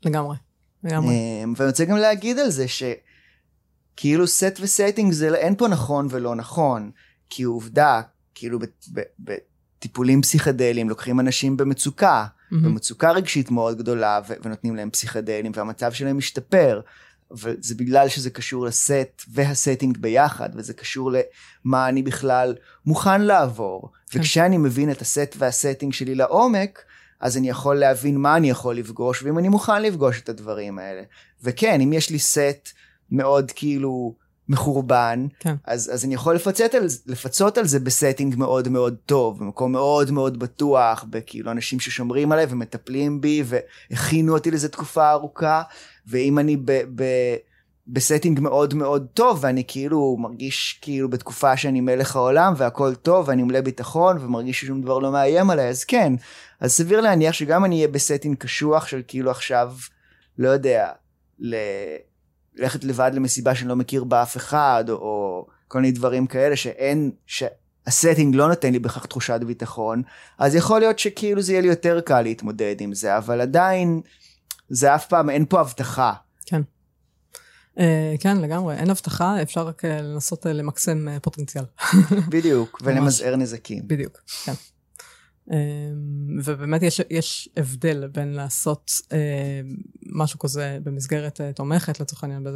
לגמרי, 0.05 0.37
לגמרי. 0.85 1.15
אמ, 1.15 1.55
ואני 1.57 1.71
רוצה 1.71 1.85
גם 1.85 1.97
להגיד 1.97 2.39
על 2.39 2.51
זה 2.51 2.67
שכאילו 2.69 4.27
סט 4.27 4.59
וסטינג 4.61 5.13
זה 5.13 5.35
אין 5.35 5.57
פה 5.57 5.69
נכון 5.69 6.07
ולא 6.11 6.35
נכון, 6.35 6.91
כי 7.31 7.43
עובדה, 7.43 8.01
כאילו 8.35 8.59
בטיפולים 9.19 10.23
פסיכדליים 10.23 10.89
לוקחים 10.89 11.21
אנשים 11.21 11.57
במצוקה. 11.57 12.27
mm-hmm. 12.27 12.55
במצוקה 12.55 13.11
רגשית 13.11 13.51
מאוד 13.51 13.79
גדולה 13.79 14.21
ו- 14.29 14.35
ונותנים 14.43 14.77
להם 14.77 14.91
פסיכדלים 14.91 15.53
והמצב 15.55 15.93
שלהם 15.93 16.19
משתפר. 16.19 16.81
וזה 17.33 17.75
בגלל 17.75 18.09
שזה 18.09 18.31
קשור 18.31 18.65
לסט 18.65 19.23
והסטינג 19.29 19.99
ביחד 19.99 20.49
וזה 20.55 20.73
קשור 20.75 21.11
למה 21.65 21.89
אני 21.89 22.03
בכלל 22.03 22.55
מוכן 22.87 23.21
לעבור. 23.21 23.91
כן. 24.11 24.19
וכשאני 24.19 24.59
מבין 24.59 24.91
את 24.91 25.01
הסט 25.01 25.35
והסטינג 25.39 25.93
שלי 25.93 26.15
לעומק, 26.15 26.83
אז 27.23 27.37
אני 27.37 27.49
יכול 27.49 27.79
להבין 27.79 28.17
מה 28.17 28.37
אני 28.37 28.51
יכול 28.51 28.77
לפגוש 28.77 29.23
ואם 29.23 29.39
אני 29.39 29.49
מוכן 29.49 29.83
לפגוש 29.83 30.21
את 30.21 30.29
הדברים 30.29 30.79
האלה. 30.79 31.03
וכן, 31.43 31.81
אם 31.81 31.93
יש 31.93 32.11
לי 32.11 32.19
סט 32.19 32.69
מאוד 33.11 33.51
כאילו 33.55 34.15
מחורבן, 34.49 35.27
כן. 35.41 35.55
אז, 35.65 35.91
אז 35.95 36.05
אני 36.05 36.15
יכול 36.15 36.35
לפצות 36.35 36.75
על, 36.75 36.87
לפצות 37.07 37.59
על 37.59 37.67
זה 37.67 37.81
בסטינג 37.81 38.37
מאוד 38.37 38.69
מאוד 38.69 38.97
טוב, 39.07 39.39
במקום 39.39 39.73
מאוד 39.73 40.11
מאוד 40.11 40.39
בטוח, 40.39 41.05
בכאילו 41.11 41.51
אנשים 41.51 41.81
ששומרים 41.81 42.33
עליי 42.33 42.47
ומטפלים 42.49 43.21
בי 43.21 43.45
והכינו 43.47 44.35
אותי 44.35 44.51
לזה 44.51 44.69
תקופה 44.69 45.11
ארוכה, 45.11 45.63
ואם 46.07 46.39
אני 46.39 46.57
ב, 46.57 46.73
ב, 46.95 47.05
בסטינג 47.87 48.41
מאוד 48.41 48.75
מאוד 48.75 49.07
טוב 49.15 49.39
ואני 49.43 49.65
כאילו 49.69 50.17
מרגיש 50.21 50.79
כאילו 50.83 51.11
בתקופה 51.11 51.57
שאני 51.57 51.81
מלך 51.81 52.17
העולם 52.17 52.55
והכל 52.57 52.95
טוב 52.95 53.29
ואני 53.29 53.43
מלא 53.43 53.61
ביטחון 53.61 54.19
ומרגיש 54.21 54.61
ששום 54.61 54.83
דבר 54.83 54.99
לא 54.99 55.13
מאיים 55.13 55.51
עליי 55.51 55.69
אז 55.69 55.85
כן 55.85 56.13
אז 56.61 56.73
סביר 56.73 57.01
להניח 57.01 57.33
שגם 57.33 57.65
אני 57.65 57.77
אהיה 57.77 57.89
בסטינג 57.89 58.37
קשוח 58.37 58.87
של 58.87 59.03
כאילו 59.09 59.31
עכשיו 59.31 59.75
לא 60.39 60.49
יודע 60.49 60.89
ל... 61.39 61.57
ללכת 62.55 62.85
לבד 62.85 63.11
למסיבה 63.15 63.55
שאני 63.55 63.69
לא 63.69 63.77
מכיר 63.77 64.05
בה 64.05 64.23
אף 64.23 64.37
אחד, 64.37 64.85
או, 64.89 64.95
או 64.95 65.47
כל 65.69 65.81
מיני 65.81 65.93
דברים 65.93 66.27
כאלה 66.27 66.57
שאין, 66.57 67.11
ש, 67.27 67.43
הסטינג 67.87 68.35
לא 68.35 68.49
נותן 68.49 68.73
לי 68.73 68.79
בכך 68.79 69.07
תחושת 69.07 69.41
ביטחון, 69.47 70.03
אז 70.39 70.55
יכול 70.55 70.81
להיות 70.81 70.99
שכאילו 70.99 71.43
זה 71.43 71.53
יהיה 71.53 71.63
לי 71.63 71.69
יותר 71.69 72.01
קל 72.01 72.23
להתמודד 72.23 72.77
עם 72.81 72.95
זה, 72.95 73.17
אבל 73.17 73.41
עדיין 73.41 74.01
זה 74.69 74.95
אף 74.95 75.07
פעם, 75.07 75.31
אין 75.31 75.45
פה 75.49 75.61
הבטחה. 75.61 76.13
כן. 77.77 77.83
Uh, 77.83 78.21
כן, 78.21 78.39
לגמרי, 78.39 78.77
אין 78.77 78.91
הבטחה, 78.91 79.43
אפשר 79.43 79.67
רק 79.67 79.85
uh, 79.85 79.89
לנסות 79.89 80.47
uh, 80.47 80.49
למקסם 80.49 81.19
פוטנציאל. 81.23 81.65
בדיוק, 82.29 82.83
ולמזער 82.85 83.37
נזקים. 83.37 83.83
בדיוק, 83.89 84.21
כן. 84.45 84.53
Um, 85.49 85.53
ובאמת 86.45 86.83
יש, 86.83 87.01
יש 87.11 87.49
הבדל 87.57 88.09
בין 88.09 88.33
לעשות 88.33 88.91
משהו 90.07 90.39
כזה 90.39 90.79
במסגרת 90.83 91.41
תומכת, 91.55 92.01
לצורך 92.01 92.25
העניין, 92.25 92.47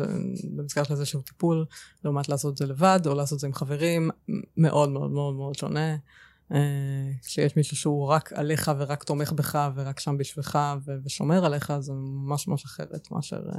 במסגרת 0.57 0.91
איזשהו 0.91 1.21
טיפול, 1.21 1.65
לעומת 2.05 2.29
לעשות 2.29 2.53
את 2.53 2.59
זה 2.59 2.67
לבד, 2.67 3.01
או 3.07 3.15
לעשות 3.15 3.37
את 3.37 3.41
זה 3.41 3.47
עם 3.47 3.55
חברים, 3.55 4.11
מאוד 4.57 4.89
מאוד 4.89 5.11
מאוד 5.11 5.35
מאוד 5.35 5.55
שונה. 5.55 5.97
כשיש 7.23 7.57
מישהו 7.57 7.77
שהוא 7.77 8.07
רק 8.07 8.33
עליך 8.33 8.71
ורק 8.79 9.05
תומך 9.05 9.33
בך 9.33 9.69
ורק 9.75 10.01
שם 10.01 10.19
בשבילך 10.19 10.59
ו- 10.85 10.97
ושומר 11.05 11.45
עליך, 11.45 11.73
זה 11.81 11.93
ממש 11.93 12.49
ממש 12.49 12.65
אחרת 12.65 13.11
מאשר 13.11 13.43
uh, 13.51 13.57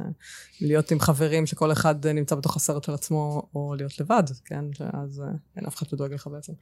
להיות 0.62 0.92
עם 0.92 1.00
חברים 1.00 1.46
שכל 1.46 1.72
אחד 1.72 2.08
נמצא 2.08 2.36
בתוך 2.36 2.56
הסרט 2.56 2.84
של 2.84 2.94
עצמו, 2.94 3.50
או 3.56 3.76
להיות 3.78 4.00
לבד, 4.00 4.24
כן? 4.46 4.66
אז 4.94 5.24
אין 5.56 5.66
אף 5.66 5.76
אחד 5.76 5.90
שדואג 5.90 6.14
לך 6.14 6.28
בעצם. 6.28 6.54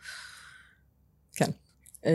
כן. 1.36 1.50
Um, 2.02 2.08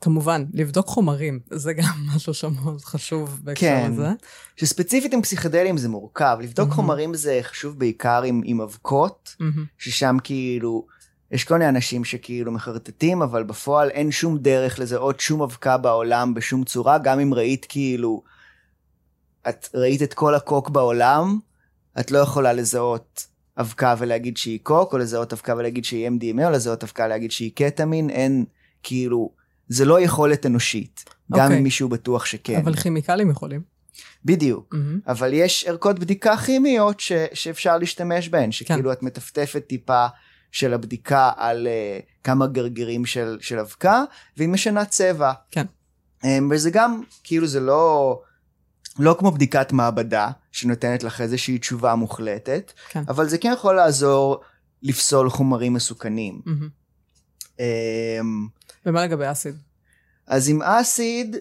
כמובן, 0.00 0.44
לבדוק 0.52 0.86
חומרים, 0.86 1.40
זה 1.50 1.72
גם 1.72 1.94
משהו 2.16 2.34
שמאוד 2.34 2.80
חשוב 2.80 3.40
בהקשר 3.42 3.66
כן. 3.66 3.92
הזה. 3.92 4.08
שספציפית 4.56 5.12
עם 5.12 5.22
פסיכדלים 5.22 5.76
זה 5.76 5.88
מורכב, 5.88 6.38
לבדוק 6.42 6.70
mm-hmm. 6.70 6.74
חומרים 6.74 7.14
זה 7.14 7.40
חשוב 7.42 7.78
בעיקר 7.78 8.22
עם, 8.22 8.42
עם 8.44 8.60
אבקות, 8.60 9.36
Mm-hmm. 9.40 9.60
ששם 9.78 10.16
כאילו... 10.24 10.86
יש 11.32 11.44
כל 11.44 11.54
מיני 11.54 11.68
אנשים 11.68 12.04
שכאילו 12.04 12.52
מחרטטים, 12.52 13.22
אבל 13.22 13.42
בפועל 13.42 13.90
אין 13.90 14.10
שום 14.10 14.38
דרך 14.38 14.78
לזהות 14.78 15.20
שום 15.20 15.42
אבקה 15.42 15.76
בעולם 15.76 16.34
בשום 16.34 16.64
צורה, 16.64 16.98
גם 16.98 17.20
אם 17.20 17.34
ראית 17.34 17.66
כאילו, 17.68 18.22
את 19.48 19.68
ראית 19.74 20.02
את 20.02 20.14
כל 20.14 20.34
הקוק 20.34 20.70
בעולם, 20.70 21.38
את 22.00 22.10
לא 22.10 22.18
יכולה 22.18 22.52
לזהות 22.52 23.26
אבקה 23.56 23.94
ולהגיד 23.98 24.36
שהיא 24.36 24.58
קוק, 24.62 24.92
או 24.92 24.98
לזהות 24.98 25.32
אבקה 25.32 25.54
ולהגיד 25.56 25.84
שהיא 25.84 26.08
MDMA, 26.08 26.44
או 26.46 26.50
לזהות 26.50 26.82
אבקה 26.82 27.04
ולהגיד 27.04 27.30
שהיא 27.30 27.50
קטמין, 27.54 28.10
אין 28.10 28.44
כאילו, 28.82 29.30
זה 29.68 29.84
לא 29.84 30.00
יכולת 30.00 30.46
אנושית, 30.46 31.04
גם 31.32 31.44
אוקיי. 31.44 31.58
אם 31.58 31.62
מישהו 31.62 31.88
בטוח 31.88 32.24
שכן. 32.24 32.56
אבל 32.56 32.74
כימיקלים 32.74 33.30
יכולים. 33.30 33.60
בדיוק. 34.24 34.74
Mm-hmm. 34.74 35.10
אבל 35.10 35.32
יש 35.32 35.64
ערכות 35.64 35.98
בדיקה 35.98 36.36
כימיות 36.36 37.00
ש, 37.00 37.12
שאפשר 37.32 37.78
להשתמש 37.78 38.28
בהן, 38.28 38.52
שכאילו 38.52 38.92
את 38.92 39.02
מטפטפת 39.02 39.66
טיפה 39.66 40.06
של 40.52 40.74
הבדיקה 40.74 41.30
על 41.36 41.66
uh, 41.66 42.02
כמה 42.24 42.46
גרגירים 42.46 43.06
של, 43.06 43.38
של 43.40 43.58
אבקה, 43.58 44.04
והיא 44.36 44.48
משנה 44.48 44.84
צבע. 44.84 45.32
כן. 45.50 45.66
Um, 46.22 46.26
וזה 46.50 46.70
גם, 46.70 47.02
כאילו 47.24 47.46
זה 47.46 47.60
לא, 47.60 48.20
לא 48.98 49.16
כמו 49.18 49.30
בדיקת 49.30 49.72
מעבדה, 49.72 50.30
שנותנת 50.52 51.02
לך 51.02 51.20
איזושהי 51.20 51.58
תשובה 51.58 51.94
מוחלטת, 51.94 52.72
כן. 52.88 53.02
אבל 53.08 53.28
זה 53.28 53.38
כן 53.38 53.52
יכול 53.54 53.76
לעזור 53.76 54.40
לפסול 54.82 55.30
חומרים 55.30 55.72
מסוכנים. 55.72 56.40
Mm-hmm. 56.46 57.58
Um, 57.58 58.24
ומה 58.86 59.04
לגבי 59.04 59.30
אסיד? 59.30 59.54
אז 60.26 60.48
עם 60.48 60.62
אסיד 60.62 61.36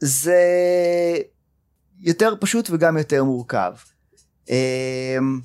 זה 0.00 0.42
יותר 2.00 2.34
פשוט 2.40 2.70
וגם 2.70 2.98
יותר 2.98 3.24
מורכב. 3.24 3.72
אמ, 4.50 5.40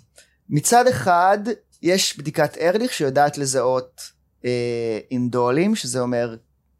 מצד 0.49 0.87
אחד 0.87 1.39
יש 1.85 2.17
בדיקת 2.17 2.57
ארליך 2.57 2.93
שיודעת 2.93 3.37
לזהות 3.37 4.11
אה, 4.45 4.99
אינדולים, 5.11 5.75
שזה 5.75 5.99
אומר 5.99 6.35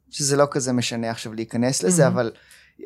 שזה 0.09 0.37
לא 0.37 0.45
כזה 0.51 0.73
משנה 0.73 1.09
עכשיו 1.09 1.33
להיכנס 1.33 1.83
לזה, 1.83 2.03
Mhm. 2.05 2.07
אבל 2.07 2.31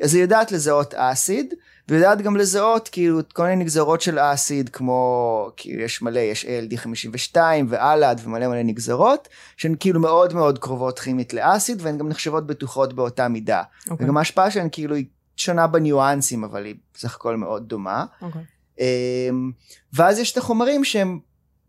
אז 0.02 0.14
היא 0.14 0.22
יודעת 0.22 0.52
לזהות 0.52 0.94
אסיד, 0.94 1.54
ויודעת 1.88 2.22
גם 2.22 2.36
לזהות 2.36 2.88
כאילו 2.88 3.20
כל 3.32 3.42
מיני 3.42 3.56
נגזרות 3.56 4.00
של 4.00 4.18
אסיד, 4.18 4.68
כמו, 4.68 5.50
כאילו 5.56 5.82
יש 5.82 6.02
מלא, 6.02 6.20
יש 6.20 6.44
ALD 6.44 6.76
52 6.76 7.66
ואלעד 7.70 8.20
ומלא 8.24 8.48
מלא 8.48 8.62
נגזרות, 8.62 9.28
שהן 9.56 9.74
כאילו 9.80 10.00
מאוד 10.00 10.34
מאוד 10.34 10.58
קרובות 10.58 10.98
כימית 10.98 11.32
לאסיד, 11.34 11.82
והן 11.82 11.98
גם 11.98 12.08
נחשבות 12.08 12.46
בטוחות 12.46 12.92
באותה 12.92 13.28
מידה. 13.28 13.62
אוקיי. 13.90 14.06
וגם 14.06 14.16
ההשפעה 14.16 14.50
שלהן 14.50 14.68
כאילו 14.72 14.94
היא 14.94 15.04
שונה 15.36 15.66
בניואנסים, 15.66 16.44
אבל 16.44 16.64
היא 16.64 16.74
בסך 16.94 17.14
הכל 17.14 17.36
מאוד 17.36 17.68
דומה. 17.68 18.04
אוקיי. 18.22 18.42
אמ, 18.78 19.50
ואז 19.92 20.18
יש 20.18 20.32
את 20.32 20.36
החומרים 20.38 20.84
שהם 20.84 21.18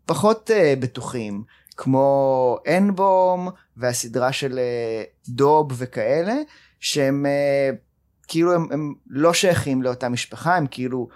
פחות 0.06 0.50
uh, 0.50 0.80
בטוחים, 0.80 1.42
כמו 1.76 2.58
אנבום 2.76 3.48
והסדרה 3.76 4.32
של 4.32 4.58
uh, 4.58 5.28
דוב 5.28 5.72
וכאלה, 5.76 6.34
שהם 6.80 7.26
uh, 7.26 7.76
כאילו 8.28 8.54
הם, 8.54 8.66
הם 8.70 8.94
לא 9.06 9.34
שייכים 9.34 9.82
לאותה 9.82 10.08
משפחה, 10.08 10.56
הם 10.56 10.66
כאילו, 10.66 11.08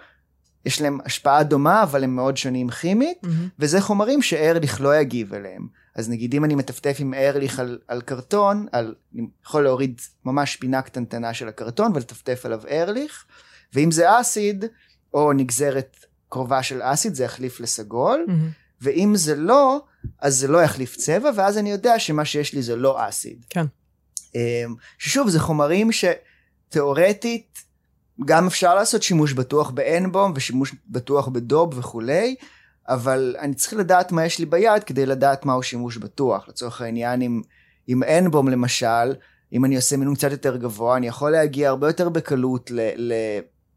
יש 0.65 0.81
להם 0.81 0.99
השפעה 1.05 1.43
דומה, 1.43 1.83
אבל 1.83 2.03
הם 2.03 2.15
מאוד 2.15 2.37
שונים 2.37 2.69
כימית, 2.69 3.17
מהמם. 3.23 3.47
וזה 3.59 3.81
חומרים 3.81 4.21
שארליך 4.21 4.81
לא 4.81 4.95
יגיב 4.95 5.33
אליהם. 5.33 5.67
אז 5.95 6.09
נגיד 6.09 6.33
אם 6.35 6.45
אני 6.45 6.55
מטפטף 6.55 6.97
עם 6.99 7.13
ארליך 7.13 7.59
על, 7.59 7.79
על 7.87 8.01
קרטון, 8.01 8.65
על, 8.71 8.95
אני 9.15 9.27
יכול 9.45 9.63
להוריד 9.63 10.01
ממש 10.25 10.55
פינה 10.55 10.81
קטנטנה 10.81 11.33
של 11.33 11.47
הקרטון 11.47 11.91
ולטפטף 11.95 12.41
עליו 12.45 12.61
ארליך, 12.69 13.25
ואם 13.73 13.91
זה 13.91 14.19
אסיד, 14.19 14.65
או 15.13 15.33
נגזרת 15.33 15.97
קרובה 16.29 16.63
של 16.63 16.79
אסיד, 16.83 17.15
זה 17.15 17.23
יחליף 17.23 17.59
לסגול, 17.59 18.25
מהמם. 18.27 18.49
ואם 18.81 19.11
זה 19.15 19.35
לא, 19.35 19.79
אז 20.21 20.35
זה 20.35 20.47
לא 20.47 20.63
יחליף 20.63 20.95
צבע, 20.95 21.29
ואז 21.35 21.57
אני 21.57 21.71
יודע 21.71 21.99
שמה 21.99 22.25
שיש 22.25 22.53
לי 22.53 22.61
זה 22.61 22.75
לא 22.75 23.09
אסיד. 23.09 23.45
כן. 23.49 23.65
אמ, 24.35 24.75
ששוב, 24.97 25.29
זה 25.29 25.39
חומרים 25.39 25.89
שתאורטית, 25.91 27.59
גם 28.25 28.47
אפשר 28.47 28.75
לעשות 28.75 29.03
שימוש 29.03 29.33
בטוח 29.33 29.69
באנבום 29.69 30.33
ושימוש 30.35 30.75
בטוח 30.87 31.27
בדוב 31.27 31.77
וכולי, 31.77 32.35
אבל 32.87 33.35
אני 33.39 33.53
צריך 33.53 33.73
לדעת 33.73 34.11
מה 34.11 34.25
יש 34.25 34.39
לי 34.39 34.45
ביד 34.45 34.83
כדי 34.83 35.05
לדעת 35.05 35.45
מהו 35.45 35.63
שימוש 35.63 35.97
בטוח. 35.97 36.47
לצורך 36.47 36.81
העניין, 36.81 37.21
עם, 37.21 37.41
עם 37.87 38.03
אנבום 38.03 38.49
למשל, 38.49 39.13
אם 39.53 39.65
אני 39.65 39.75
עושה 39.75 39.97
מינון 39.97 40.15
קצת 40.15 40.31
יותר 40.31 40.57
גבוה, 40.57 40.97
אני 40.97 41.07
יכול 41.07 41.31
להגיע 41.31 41.69
הרבה 41.69 41.87
יותר 41.87 42.09
בקלות 42.09 42.71
ל- 42.71 43.11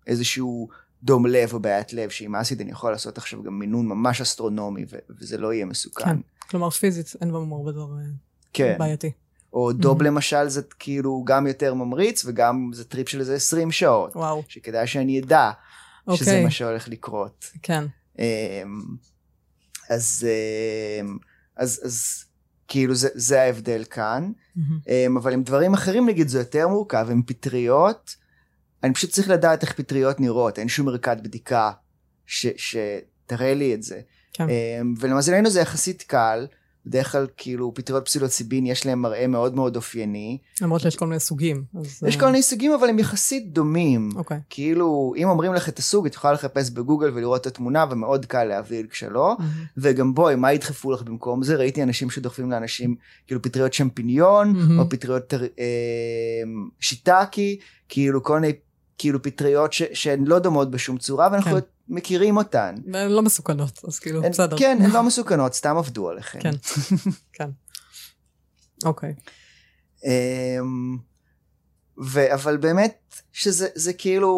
לאיזשהו 0.07 0.69
דום 1.03 1.27
לב 1.27 1.53
או 1.55 1.61
בעיית 1.61 1.93
לב, 1.93 2.11
שעם 2.11 2.37
אסיד 2.37 2.61
אני 2.61 2.71
יכול 2.71 2.93
לעשות 2.93 3.19
עכשיו 3.19 3.43
גם 3.43 3.59
מינון 3.59 3.87
ממש 3.87 4.21
אסטרונומי, 4.21 4.85
וזה 5.21 5.39
לא 5.39 5.53
יהיה 5.53 5.65
מסוכן. 5.65 6.05
כן. 6.05 6.17
כלומר, 6.51 6.71
פיזית 6.71 7.13
אין 7.21 7.31
בו 7.31 7.57
הרבה 7.57 7.73
דבר 7.73 7.99
אה, 7.99 8.05
כן. 8.53 8.77
בעייתי. 8.79 9.11
או 9.53 9.73
DOB 9.73 10.01
Mhm. 10.01 10.05
למשל 10.05 10.49
זה 10.49 10.63
כאילו 10.79 11.23
גם 11.27 11.47
יותר 11.47 11.75
ממריץ 11.75 12.25
וגם 12.25 12.71
זה 12.75 12.85
טריפ 12.85 13.09
של 13.09 13.21
איזה 13.21 13.35
20 13.35 13.71
שעות. 13.71 14.17
וואו, 14.17 14.43
שכדאי 14.49 14.87
שאני 14.87 15.21
אדע 15.21 15.51
שזה 16.15 16.31
אוקיי. 16.31 16.45
מה 16.45 16.51
שהולך 16.51 16.89
לקרות. 16.89 17.51
כן. 17.63 17.85
אמ, 18.19 18.25
אז, 19.91 20.27
אמ, 21.01 21.17
אז, 21.57 21.81
אז 21.85 22.25
כאילו 22.69 22.95
זה, 22.95 23.09
זה 23.15 23.43
ההבדל 23.43 23.85
כאן. 23.91 24.33
מהמם. 24.57 24.79
אמ, 24.89 25.17
אבל 25.17 25.33
עם 25.33 25.43
דברים 25.43 25.75
אחרים 25.75 26.09
נגיד 26.09 26.29
זה 26.29 26.39
יותר 26.39 26.69
מורכב, 26.69 27.07
עם 27.11 27.23
פטריות, 27.27 28.17
אני 28.85 28.95
פשוט 28.95 29.11
צריך 29.11 29.29
לדעת 29.31 29.63
איך 29.63 29.73
פטריות 29.73 30.21
נראות, 30.21 30.59
אין 30.59 30.69
שום 30.69 30.89
ערכת 30.89 31.17
בדיקה 31.23 31.71
ש, 32.27 32.47
שתראה 32.57 33.55
לי 33.55 33.75
את 33.75 33.83
זה. 33.83 34.01
כן. 34.33 34.47
אמ, 34.49 34.95
ולמזלנו 35.01 35.51
זה 35.51 35.61
יחסית 35.61 36.03
קל, 36.03 36.47
בדרך 36.87 37.13
כלל 37.13 37.27
כאילו 37.37 37.73
פטריות 37.75 38.05
פסילוציבין 38.07 38.67
יש 38.67 38.87
להם 38.87 39.03
מראה 39.03 39.27
מאוד 39.27 39.55
מאוד 39.55 39.77
אופייני. 39.77 40.39
למרות 40.61 40.81
שיש 40.81 40.97
כל 40.97 41.07
מיני 41.07 41.21
סוגים. 41.21 41.65
אז, 41.81 42.03
יש 42.09 42.15
אה, 42.15 42.21
כל 42.21 42.27
מיני 42.27 42.43
סוגים 42.43 42.73
אבל 42.73 42.89
הם 42.89 42.99
יחסית 42.99 43.53
דומים. 43.53 44.11
אוקיי. 44.17 44.39
כאילו 44.51 45.13
אם 45.17 45.29
אומרים 45.29 45.55
לך 45.55 45.69
את 45.69 45.79
הסוג 45.79 46.07
את 46.07 46.15
יכולה 46.15 46.33
לחפש 46.33 46.71
בגוגל 46.71 47.11
ולראות 47.15 47.41
את 47.41 47.47
התמונה 47.47 47.85
ומאוד 47.91 48.27
קל 48.27 48.45
להבדיל 48.45 48.87
כשלא. 48.91 49.37
מהמם. 49.39 49.51
וגם 49.77 50.15
בואי 50.15 50.35
מה 50.37 50.53
ידחפו 50.53 50.93
לך 50.93 51.03
במקום 51.03 51.43
זה 51.43 51.57
ראיתי 51.57 51.83
אנשים 51.83 52.11
שדוחפים 52.11 52.51
לאנשים 52.51 52.95
כאילו 53.27 53.43
פטריות 53.43 53.73
שמפיניון. 53.73 54.57
או 54.79 54.89
פטריות 54.89 55.27
טר- 55.27 55.43
אה, 55.59 56.43
שיטקי 56.81 57.59
כאילו 57.89 58.23
כל 58.23 58.41
מיני 58.41 58.53
כאילו 59.01 59.23
פטריות 59.23 59.73
ש- 59.73 59.83
שהן 59.93 60.25
לא 60.25 60.39
דומות 60.39 60.71
בשום 60.71 60.99
צורה 60.99 61.29
ואנחנו 61.33 61.51
כן. 61.53 61.59
מכירים 61.89 62.37
אותן. 62.37 62.75
והן 62.93 63.11
לא 63.11 63.23
מסוכנות, 63.23 63.81
אז 63.89 63.99
כאילו, 63.99 64.25
הן- 64.25 64.31
בסדר. 64.31 64.59
כן 64.59 64.79
הן 64.85 64.91
לא 64.91 65.03
מסוכנות 65.07 65.55
סתם 65.55 65.77
עבדו 65.77 66.09
עליכם. 66.11 66.39
כן. 66.41 66.51
כן. 67.33 67.51
אוקיי. 68.85 69.15
אמ, 70.05 70.99
ו- 72.05 72.35
אבל 72.35 72.57
באמת 72.57 72.95
שזה 73.33 73.69
זה 73.75 73.93
כאילו 73.93 74.31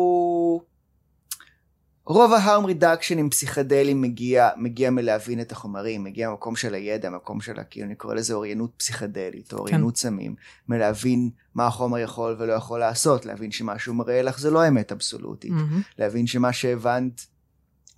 רוב 2.13 2.33
ה 2.33 2.39
harm 2.39 2.64
reduction 2.64 3.18
עם 3.19 3.31
פסיכדלים 3.31 4.03
מגיע 4.03 4.51
מגיע 4.57 4.91
מלהבין 4.91 5.41
את 5.41 5.53
החומרים 5.53 6.05
מגיע 6.05 6.29
מהמקום 6.29 6.57
של 6.57 6.75
הידע 6.75 7.11
מהמקום 7.11 7.41
של 7.41 7.53
כאילו 7.71 7.87
אני 7.87 7.95
קורא 7.95 8.15
לזה 8.15 8.35
אוריינות 8.35 8.71
פסיכדלית 8.77 9.53
או 9.53 9.59
אוריינות 9.59 9.97
סמים 9.97 10.35
מלהבין 10.69 11.31
מה 11.55 11.67
החומר 11.67 11.99
יכול 11.99 12.37
ולא 12.39 12.53
יכול 12.53 12.81
לעשות 12.81 13.27
להבין 13.27 13.51
שמה 13.51 13.79
שהוא 13.79 13.97
מראה 13.97 14.23
לך 14.23 14.39
זה 14.39 14.51
לא 14.51 14.69
אמת 14.69 14.93
אבסולוטית 14.93 15.51
מהמם. 15.51 15.83
להבין 15.99 16.27
שמה 16.27 16.53
שהבנת 16.53 17.27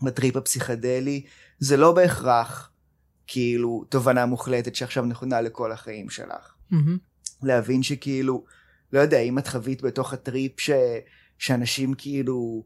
בטריפ 0.03 0.37
הפסיכדלי 0.37 1.23
זה 1.59 1.77
לא 1.77 1.93
בהכרח 1.93 2.71
כאילו 3.27 3.85
תובנה 3.89 4.27
מוחלטת 4.27 4.75
שעכשיו 4.75 5.05
נכונה 5.05 5.41
לכל 5.41 5.73
החיים 5.73 6.11
שלך. 6.11 6.55
מהמם. 6.71 6.99
להבין 7.43 7.83
שכאילו, 7.83 8.45
לא 8.93 9.01
יודע, 9.01 9.19
אם 9.19 9.39
את 9.39 9.49
חווית 9.49 9.83
בתוך 9.83 10.13
הטריפ 10.13 10.61
ש... 10.61 10.71
שאנשים 11.39 11.95
כאילו 11.95 12.65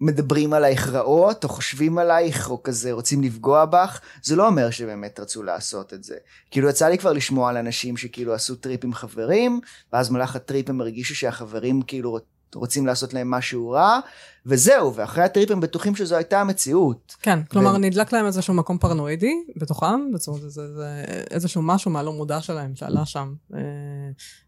מדברים 0.00 0.52
עלייך 0.52 0.88
רעות, 0.88 1.44
או 1.44 1.48
חושבים 1.48 1.98
עלייך, 1.98 2.50
או 2.50 2.62
כזה 2.62 2.92
רוצים 2.92 3.22
לפגוע 3.22 3.64
בך, 3.64 4.00
זה 4.22 4.36
לא 4.36 4.46
אומר 4.46 4.70
שבאמת 4.70 5.20
רצו 5.20 5.42
לעשות 5.42 5.94
את 5.94 6.04
זה. 6.04 6.16
כאילו 6.50 6.68
יצא 6.68 6.88
לי 6.88 6.98
כבר 6.98 7.12
לשמוע 7.12 7.50
על 7.50 7.56
אנשים 7.56 7.96
שכאילו 7.96 8.34
עשו 8.34 8.54
טריפ 8.54 8.84
עם 8.84 8.94
חברים, 8.94 9.60
ואז 9.92 10.08
במהלך 10.08 10.36
הטריפ 10.36 10.70
הם 10.70 10.80
הרגישו 10.80 11.14
שהחברים 11.14 11.82
כאילו 11.82 12.18
רוצים 12.54 12.86
לעשות 12.86 13.14
להם 13.14 13.30
משהו 13.30 13.70
רע, 13.70 14.00
וזהו, 14.46 14.94
ואחרי 14.94 15.24
הטריפ 15.24 15.50
הם 15.50 15.60
בטוחים 15.60 15.96
שזו 15.96 16.16
הייתה 16.16 16.40
המציאות. 16.40 17.16
כן, 17.22 17.42
כלומר 17.44 17.78
נדלק 17.78 18.12
להם 18.12 18.26
איזשהו 18.26 18.54
מקום 18.54 18.78
פרנואידי 18.78 19.34
בתוכם, 19.56 20.00
זאת 20.14 20.28
אומרת, 20.28 20.50
זה, 20.50 20.74
זה 20.74 21.04
איזשהו 21.30 21.62
משהו 21.62 21.90
מהלא 21.90 22.12
מודע 22.12 22.40
שלהם 22.40 22.76
שעלה 22.76 23.06
שם, 23.06 23.34
אה, 23.54 23.60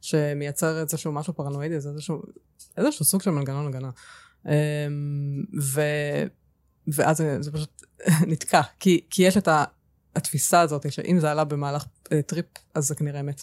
שמייצר 0.01 0.81
איזשהו 0.81 1.13
משהו 1.13 1.35
פרנואידי, 1.35 1.81
זה 1.81 1.89
איזשהו, 1.89 2.23
איזשהו 2.77 3.05
סוג 3.05 3.23
של 3.23 3.31
מנגנון 3.31 3.67
הגנה. 3.67 3.91
אה, 4.49 4.87
ו, 5.63 5.81
ואז 6.87 7.17
זה, 7.17 7.43
זה 7.43 7.53
פשוט 7.53 7.83
נתקע, 8.31 8.61
כי, 8.81 9.01
כי 9.11 9.23
יש 9.23 9.37
את 9.37 9.49
ה... 9.49 9.65
התפיסה 10.17 10.61
הזאת 10.61 10.93
שאם 10.93 11.21
זה 11.21 11.31
עלה 11.31 11.45
במהלך 11.45 11.85
אה, 12.13 12.23
טריפ 12.23 12.47
אז 12.75 12.87
זה 12.87 12.95
כנראה 12.95 13.21
אמת. 13.21 13.43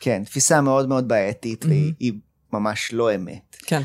כן, 0.00 0.24
תפיסה 0.24 0.60
מאוד 0.60 0.88
מאוד 0.88 1.08
בעייתית, 1.08 1.64
והיא 1.64 2.12
ממש 2.52 2.92
לא 2.92 3.14
אמת. 3.14 3.56
כן. 3.66 3.82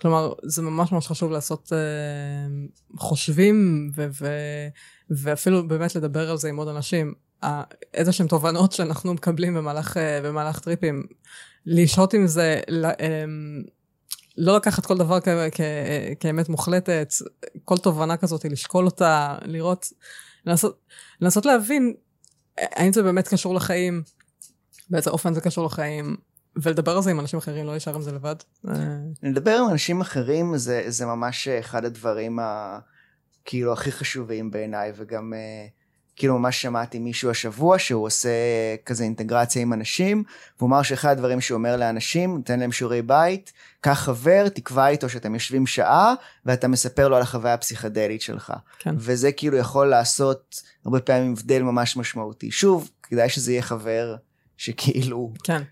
כלומר, 0.00 0.32
זה 0.42 0.62
ממש 0.62 0.92
ממש 0.92 1.06
חשוב 1.06 1.32
לעשות 1.32 1.72
uh, 1.72 2.98
חושבים, 2.98 3.90
ו- 3.96 4.06
ו- 4.20 4.68
ואפילו 5.10 5.68
באמת 5.68 5.96
לדבר 5.96 6.30
על 6.30 6.38
זה 6.38 6.48
עם 6.48 6.56
עוד 6.56 6.68
אנשים. 6.68 7.14
איזה 7.94 8.12
שהן 8.12 8.26
תובנות 8.26 8.72
שאנחנו 8.72 9.14
מקבלים 9.14 9.54
במהלך, 9.54 9.96
uh, 9.96 10.00
במהלך 10.24 10.58
טריפים, 10.58 11.06
לשהות 11.66 12.14
עם 12.14 12.26
זה, 12.26 12.60
um, 12.68 13.70
לא 14.40 14.56
לקחת 14.56 14.86
כל 14.86 14.98
דבר 14.98 15.20
כ- 15.20 15.28
כ- 15.52 16.20
כאמת 16.20 16.48
מוחלטת, 16.48 17.12
כל 17.64 17.76
תובנה 17.78 18.16
כזאת, 18.16 18.44
לשקול 18.44 18.84
אותה, 18.84 19.38
לראות, 19.42 19.92
לנסות, 20.46 20.80
לנסות 21.20 21.46
להבין 21.46 21.94
האם 22.58 22.92
זה 22.92 23.02
באמת 23.02 23.28
קשור 23.28 23.54
לחיים, 23.54 24.02
באיזה 24.90 25.10
אופן 25.10 25.34
זה 25.34 25.40
קשור 25.40 25.66
לחיים, 25.66 26.16
ולדבר 26.62 26.96
על 26.96 27.02
זה 27.02 27.10
עם 27.10 27.20
אנשים 27.20 27.38
אחרים, 27.38 27.66
לא 27.66 27.70
להישאר 27.70 27.94
עם 27.94 28.02
זה 28.02 28.12
לבד. 28.12 28.36
אה, 28.68 28.74
לדבר 29.22 29.56
עם 29.56 29.70
אנשים 29.70 30.00
אחרים 30.00 30.56
זה, 30.56 30.84
זה 30.86 31.06
ממש 31.06 31.48
אחד 31.48 31.84
הדברים 31.84 32.38
ה, 32.38 32.78
כאילו 33.44 33.72
הכי 33.72 33.92
חשובים 33.92 34.50
בעיניי, 34.50 34.92
וגם 34.96 35.32
אה, 35.34 35.66
כאילו 36.18 36.38
ממש 36.38 36.62
שמעתי 36.62 36.98
מישהו 36.98 37.30
השבוע 37.30 37.78
שהוא 37.78 38.06
עושה 38.06 38.28
כזה 38.86 39.04
אינטגרציה 39.04 39.62
עם 39.62 39.72
אנשים, 39.72 40.22
והוא 40.58 40.68
אמר 40.68 40.82
שאחד 40.82 41.10
הדברים 41.10 41.40
שהוא 41.40 41.56
אומר 41.56 41.76
לאנשים, 41.76 42.36
נותן 42.36 42.60
להם 42.60 42.72
שיעורי 42.72 43.02
בית, 43.02 43.52
קח 43.80 43.92
חבר, 43.92 44.48
תקבע 44.48 44.88
איתו 44.88 45.08
שאתם 45.08 45.34
יושבים 45.34 45.66
שעה, 45.66 46.14
ואתה 46.46 46.68
מספר 46.68 47.08
לו 47.08 47.16
על 47.16 47.22
החוויה 47.22 47.54
הפסיכדלית 47.54 48.22
שלך. 48.22 48.52
כן. 48.78 48.94
וזה 48.98 49.32
כאילו 49.32 49.56
יכול 49.56 49.86
לעשות 49.86 50.62
הרבה 50.84 51.00
פעמים 51.00 51.32
הבדל 51.32 51.62
ממש 51.62 51.96
משמעותי. 51.96 52.50
שוב, 52.50 52.90
כדאי 53.02 53.28
שזה 53.28 53.52
יהיה 53.52 53.62
חבר 53.62 54.16
שכאילו... 54.56 55.32
כן. 55.44 55.62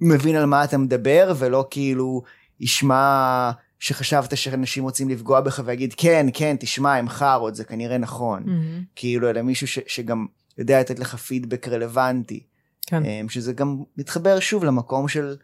מבין 0.00 0.36
על 0.36 0.44
מה 0.44 0.64
אתה 0.64 0.78
מדבר, 0.78 1.34
ולא 1.38 1.66
כאילו 1.70 2.22
ישמע 2.60 3.50
שחשבת 3.82 4.36
שאנשים 4.36 4.84
רוצים 4.84 5.08
לפגוע 5.08 5.40
בך 5.40 5.62
ויגיד, 5.64 5.94
כן, 5.96 6.26
כן, 6.34 6.56
תשמע, 6.60 6.94
הם 6.94 7.08
חארות, 7.08 7.54
זה 7.54 7.64
כנראה 7.64 7.98
נכון. 7.98 8.44
Mm-hmm. 8.44 8.84
כאילו, 8.96 9.30
אלא 9.30 9.42
מישהו 9.42 9.66
ש, 9.68 9.78
שגם 9.86 10.26
יודע 10.58 10.80
לתת 10.80 10.98
לך 10.98 11.14
פידבק 11.14 11.68
רלוונטי. 11.68 12.42
כן. 12.86 13.04
אמ, 13.04 13.28
שזה 13.28 13.52
גם 13.52 13.82
מתחבר 13.96 14.40
שוב 14.40 14.64
למקום 14.64 15.08
של, 15.08 15.36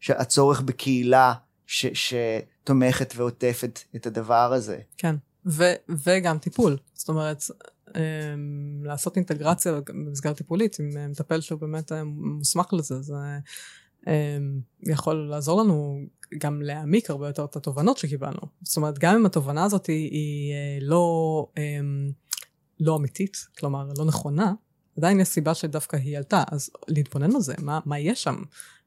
של 0.00 0.12
הצורך 0.12 0.60
בקהילה 0.60 1.34
ש, 1.66 1.86
שתומכת 1.86 3.14
ועוטפת 3.16 3.80
את 3.96 4.06
הדבר 4.06 4.52
הזה. 4.52 4.78
כן, 4.98 5.14
ו, 5.46 5.64
וגם 5.88 6.38
טיפול. 6.38 6.76
זאת 6.94 7.08
אומרת, 7.08 7.42
אמ, 7.96 8.00
לעשות 8.84 9.16
אינטגרציה 9.16 9.80
במסגרת 9.86 10.36
טיפולית 10.36 10.76
עם 10.80 11.10
מטפל 11.10 11.40
שהוא 11.40 11.60
באמת 11.60 11.92
אה, 11.92 12.04
מוסמך 12.04 12.72
לזה, 12.72 13.02
זה 13.02 13.14
אמ, 14.06 14.60
יכול 14.82 15.28
לעזור 15.30 15.62
לנו 15.62 16.00
גם 16.38 16.62
להעמיק 16.62 17.10
הרבה 17.10 17.26
יותר 17.26 17.44
את 17.44 17.56
התובנות 17.56 17.98
שקיבלנו. 17.98 18.40
זאת 18.62 18.76
אומרת, 18.76 18.98
גם 18.98 19.14
אם 19.14 19.26
התובנה 19.26 19.64
הזאת 19.64 19.86
היא, 19.86 20.10
היא 20.10 20.52
אה, 20.52 20.78
לא, 20.80 21.46
אמ, 21.56 22.10
לא 22.80 22.96
אמיתית, 22.96 23.46
כלומר 23.58 23.88
לא 23.98 24.04
נכונה, 24.04 24.52
עדיין 24.98 25.20
יש 25.20 25.28
סיבה 25.28 25.54
שדווקא 25.54 25.96
היא 25.96 26.16
עלתה, 26.16 26.42
אז 26.50 26.70
להתבונן 26.88 27.34
על 27.34 27.40
זה, 27.40 27.54
מה, 27.58 27.80
מה 27.84 27.98
יש 27.98 28.22
שם? 28.22 28.36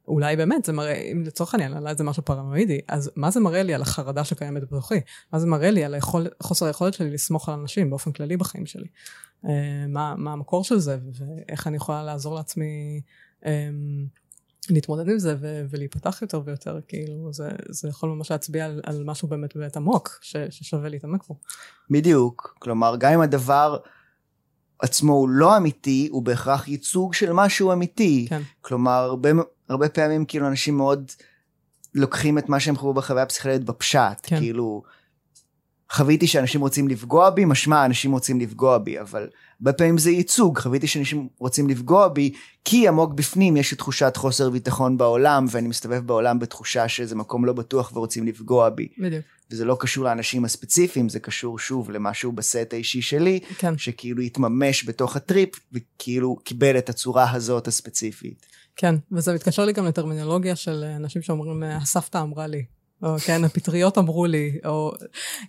אולי 0.08 0.36
באמת 0.36 0.66
זה 0.66 0.74
מראה, 0.74 0.94
אם 0.94 1.24
לצורך 1.26 1.54
העניין 1.54 1.74
עלה 1.74 1.90
איזה 1.90 2.04
משהו 2.04 2.26
פרנואידי, 2.26 2.80
אז 2.88 3.12
מה 3.16 3.32
זה 3.32 3.40
מראה 3.40 3.64
לי 3.64 3.74
על 3.74 3.82
החרדה 3.82 4.24
שקיימת 4.24 4.64
בתוכי? 4.64 5.00
מה 5.34 5.40
זה 5.40 5.48
מראה 5.48 5.72
לי 5.72 5.84
על 5.84 5.94
היכול, 5.94 6.28
חוסר 6.44 6.66
היכולת 6.66 6.94
שלי 6.94 7.10
לסמוך 7.10 7.50
על 7.50 7.60
אנשים 7.60 7.90
באופן 7.90 8.12
כללי 8.12 8.38
בחיים 8.38 8.66
שלי? 8.66 8.88
אה, 9.46 9.86
מה, 9.88 10.16
מה 10.18 10.32
המקור 10.32 10.64
של 10.64 10.80
זה, 10.80 10.98
ואיך 11.14 11.68
אני 11.68 11.78
יכולה 11.78 12.04
לעזור 12.04 12.36
לעצמי 12.36 13.02
אמ, 13.46 14.06
להתמודד 14.72 15.10
עם 15.10 15.20
זה 15.20 15.36
ו- 15.40 15.66
ולהיפתח 15.70 16.22
יותר 16.22 16.42
ויותר, 16.46 16.80
כאילו 16.88 17.34
זה, 17.34 17.50
זה 17.70 17.90
יכול 17.90 18.10
ממש 18.10 18.32
להצביע 18.32 18.66
על, 18.66 18.82
על 18.86 19.04
משהו 19.04 19.28
באמת 19.28 19.56
באמת 19.56 19.78
עמוק 19.78 20.20
ש- 20.22 20.36
ששווה 20.50 20.90
להתעמק 20.90 21.28
בו. 21.28 21.36
בדיוק, 21.90 22.56
כלומר 22.60 22.96
גם 23.00 23.14
אם 23.14 23.22
הדבר 23.22 23.78
עצמו 24.80 25.14
הוא 25.14 25.30
לא 25.30 25.58
אמיתי, 25.58 26.08
הוא 26.12 26.24
בהכרח 26.24 26.68
ייצוג 26.68 27.14
של 27.14 27.34
משהו 27.34 27.74
אמיתי. 27.74 28.26
כן. 28.30 28.42
כלומר 28.62 28.92
הרבה, 28.92 29.30
הרבה 29.70 29.90
פעמים 29.90 30.26
כאילו 30.26 30.48
אנשים 30.48 30.78
מאוד 30.78 31.12
לוקחים 31.96 32.38
את 32.38 32.50
מה 32.50 32.60
שהם 32.60 32.76
חוו 32.76 32.94
בחוויה 32.94 33.24
הפסיכולוגית 33.24 33.64
בפשט, 33.64 34.20
כן. 34.24 34.40
כאילו 34.40 34.84
חוויתי 35.92 36.28
שאנשים 36.28 36.62
רוצים 36.62 36.88
לפגוע 36.88 37.30
בי, 37.30 37.46
משמע 37.46 37.86
אנשים 37.86 38.12
רוצים 38.12 38.40
לפגוע 38.40 38.78
בי, 38.78 39.00
אבל 39.00 39.28
הרבה 39.60 39.74
פעמים 39.74 39.98
זה 39.98 40.12
ייצוג, 40.12 40.60
חוויתי 40.60 40.88
שאנשים 40.88 41.28
רוצים 41.38 41.70
לפגוע 41.70 42.08
בי, 42.08 42.34
כי 42.66 42.88
עמוק 42.88 43.14
בפנים 43.14 43.58
יש 43.58 43.72
לי 43.72 43.78
תחושת 43.78 44.14
חוסר 44.18 44.50
ביטחון 44.50 44.98
בעולם, 44.98 45.46
ואני 45.52 45.68
מסתובב 45.68 46.08
בעולם 46.08 46.40
בתחושה 46.40 46.88
שזה 46.88 47.16
מקום 47.16 47.46
לא 47.46 47.54
בטוח 47.54 47.92
ורוצים 47.96 48.28
לפגוע 48.28 48.70
בי. 48.70 48.88
בדיוק. 48.98 49.26
וזה 49.52 49.66
לא 49.66 49.78
קשור 49.80 50.04
לאנשים 50.04 50.46
הספציפיים, 50.46 51.10
זה 51.10 51.20
קשור 51.20 51.60
שוב 51.60 51.92
למשהו 51.92 52.32
בסט 52.32 52.74
האישי 52.74 53.02
שלי, 53.02 53.40
כן. 53.58 53.78
שכאילו 53.78 54.22
התממש 54.22 54.90
בתוך 54.90 55.16
הטריפ, 55.16 55.50
וכאילו 55.74 56.36
קיבל 56.44 56.78
את 56.78 56.90
הצורה 56.90 57.32
הזאת 57.32 57.68
הספציפית. 57.68 58.46
כן, 58.76 58.96
וזה 59.12 59.34
מתקשר 59.34 59.66
לי 59.66 59.74
גם 59.74 59.86
לטרמינולוגיה 59.86 60.56
של 60.56 60.84
אנשים 60.96 61.22
שאומרים, 61.22 61.64
הסבתא 61.64 62.18
אמרה 62.18 62.48
לי, 62.48 62.64
או 63.04 63.18
כן, 63.26 63.43
הפטריות 63.43 63.97
אמרו 63.97 64.26
לי, 64.26 64.60
או 64.66 64.91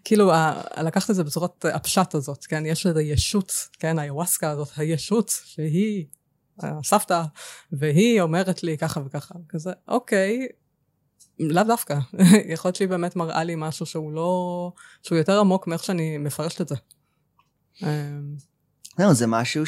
כאילו, 0.05 0.33
ה- 0.33 0.63
לקחת 0.83 1.11
את 1.11 1.15
זה 1.15 1.25
בצורת 1.25 1.65
הפשט 1.65 2.15
הזאת, 2.15 2.45
כן, 2.45 2.67
יש 2.67 2.87
לזה 2.87 3.03
ישות, 3.03 3.53
כן, 3.79 3.99
היווסקה 3.99 4.51
הזאת, 4.51 4.69
הישות, 4.77 5.33
שהיא 5.45 6.07
הסבתא, 6.59 7.23
והיא 7.73 8.21
אומרת 8.21 8.63
לי 8.63 8.79
ככה 8.79 9.01
וככה, 9.07 9.35
כזה, 9.49 9.73
אוקיי, 9.89 10.47
לאו 11.41 11.65
דווקא, 11.65 11.99
יכול 12.53 12.69
להיות 12.69 12.77
שהיא 12.77 12.89
באמת 12.89 13.17
מראה 13.17 13.45
לי 13.45 13.55
משהו 13.57 13.87
שהוא 13.87 14.13
לא, 14.13 14.73
שהוא 15.03 15.19
יותר 15.19 15.41
עמוק 15.41 15.67
מאיך 15.67 15.85
שאני 15.85 16.19
מפרשת 16.19 16.61
את 16.61 16.69
זה. 16.69 16.75
אמ, 17.83 18.37
לא, 18.99 19.13
זה 19.13 19.27
משהו 19.27 19.67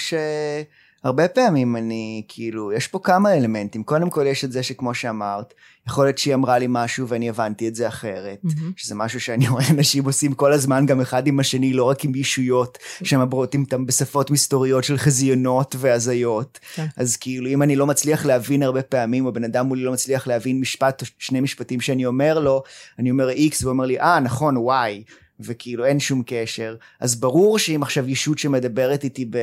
שהרבה 1.03 1.29
פעמים 1.29 1.77
אני, 1.77 2.23
כאילו, 2.29 2.73
יש 2.73 2.89
פה 2.89 2.99
כמה 3.03 3.35
אלמנטים. 3.35 3.83
קודם 3.83 4.11
כל 4.11 4.27
יש 4.27 4.45
את 4.45 4.53
זה 4.53 4.63
שכמו 4.63 4.95
שאמרת, 4.95 5.55
יכול 5.87 6.05
להיות 6.05 6.19
שהיא 6.19 6.35
אמרה 6.35 6.59
לי 6.59 6.67
משהו 6.69 7.09
ואני 7.09 7.29
הבנתי 7.29 7.69
את 7.69 7.75
זה 7.75 7.89
אחרת. 7.89 8.39
מהמם. 8.43 8.73
שזה 8.77 8.95
משהו 8.95 9.21
שאני 9.21 9.49
רואה 9.49 9.65
אנשים 9.71 10.05
עושים 10.05 10.35
כל 10.35 10.53
הזמן, 10.53 10.87
גם 10.87 11.01
אחד 11.01 11.27
עם 11.27 11.41
השני, 11.41 11.73
לא 11.73 11.85
רק 11.85 12.05
עם 12.05 12.15
ישויות, 12.15 12.79
שמדברות 13.05 13.55
איתם 13.55 13.87
בשפות 13.87 14.31
מסתוריות 14.31 14.85
של 14.85 14.97
חזיונות 14.97 15.77
והזיות. 15.79 16.59
כן. 16.75 16.87
אז 16.97 17.17
כאילו, 17.17 17.49
אם 17.49 17.63
אני 17.63 17.77
לא 17.77 17.87
מצליח 17.87 18.27
להבין 18.27 18.63
הרבה 18.63 18.83
פעמים, 18.83 19.27
או 19.27 19.33
בן 19.33 19.45
אדם 19.45 19.67
מולי 19.67 19.83
לא 19.83 19.93
מצליח 19.93 20.27
להבין 20.27 20.61
משפט 20.61 21.03
או 21.03 21.07
שני 21.19 21.41
משפטים 21.41 21.81
שאני 21.81 22.07
אומר 22.07 22.39
לו, 22.39 22.63
אני 22.99 23.11
אומר 23.11 23.31
X 23.31 23.57
והוא 23.61 23.73
אומר 23.73 23.87
לי, 23.87 24.01
אה, 24.01 24.21
נכון, 24.21 24.57
Y. 24.57 25.13
וכאילו 25.41 25.85
אין 25.85 26.01
שום 26.01 26.23
קשר, 26.27 26.77
אז 27.01 27.21
ברור 27.21 27.59
שאם 27.59 27.83
עכשיו 27.83 28.09
ישות 28.09 28.39
שמדברת 28.39 29.05
איתי 29.05 29.27
ב... 29.31 29.37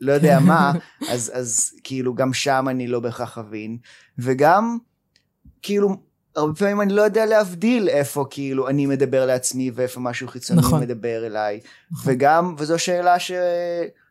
לא 0.00 0.12
יודע 0.12 0.38
מה, 0.40 0.72
אז, 1.08 1.32
אז 1.34 1.72
כאילו 1.84 2.14
גם 2.14 2.32
שם 2.32 2.66
אני 2.70 2.86
לא 2.86 3.00
בהכרח 3.00 3.38
אבין, 3.38 3.78
וגם 4.18 4.78
כאילו 5.62 5.96
הרבה 6.36 6.54
פעמים 6.54 6.80
אני 6.80 6.92
לא 6.92 7.02
יודע 7.02 7.26
להבדיל 7.26 7.88
איפה 7.88 8.26
כאילו 8.30 8.68
אני 8.68 8.86
מדבר 8.86 9.26
לעצמי 9.26 9.70
ואיפה 9.74 10.00
משהו 10.00 10.28
חיצוני 10.28 10.60
נכון. 10.60 10.80
מדבר 10.80 11.26
אליי, 11.26 11.60
נכון. 11.90 12.12
וגם, 12.12 12.54
וזו 12.58 12.78
שאלה 12.78 13.18
ש... 13.18 13.32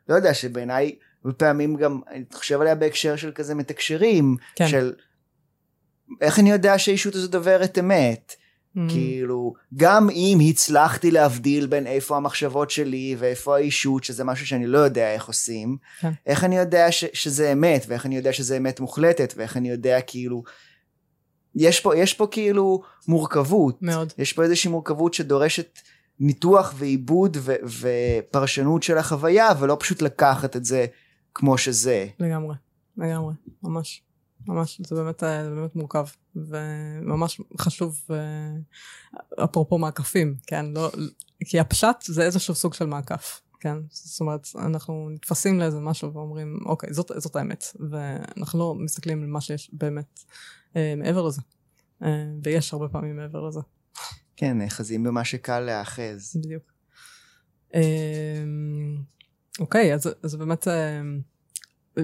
לא 0.10 0.16
יודע, 0.16 0.34
שבעיניי 0.34 0.96
הרבה 1.26 1.38
פעמים 1.38 1.76
גם, 1.76 2.00
אני 2.12 2.24
חושב 2.34 2.62
עליה 2.62 2.76
בהקשר 2.76 3.16
של 3.16 3.32
כזה 3.36 3.56
מתקשרים, 3.56 4.36
כן. 4.56 4.68
של 4.68 4.94
איך 6.22 6.40
אני 6.40 6.52
יודע 6.52 6.80
שהאישות 6.80 7.16
הזאת 7.16 7.32
דוברת 7.32 7.80
אמת, 7.80 8.36
Mm. 8.78 8.90
כאילו, 8.90 9.54
גם 9.76 10.10
אם 10.10 10.40
הצלחתי 10.50 11.12
להבדיל 11.12 11.68
בין 11.68 11.88
איפה 11.88 12.18
המחשבות 12.18 12.72
שלי 12.72 13.16
ואיפה 13.20 13.56
האישות, 13.56 14.04
שזה 14.04 14.24
משהו 14.24 14.48
שאני 14.48 14.68
לא 14.68 14.78
יודע 14.78 15.14
איך 15.14 15.28
עושים, 15.28 15.78
כן. 16.00 16.12
איך 16.26 16.44
אני 16.44 16.58
יודע 16.58 16.92
ש- 16.92 17.06
שזה 17.14 17.52
אמת, 17.52 17.86
ואיך 17.88 18.06
אני 18.06 18.16
יודע 18.16 18.34
שזה 18.34 18.58
אמת 18.58 18.80
מוחלטת, 18.80 19.34
ואיך 19.38 19.58
אני 19.58 19.70
יודע 19.70 20.02
כאילו... 20.02 20.44
יש 21.56 21.80
פה, 21.80 21.98
יש 21.98 22.14
פה 22.14 22.28
כאילו 22.32 22.82
מורכבות. 23.08 23.82
מאוד. 23.82 24.14
יש 24.18 24.34
פה 24.34 24.44
איזושהי 24.44 24.72
מורכבות 24.72 25.14
שדורשת 25.14 25.80
ניתוח 26.20 26.74
ועיבוד 26.78 27.38
ו- 27.40 27.56
ופרשנות 27.82 28.84
של 28.84 28.98
החוויה, 28.98 29.50
ולא 29.60 29.78
פשוט 29.80 30.02
לקחת 30.02 30.56
את 30.56 30.66
זה 30.66 30.86
כמו 31.34 31.58
שזה. 31.58 32.08
לגמרי, 32.20 32.56
לגמרי, 32.98 33.34
ממש. 33.64 34.02
ממש, 34.48 34.82
זה 34.88 34.96
באמת, 34.96 35.24
אה, 35.24 35.44
זה 35.44 35.50
באמת 35.50 35.76
מורכב, 35.76 36.06
וממש 36.36 37.42
חשוב, 37.58 38.02
אה, 38.10 39.44
אפרופו 39.44 39.78
מעקפים, 39.78 40.36
כן, 40.48 40.66
לא, 40.66 40.92
כי 41.46 41.60
הפשט 41.60 41.96
זה 42.06 42.24
איזשהו 42.24 42.56
סוג 42.56 42.74
של 42.74 42.86
מעקף, 42.86 43.42
כן, 43.60 43.78
זאת 43.90 44.22
אומרת, 44.22 44.48
אנחנו 44.56 45.10
נתפסים 45.10 45.60
לאיזה 45.60 45.80
משהו 45.80 46.14
ואומרים, 46.14 46.60
אוקיי, 46.66 46.94
זאת, 46.94 47.12
זאת 47.18 47.36
האמת, 47.36 47.64
ואנחנו 47.90 48.60
לא 48.60 48.76
מסתכלים 48.76 49.24
על 49.24 49.28
מה 49.28 49.42
שיש 49.42 49.70
באמת 49.74 50.20
אה, 50.76 50.94
מעבר 50.98 51.28
לזה, 51.28 51.42
אה, 52.04 52.26
ויש 52.44 52.74
הרבה 52.74 52.88
פעמים 52.88 53.16
מעבר 53.16 53.48
לזה, 53.48 53.60
כן, 54.36 54.58
נאחזים 54.58 55.04
במה 55.04 55.24
שקל 55.24 55.60
להאחז. 55.60 56.36
בדיוק. 56.36 56.64
אה, 57.76 58.44
אוקיי, 59.60 59.94
אז, 59.94 60.10
אז 60.24 60.36
באמת, 60.36 60.68
אה, 60.68 61.02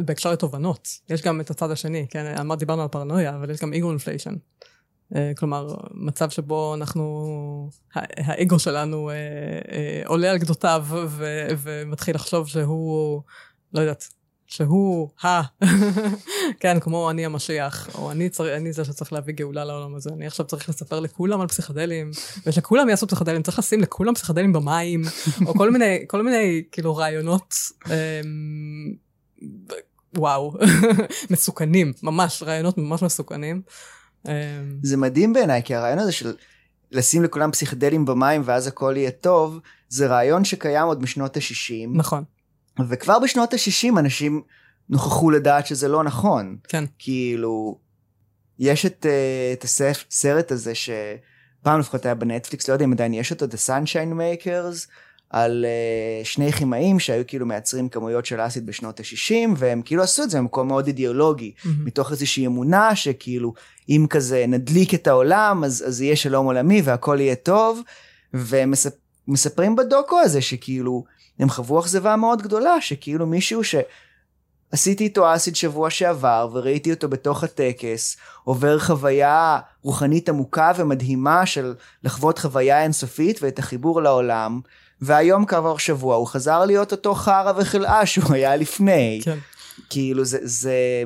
בהקשר 0.06 0.32
לתובנות, 0.32 0.88
יש 1.10 1.22
גם 1.22 1.42
את 1.42 1.50
הצד 1.50 1.72
השני, 1.72 2.08
כן, 2.10 2.36
אמרת, 2.40 2.60
דיברנו 2.60 2.82
על 2.82 2.88
פרנויה, 2.88 3.36
אבל 3.36 3.50
יש 3.50 3.62
גם 3.62 3.74
אגו 3.74 3.90
אינפליישן. 3.90 4.34
כלומר, 5.38 5.76
מצב 5.92 6.30
שבו 6.30 6.76
אנחנו, 6.76 7.70
האגו 7.96 8.60
שלנו 8.60 9.10
אה, 9.10 9.16
אה, 9.72 10.02
עולה 10.06 10.32
על 10.32 10.38
גדותיו 10.38 10.86
ו- 10.90 11.48
ומתחיל 11.58 12.16
לחשוב 12.16 12.48
שהוא, 12.48 13.22
לא 13.74 13.82
יודעת, 13.82 14.08
שהוא 14.48 15.10
ה... 15.24 15.42
כן, 16.62 16.80
כמו 16.80 17.10
אני 17.10 17.26
המשיח, 17.26 17.96
או 17.96 18.12
אני, 18.12 18.30
צר... 18.30 18.58
אני 18.58 18.74
זה 18.74 18.86
שצריך 18.86 19.14
להביא 19.14 19.34
גאולה 19.34 19.66
לעולם 19.66 19.96
הזה. 19.96 20.10
אני 20.14 20.28
עכשיו 20.28 20.46
צריך 20.46 20.70
לספר 20.70 21.00
לכולם 21.00 21.42
על 21.42 21.48
פסיכדלים, 21.48 22.12
ושכולם 22.46 22.90
יעשו 22.90 23.08
פסיכדלים, 23.08 23.44
צריך 23.44 23.60
לשים 23.60 23.82
לכולם 23.82 24.14
פסיכדלים 24.14 24.54
במים, 24.54 25.02
או 25.46 25.54
כל 25.54 25.72
מיני, 25.72 26.06
כל 26.08 26.24
מיני, 26.24 26.64
כאילו, 26.72 26.96
רעיונות, 26.96 27.56
אמ... 27.88 29.03
וואו, 30.18 30.54
מסוכנים, 31.32 31.94
ממש, 32.04 32.44
רעיונות 32.44 32.78
ממש 32.78 33.04
מסוכנים. 33.04 33.62
אמ, 34.28 34.32
זה 34.84 34.98
מדהים 34.98 35.34
בעיניי, 35.34 35.64
כי 35.64 35.76
הרעיון 35.76 36.00
הזה 36.00 36.12
של 36.12 36.34
לשים 36.92 37.24
לכולם 37.24 37.52
פסיכדלים 37.52 38.06
במים 38.06 38.42
ואז 38.46 38.68
הכל 38.68 38.94
יהיה 38.98 39.12
טוב, 39.12 39.60
זה 39.90 40.08
רעיון 40.08 40.46
שקיים 40.46 40.88
עוד 40.88 41.02
משנות 41.02 41.38
ה-60, 41.38 41.90
נכון, 41.94 42.24
וכבר 42.90 43.20
בשנות 43.20 43.54
ה-60 43.54 44.00
אנשים 44.00 44.42
נוכחו 44.90 45.32
לדעת 45.32 45.68
שזה 45.68 45.88
לא 45.88 46.04
נכון. 46.04 46.58
כן, 46.68 46.84
כאילו, 47.00 47.78
יש 48.60 48.86
את, 48.86 49.06
uh, 49.06 49.58
את 49.60 49.64
הסרט 49.64 50.52
הזה 50.52 50.74
שפעם 50.76 51.80
לפחות 51.80 52.06
היה 52.06 52.16
בנטפליקס, 52.16 52.68
לא 52.68 52.74
יודע 52.74 52.86
אם 52.86 52.94
עדיין 52.94 53.14
יש 53.14 53.32
אותו, 53.32 53.46
The 53.46 53.70
Sunshine 53.70 54.14
Makers, 54.14 54.88
על 55.34 55.66
uh, 55.66 56.26
שני 56.26 56.52
כימאים 56.52 57.00
שהיו 57.00 57.24
כאילו 57.28 57.46
מייצרים 57.46 57.90
כמויות 57.90 58.26
של 58.26 58.42
אסיד 58.42 58.66
בשנות 58.66 59.00
ה-60, 59.00 59.50
והם 59.58 59.82
כאילו 59.86 60.04
עשו 60.04 60.24
את 60.24 60.30
זה 60.30 60.38
במקום 60.38 60.68
מאוד 60.68 60.88
אידיאולוגי, 60.88 61.54
מהמם. 61.66 61.86
מתוך 61.86 62.12
איזושהי 62.12 62.46
אמונה 62.48 62.96
שכאילו, 62.96 63.54
אם 63.90 64.06
כזה 64.10 64.46
נדליק 64.48 64.94
את 64.94 65.08
העולם, 65.08 65.64
אז, 65.64 65.84
אז 65.88 66.02
יהיה 66.02 66.16
שלום 66.16 66.46
עולמי 66.46 66.82
והכל 66.82 67.18
יהיה 67.20 67.36
טוב, 67.36 67.82
ומספרים 68.34 69.76
בדוקו 69.76 70.20
הזה 70.20 70.42
שכאילו, 70.42 71.04
הם 71.40 71.50
חוו 71.50 71.80
אכזבה 71.80 72.16
מאוד 72.16 72.42
גדולה, 72.42 72.82
שכאילו 72.82 73.28
מישהו 73.28 73.64
ש... 73.64 73.76
עשיתי 74.72 75.04
איתו 75.04 75.36
אסיד 75.36 75.56
שבוע 75.56 75.90
שעבר 75.90 76.50
וראיתי 76.54 76.92
אותו 76.94 77.10
בתוך 77.10 77.44
הטקס 77.44 78.18
עובר 78.44 78.80
חוויה 78.80 79.60
רוחנית 79.82 80.30
עמוקה 80.30 80.72
ומדהימה 80.78 81.46
של 81.46 81.74
לחוות 82.04 82.40
חוויה 82.40 82.84
אינסופית 82.84 83.44
ואת 83.44 83.60
החיבור 83.60 84.02
לעולם 84.02 84.62
והיום 85.02 85.46
כעבור 85.46 85.80
שבוע 85.80 86.16
הוא 86.16 86.28
חזר 86.28 86.66
להיות 86.66 86.92
אותו 86.92 87.16
חרא 87.16 87.54
וחלאה 87.58 88.06
שהוא 88.06 88.34
היה 88.34 88.56
לפני. 88.56 89.22
כן, 89.24 89.38
כאילו 89.90 90.26
זה 90.26 90.38
זה 90.42 91.04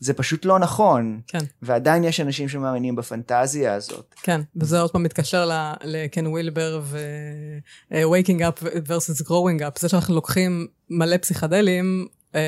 זה 0.00 0.14
פשוט 0.14 0.44
לא 0.44 0.58
נכון. 0.58 1.20
כן. 1.26 1.38
ועדיין 1.62 2.04
יש 2.04 2.20
אנשים 2.20 2.48
שמאמינים 2.48 2.96
בפנטזיה 2.96 3.74
הזאת. 3.74 4.14
כן, 4.22 4.40
וזה 4.56 4.80
עוד 4.80 4.90
פעם 4.90 5.02
מתקשר 5.02 5.50
לקן 5.84 6.26
ווילבר 6.26 6.80
ו-waking 6.82 8.40
up 8.40 8.62
versus 8.62 9.22
growing 9.22 9.60
up, 9.60 9.80
זה 9.80 9.88
שאנחנו 9.88 10.14
לוקחים 10.14 10.66
מלא 10.90 11.16
פסיכדלים, 11.16 12.06
אה, 12.34 12.40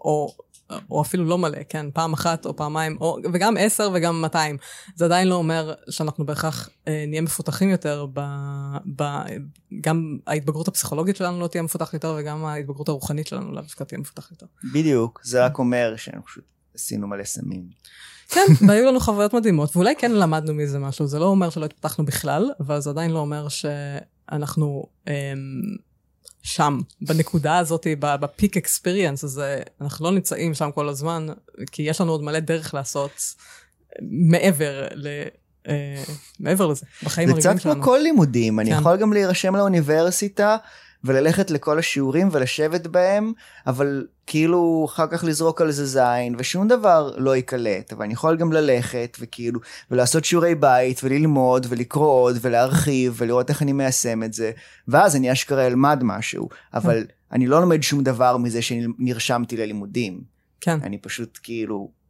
או, 0.00 0.34
או 0.90 1.02
אפילו 1.02 1.24
לא 1.24 1.38
מלא, 1.38 1.58
כן, 1.68 1.86
פעם 1.90 2.12
אחת 2.12 2.46
או 2.46 2.56
פעמיים, 2.56 2.96
או, 3.00 3.18
וגם 3.32 3.56
עשר 3.58 3.90
וגם 3.94 4.22
200. 4.22 4.56
זה 4.94 5.04
עדיין 5.04 5.28
לא 5.28 5.34
אומר 5.34 5.74
שאנחנו 5.90 6.26
בהכרח 6.26 6.68
אה, 6.88 7.04
נהיה 7.08 7.22
מפותחים 7.22 7.68
יותר, 7.68 8.06
ב, 8.12 8.20
ב, 8.96 9.04
גם 9.80 10.18
ההתבגרות 10.26 10.68
הפסיכולוגית 10.68 11.16
שלנו 11.16 11.40
לא 11.40 11.46
תהיה 11.46 11.62
מפותחת 11.62 11.94
יותר, 11.94 12.16
וגם 12.18 12.44
ההתבגרות 12.44 12.88
הרוחנית 12.88 13.26
שלנו 13.26 13.52
לאו 13.52 13.62
דווקא 13.62 13.84
תהיה 13.84 13.98
מפותחת 13.98 14.30
יותר. 14.30 14.46
בדיוק 14.74 15.20
זה 15.24 15.44
רק 15.44 15.58
אומר 15.58 15.94
שאנחנו 15.96 16.26
פשוט 16.26 16.44
עשינו 16.74 17.06
מלא 17.06 17.24
סמים. 17.24 17.64
כן, 18.28 18.46
והיו 18.68 18.86
לנו 18.86 19.00
חוויות 19.00 19.34
מדהימות, 19.34 19.76
ואולי 19.76 19.94
כן 19.96 20.12
למדנו 20.12 20.54
מזה 20.54 20.78
משהו, 20.78 21.06
זה 21.06 21.18
לא 21.18 21.24
אומר 21.24 21.50
שלא 21.50 21.64
התפתחנו 21.64 22.04
בכלל, 22.04 22.50
אבל 22.60 22.80
זה 22.80 22.90
עדיין 22.90 23.10
לא 23.10 23.18
אומר 23.18 23.48
שאנחנו 23.48 24.84
אמ, 25.08 25.12
שם, 26.42 26.80
בנקודה 27.00 27.58
הזאת, 27.58 27.86
בפיק 28.00 28.56
אקספיריאנס 28.56 29.24
הזה, 29.24 29.60
אנחנו 29.80 30.04
לא 30.04 30.10
נמצאים 30.10 30.54
שם 30.54 30.70
כל 30.74 30.88
הזמן, 30.88 31.26
כי 31.72 31.82
יש 31.82 32.00
לנו 32.00 32.12
עוד 32.12 32.22
מלא 32.22 32.40
דרך 32.40 32.74
לעשות 32.74 33.34
מעבר 34.02 34.86
ל... 34.94 35.06
אה, 35.68 36.02
מעבר 36.40 36.66
לזה, 36.66 36.86
בחיים 37.02 37.28
זה 37.28 37.34
הרגילים 37.34 37.56
קצת 37.56 37.62
כמו 37.62 37.72
שלנו. 37.72 37.84
כל 37.84 38.00
לימודים, 38.02 38.60
אני 38.60 38.70
כן. 38.70 38.78
יכול 38.78 38.96
גם 38.96 39.12
להירשם 39.12 39.56
לאוניברסיטה 39.56 40.56
וללכת 41.04 41.50
לכל 41.50 41.78
השיעורים 41.78 42.28
ולשבת 42.32 42.86
בהם, 42.86 43.32
אבל 43.66 44.06
כאילו 44.26 44.86
אחר 44.88 45.06
כך 45.06 45.24
לזרוק 45.24 45.60
על 45.60 45.70
זה 45.70 45.86
זין 45.86 46.34
ושום 46.38 46.68
דבר 46.68 47.10
לא 47.16 47.36
ייקלט, 47.36 47.92
אבל 47.92 48.04
אני 48.04 48.12
יכול 48.12 48.36
גם 48.36 48.52
ללכת 48.52 49.16
וכאילו, 49.20 49.60
ולעשות 49.90 50.24
שיעורי 50.24 50.54
בית 50.54 51.00
וללמוד 51.04 51.66
ולקרוא 51.68 52.10
עוד 52.10 52.36
ולהרחיב 52.40 53.14
ולראות 53.16 53.50
איך 53.50 53.62
אני 53.62 53.72
מיישם 53.72 54.22
את 54.22 54.32
זה, 54.32 54.50
ואז 54.88 55.16
אני 55.16 55.32
אשכרה 55.32 55.66
אלמד 55.66 56.00
משהו, 56.02 56.48
אבל 56.74 57.04
אני 57.32 57.46
לא 57.46 57.60
לומד 57.60 57.82
שום 57.82 58.02
דבר 58.02 58.36
מזה 58.36 58.62
שנרשמתי 58.62 59.56
ללימודים, 59.56 60.20
כן, 60.60 60.78
אני 60.82 60.98
פשוט 60.98 61.38
כאילו 61.42 62.01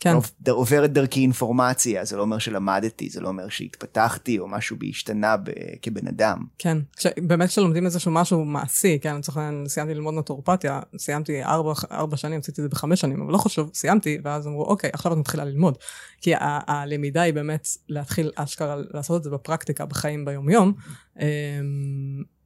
כן, 0.00 0.14
עוב- 0.14 0.30
עוברת 0.50 0.92
דרכי 0.92 1.20
אינפורמציה, 1.20 2.04
זה 2.04 2.16
לא 2.16 2.22
אומר 2.22 2.38
שלמדתי, 2.38 3.08
זה 3.10 3.20
לא 3.20 3.28
אומר 3.28 3.48
שהתפתחתי 3.48 4.38
או 4.38 4.48
משהו 4.48 4.76
בי 4.76 4.90
השתנה 4.90 5.36
ב- 5.36 5.50
כבן 5.82 6.06
אדם. 6.08 6.38
כן. 6.58 6.78
כש- 6.96 7.06
באמת 7.22 7.48
כשלומדים 7.48 7.84
איזשהו 7.86 8.10
משהו 8.10 8.44
מעשי, 8.44 8.98
כן, 9.02 9.16
לצורך 9.16 9.36
העניין, 9.36 9.68
סיימתי 9.68 9.94
ללמוד 9.94 10.14
נטורופתיה, 10.14 10.80
סיימתי 10.98 11.44
ארבע, 11.44 11.72
ארבע 11.92 12.16
שנים, 12.16 12.40
עשיתי 12.40 12.60
את 12.60 12.64
זה 12.64 12.68
בחמש 12.68 13.00
שנים, 13.00 13.22
אבל 13.22 13.32
לא 13.32 13.38
חשוב, 13.38 13.70
סיימתי, 13.74 14.18
ואז 14.24 14.46
אמרו, 14.46 14.64
אוקיי, 14.64 14.90
עכשיו 14.92 15.12
את 15.12 15.18
מתחילה 15.18 15.44
ללמוד. 15.44 15.78
כי 16.20 16.34
ה- 16.34 16.38
הלמידה 16.66 17.22
היא 17.22 17.34
באמת 17.34 17.68
להתחיל 17.88 18.30
אשכרה 18.36 18.76
לעשות 18.94 19.18
את 19.18 19.24
זה 19.24 19.30
בפרקטיקה, 19.30 19.86
בחיים 19.86 20.24
ביומיום, 20.24 20.72
אמ, 21.20 21.24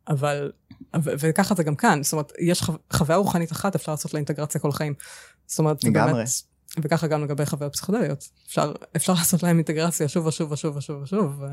אבל, 0.09 0.53
ו- 1.05 1.11
וככה 1.19 1.55
זה 1.55 1.63
גם 1.63 1.75
כאן, 1.75 2.03
זאת 2.03 2.13
אומרת, 2.13 2.33
יש 2.41 2.63
חו- 2.63 2.73
חוויה 2.93 3.17
רוחנית 3.19 3.53
אחת, 3.53 3.75
אפשר 3.75 3.93
לעשות 3.93 4.15
לה 4.15 4.19
אינטגרציה 4.19 4.61
כל 4.61 4.69
החיים. 4.69 4.95
זאת 5.47 5.59
אומרת, 5.59 5.85
לגמרי. 5.85 6.13
באמת, 6.13 6.29
וככה 6.79 7.07
גם 7.07 7.25
לגבי 7.25 7.47
חוויות 7.47 7.73
פסיכודליות. 7.73 8.29
אפשר, 8.47 8.73
אפשר 8.97 9.13
לעשות 9.13 9.43
להם 9.43 9.57
אינטגרציה 9.57 10.09
שוב 10.09 10.27
ושוב 10.27 10.53
ושוב 10.53 10.77
ושוב 10.77 11.03
ושוב, 11.03 11.41
ו- 11.41 11.47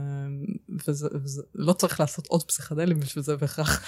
וזה, 0.88 1.08
וזה, 1.24 1.42
לא 1.56 1.74
צריך 1.74 2.00
לעשות 2.00 2.28
עוד 2.28 2.44
פסיכדלים 2.44 3.00
בשביל 3.00 3.24
זה 3.24 3.38
בהכרח. 3.38 3.82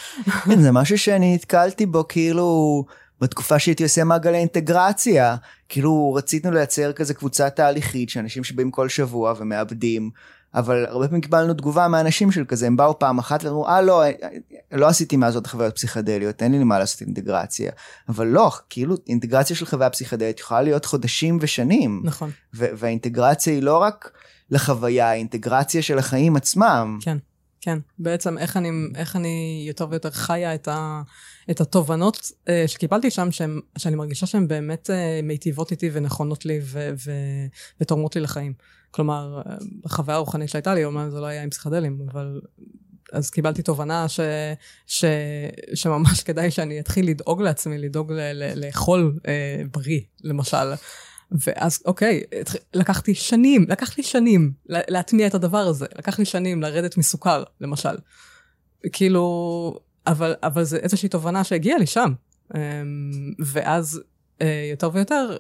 כן, 0.46 0.62
זה 0.62 0.72
משהו 0.72 0.98
שאני 0.98 1.36
נתקלתי 1.36 1.86
בו 1.86 2.08
כאילו 2.08 2.86
בתקופה 3.22 3.60
שהייתי 3.60 3.84
עושה 3.84 4.04
מעגלי 4.04 4.38
אינטגרציה. 4.38 5.36
כאילו 5.70 6.14
רצינו 6.14 6.52
לייצר 6.52 6.94
כזה 6.94 7.14
קבוצה 7.14 7.50
תהליכית 7.50 8.10
של 8.10 8.20
אנשים 8.20 8.44
שבאים 8.44 8.72
כל 8.72 8.90
שבוע 8.90 9.34
ומאבדים. 9.40 10.10
אבל 10.54 10.86
הרבה 10.86 11.08
פעמים 11.08 11.22
קיבלנו 11.22 11.54
תגובה 11.54 11.88
מאנשים 11.88 12.32
של 12.32 12.46
כזה, 12.46 12.68
הם 12.68 12.78
באו 12.78 13.00
פעם 13.00 13.20
אחת 13.20 13.44
ואמרו, 13.44 13.68
אה 13.68 13.82
לא, 13.82 14.04
לא 14.72 14.88
עשיתי 14.88 15.18
מאז 15.18 15.36
עוד 15.36 15.48
חוויות 15.48 15.76
פסיכדליות, 15.76 16.44
אין 16.44 16.52
לי 16.52 16.64
מה 16.64 16.80
לעשות 16.80 17.02
אינטגרציה. 17.02 17.72
אבל 18.10 18.28
לא, 18.28 18.52
כאילו 18.70 18.96
אינטגרציה 19.08 19.56
של 19.56 19.66
חוויה 19.66 19.90
פסיכדלית 19.90 20.40
יכולה 20.40 20.62
להיות 20.62 20.86
חודשים 20.86 21.38
ושנים. 21.42 22.02
נכון, 22.04 22.32
והאינטגרציה 22.54 23.54
היא 23.54 23.64
לא 23.64 23.78
רק 23.78 24.12
לחוויה, 24.52 25.10
היא 25.10 25.20
אינטגרציה 25.20 25.82
של 25.82 25.98
החיים 25.98 26.36
עצמם. 26.36 27.00
כן. 27.02 27.18
כן, 27.62 27.80
בעצם 28.00 28.38
איך 28.38 28.58
אני, 28.58 28.70
איך 28.96 29.16
אני 29.16 29.66
יותר 29.68 29.88
ויותר 29.90 30.12
חיה 30.12 30.56
את, 30.56 30.68
ה, 30.68 31.02
את 31.52 31.62
התובנות 31.62 32.32
אה, 32.50 32.64
שקיבלתי 32.68 33.12
שם, 33.12 33.32
שהם, 33.32 33.60
שאני 33.78 33.96
מרגישה 33.96 34.26
שהן 34.26 34.48
באמת 34.48 34.90
אה, 34.90 35.20
מיטיבות 35.24 35.72
איתי 35.72 35.90
ונכונות 35.94 36.46
לי 36.46 36.60
ו, 36.64 36.90
ו, 37.06 37.12
ותורמות 37.82 38.16
לי 38.16 38.22
לחיים. 38.22 38.54
כלומר, 38.92 39.42
החוויה 39.86 40.16
הרוחנית 40.16 40.50
שהייתה 40.50 40.74
לי, 40.74 40.86
אומנם 40.86 41.10
זה 41.10 41.20
לא 41.20 41.26
היה 41.26 41.44
עם 41.44 41.50
פסיכדלים, 41.50 42.08
אבל 42.12 42.42
אז 43.14 43.30
קיבלתי 43.30 43.62
תובנה 43.62 44.08
ש, 44.08 44.20
ש, 44.88 45.06
שממש 45.74 46.24
כדאי 46.24 46.52
שאני 46.52 46.80
אתחיל 46.80 47.10
לדאוג 47.10 47.42
לעצמי, 47.42 47.78
לדאוג 47.78 48.12
ל, 48.12 48.20
ל, 48.20 48.66
לאכול 48.66 49.20
אה, 49.28 49.62
בריא, 49.72 50.02
למשל. 50.24 50.74
ואז 51.32 51.84
אוקיי, 51.86 52.24
לקחתי 52.74 53.16
שנים, 53.16 53.66
לקח 53.70 53.98
לי 53.98 54.04
שנים 54.04 54.52
להטמיע 54.66 55.28
את 55.28 55.34
הדבר 55.34 55.58
הזה, 55.58 55.86
לקח 55.98 56.20
לי 56.20 56.26
שנים 56.26 56.62
לרדת 56.62 56.98
מסוכר, 56.98 57.44
למשל. 57.62 57.98
כאילו, 58.94 59.80
אבל, 60.08 60.36
אבל 60.44 60.64
זה 60.64 60.78
איזושהי 60.78 61.10
תובנה 61.10 61.44
שהגיעה 61.44 61.78
לי 61.78 61.86
שם. 61.86 62.14
אמ, 62.56 62.60
ואז 63.46 64.02
אה, 64.42 64.68
יותר 64.72 64.90
ויותר 64.94 65.38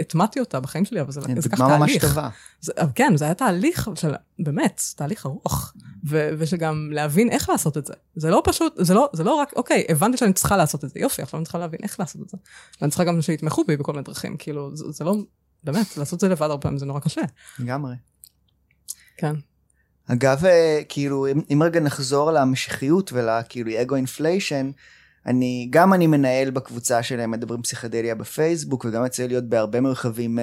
הטמעתי 0.00 0.40
אותה 0.40 0.60
בחיים 0.60 0.84
שלי, 0.84 1.00
אבל 1.00 1.12
זה, 1.12 1.20
זה 1.20 1.28
לקח 1.28 1.38
תהליך. 1.38 1.58
דוגמה 1.58 1.78
ממש 1.78 1.96
טובה. 1.96 2.28
זה, 2.60 2.72
כן, 2.94 3.16
זה 3.16 3.24
היה 3.24 3.34
תהליך 3.34 3.88
של, 3.94 4.12
באמת, 4.38 4.82
תהליך 4.96 5.26
ארוך. 5.26 5.72
ו, 6.08 6.30
ושגם 6.38 6.90
להבין 6.92 7.30
איך 7.30 7.48
לעשות 7.48 7.78
את 7.78 7.86
זה. 7.86 7.94
זה 8.16 8.30
לא 8.30 8.42
פשוט, 8.44 8.74
זה 8.76 8.94
לא, 8.94 9.08
זה 9.12 9.24
לא 9.24 9.34
רק, 9.34 9.52
אוקיי, 9.56 9.84
הבנתי 9.88 10.16
שאני 10.16 10.32
צריכה 10.32 10.56
לעשות 10.56 10.84
את 10.84 10.90
זה, 10.90 11.00
יופי, 11.00 11.22
עכשיו 11.22 11.38
אני 11.38 11.44
צריכה 11.44 11.58
להבין 11.58 11.80
איך 11.82 12.00
לעשות 12.00 12.22
את 12.22 12.28
זה. 12.28 12.36
ואני 12.80 12.90
צריכה 12.90 13.04
גם 13.04 13.22
שיתמכו 13.22 13.64
בי 13.64 13.76
בכל 13.76 13.92
מיני 13.92 14.04
דרכים, 14.04 14.36
כאילו, 14.36 14.76
זה, 14.76 14.84
זה 14.92 15.04
לא, 15.04 15.14
באמת, 15.64 15.96
לעשות 15.96 16.14
את 16.14 16.20
זה 16.20 16.28
לבד 16.28 16.42
הרבה 16.42 16.62
פעמים 16.62 16.78
זה 16.78 16.86
נורא 16.86 17.00
קשה. 17.00 17.22
לגמרי. 17.58 17.94
כן. 19.16 19.34
אגב, 20.06 20.44
אה, 20.44 20.80
כאילו, 20.88 21.26
אם, 21.26 21.40
אם 21.52 21.62
רגע 21.62 21.80
נחזור 21.80 22.30
למשיחיות 22.30 23.12
ולכאילו 23.12 23.82
אגו 23.82 23.94
אינפליישן, 23.94 24.70
אני, 25.26 25.66
גם 25.70 25.94
אני 25.94 26.06
מנהל 26.06 26.50
בקבוצה 26.50 27.02
שלהם 27.02 27.30
מדברים 27.30 27.62
פסיכדליה 27.62 28.14
בפייסבוק, 28.14 28.84
וגם 28.84 29.06
יצא 29.06 29.26
להיות 29.26 29.44
בהרבה 29.44 29.80
מרחבים 29.80 30.38
uh, 30.38 30.42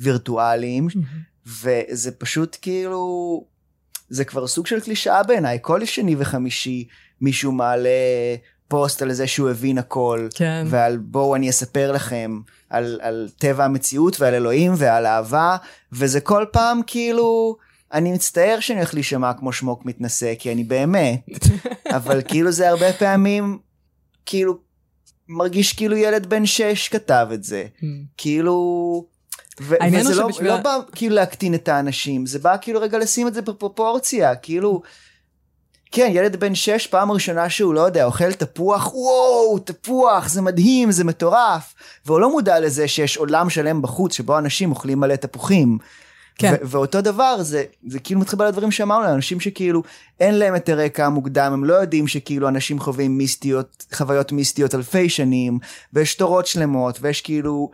וירטואליים, 0.00 0.88
mm-hmm. 0.88 1.48
וזה 1.62 2.10
פשוט 2.12 2.56
כאילו, 2.62 3.44
זה 4.08 4.24
כבר 4.24 4.46
סוג 4.46 4.66
של 4.66 4.80
קלישאה 4.80 5.22
בעיניי, 5.22 5.58
כל 5.62 5.84
שני 5.84 6.16
וחמישי 6.18 6.86
מישהו 7.20 7.52
מעלה 7.52 7.90
פוסט 8.68 9.02
על 9.02 9.12
זה 9.12 9.26
שהוא 9.26 9.50
הבין 9.50 9.78
הכל, 9.78 10.28
כן. 10.34 10.64
ועל 10.66 10.96
בואו 10.96 11.36
אני 11.36 11.50
אספר 11.50 11.92
לכם 11.92 12.40
על, 12.70 13.00
על 13.02 13.28
טבע 13.38 13.64
המציאות 13.64 14.20
ועל 14.20 14.34
אלוהים 14.34 14.72
ועל 14.76 15.06
אהבה, 15.06 15.56
וזה 15.92 16.20
כל 16.20 16.44
פעם 16.52 16.80
כאילו... 16.86 17.56
אני 17.92 18.12
מצטער 18.12 18.60
שאני 18.60 18.78
הולך 18.78 18.94
להישמע 18.94 19.32
כמו 19.32 19.52
שמוק 19.52 19.84
מתנשא, 19.84 20.34
כי 20.38 20.52
אני 20.52 20.64
באמת, 20.64 21.44
אבל 21.96 22.22
כאילו 22.28 22.52
זה 22.52 22.68
הרבה 22.68 22.92
פעמים 22.92 23.58
כאילו, 24.30 24.58
מרגיש 25.28 25.72
כאילו 25.72 25.96
ילד 25.96 26.26
בן 26.26 26.46
שש 26.46 26.88
כתב 26.88 27.28
את 27.34 27.44
זה. 27.44 27.66
Hmm. 27.80 27.84
כאילו... 28.16 28.54
ו- 29.60 29.74
וזה 29.92 30.14
לא, 30.14 30.28
שבשביל... 30.28 30.48
לא 30.48 30.56
בא 30.56 30.78
כאילו 30.94 31.14
להקטין 31.14 31.54
את 31.54 31.68
האנשים, 31.68 32.26
זה 32.26 32.38
בא 32.38 32.56
כאילו 32.60 32.80
רגע 32.80 32.98
לשים 32.98 33.28
את 33.28 33.34
זה 33.34 33.42
בפרופורציה, 33.42 34.34
כאילו... 34.34 34.82
כן, 35.92 36.10
ילד 36.14 36.36
בן 36.36 36.54
שש, 36.54 36.86
פעם 36.86 37.10
ראשונה 37.10 37.50
שהוא, 37.50 37.74
לא 37.74 37.80
יודע, 37.80 38.04
אוכל 38.04 38.32
תפוח, 38.32 38.94
וואו, 38.94 39.58
תפוח, 39.58 40.28
זה 40.28 40.42
מדהים, 40.42 40.90
זה 40.90 41.04
מטורף. 41.04 41.74
והוא 42.06 42.20
לא 42.20 42.30
מודע 42.30 42.60
לזה 42.60 42.88
שיש 42.88 43.16
עולם 43.16 43.50
שלם 43.50 43.82
בחוץ 43.82 44.14
שבו 44.14 44.38
אנשים 44.38 44.70
אוכלים 44.70 45.00
מלא 45.00 45.16
תפוחים. 45.16 45.78
כן. 46.40 46.54
ואותו 46.62 47.00
דבר 47.00 47.42
זה, 47.42 47.64
זה 47.86 47.98
כאילו 47.98 48.20
מתחבר 48.20 48.48
לדברים 48.48 48.70
שאמרנו, 48.70 49.14
אנשים 49.14 49.40
שכאילו 49.40 49.82
אין 50.20 50.34
להם 50.34 50.56
את 50.56 50.68
הרקע 50.68 51.06
המוקדם, 51.06 51.52
הם 51.52 51.64
לא 51.64 51.74
יודעים 51.74 52.08
שכאילו 52.08 52.48
אנשים 52.48 52.80
חווים 52.80 53.18
מיסטיות, 53.18 53.86
חוויות 53.94 54.32
מיסטיות 54.32 54.74
אלפי 54.74 55.08
שנים, 55.08 55.58
ויש 55.92 56.14
תורות 56.14 56.46
שלמות, 56.46 56.98
ויש 57.02 57.20
כאילו 57.20 57.70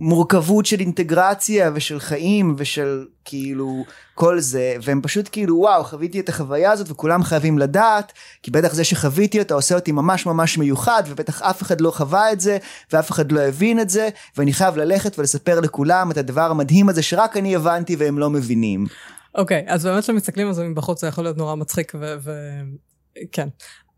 מורכבות 0.00 0.66
של 0.66 0.80
אינטגרציה 0.80 1.70
ושל 1.74 2.00
חיים 2.00 2.54
ושל 2.58 3.06
כאילו 3.24 3.84
כל 4.14 4.40
זה 4.40 4.76
והם 4.82 5.00
פשוט 5.02 5.28
כאילו 5.32 5.56
וואו 5.56 5.84
חוויתי 5.84 6.20
את 6.20 6.28
החוויה 6.28 6.72
הזאת 6.72 6.90
וכולם 6.90 7.22
חייבים 7.22 7.58
לדעת 7.58 8.12
כי 8.42 8.50
בטח 8.50 8.72
זה 8.72 8.84
שחוויתי 8.84 9.38
אותה 9.38 9.54
עושה 9.54 9.74
אותי 9.74 9.92
ממש 9.92 10.26
ממש 10.26 10.58
מיוחד 10.58 11.02
ובטח 11.06 11.42
אף 11.42 11.62
אחד 11.62 11.80
לא 11.80 11.90
חווה 11.90 12.32
את 12.32 12.40
זה 12.40 12.58
ואף 12.92 13.10
אחד 13.10 13.32
לא 13.32 13.40
הבין 13.40 13.80
את 13.80 13.90
זה 13.90 14.08
ואני 14.36 14.52
חייב 14.52 14.76
ללכת 14.76 15.18
ולספר 15.18 15.60
לכולם 15.60 16.10
את 16.10 16.16
הדבר 16.16 16.50
המדהים 16.50 16.88
הזה 16.88 17.02
שרק 17.02 17.36
אני 17.36 17.56
הבנתי 17.56 17.96
והם 17.96 18.18
לא 18.18 18.30
מבינים. 18.30 18.86
אוקיי 19.34 19.64
okay, 19.68 19.72
אז 19.72 19.86
באמת 19.86 20.02
כשמסתכלים 20.02 20.46
על 20.46 20.52
זה 20.52 20.64
מבחוץ 20.64 21.00
זה 21.00 21.06
יכול 21.06 21.24
להיות 21.24 21.36
נורא 21.36 21.54
מצחיק 21.54 21.92
וכן 21.94 23.48
Um, 23.48 23.89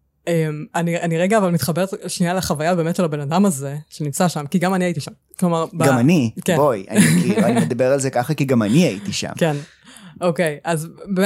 אני, 0.75 1.01
אני 1.01 1.19
רגע 1.19 1.39
אבל 1.39 1.51
מתחברת 1.51 1.89
שנייה 2.07 2.35
לחוויה 2.35 2.75
באמת 2.75 2.97
של 2.97 3.05
הבן 3.05 3.21
אדם 3.21 3.47
הזה 3.47 3.77
שנמצא 3.91 4.29
שם, 4.29 4.47
כי 4.47 4.59
גם 4.59 4.75
אני 4.75 4.85
הייתי 4.85 5.01
שם. 5.01 5.13
כלומר, 5.39 5.67
גם 5.77 5.97
ב... 5.97 5.99
אני, 5.99 6.31
כן. 6.45 6.57
בואי, 6.57 6.87
אני, 6.91 7.01
כאילו, 7.01 7.47
אני 7.47 7.61
מדבר 7.61 7.93
על 7.93 8.01
זה 8.01 8.11
ככה 8.11 8.35
כי 8.35 8.45
גם 8.45 8.63
אני 8.63 8.79
הייתי 8.79 9.13
שם. 9.13 9.33
כן, 9.37 9.57
אוקיי, 10.21 10.59
אז 10.65 10.89
ב... 11.17 11.21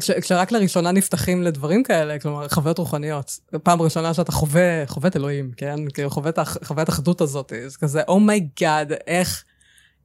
כש, 0.00 0.10
כשרק 0.10 0.52
לראשונה 0.52 0.92
נפתחים 0.92 1.42
לדברים 1.42 1.82
כאלה, 1.82 2.18
כלומר 2.18 2.48
חוויות 2.48 2.78
רוחניות, 2.78 3.38
פעם 3.62 3.82
ראשונה 3.82 4.14
שאתה 4.14 4.32
חווה, 4.32 4.86
חווה 4.86 5.08
את 5.08 5.16
אלוהים, 5.16 5.50
כן? 5.56 5.88
כאילו 5.94 6.10
חווה 6.10 6.30
את 6.30 6.38
החוויית 6.38 6.88
האחדות 6.88 7.20
הזאת, 7.20 7.52
זה 7.66 7.78
כזה, 7.78 8.02
oh 8.08 8.29
my 8.29 8.50
god, 8.50 8.92
oh 8.92 8.96
איך, 9.06 9.44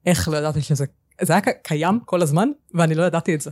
איך 0.06 0.28
לא 0.28 0.36
ידעתי 0.36 0.60
שזה, 0.60 0.84
זה 1.20 1.32
היה 1.32 1.42
קיים 1.62 2.00
כל 2.04 2.22
הזמן, 2.22 2.48
ואני 2.74 2.94
לא 2.94 3.02
ידעתי 3.02 3.34
את 3.34 3.40
זה. 3.40 3.50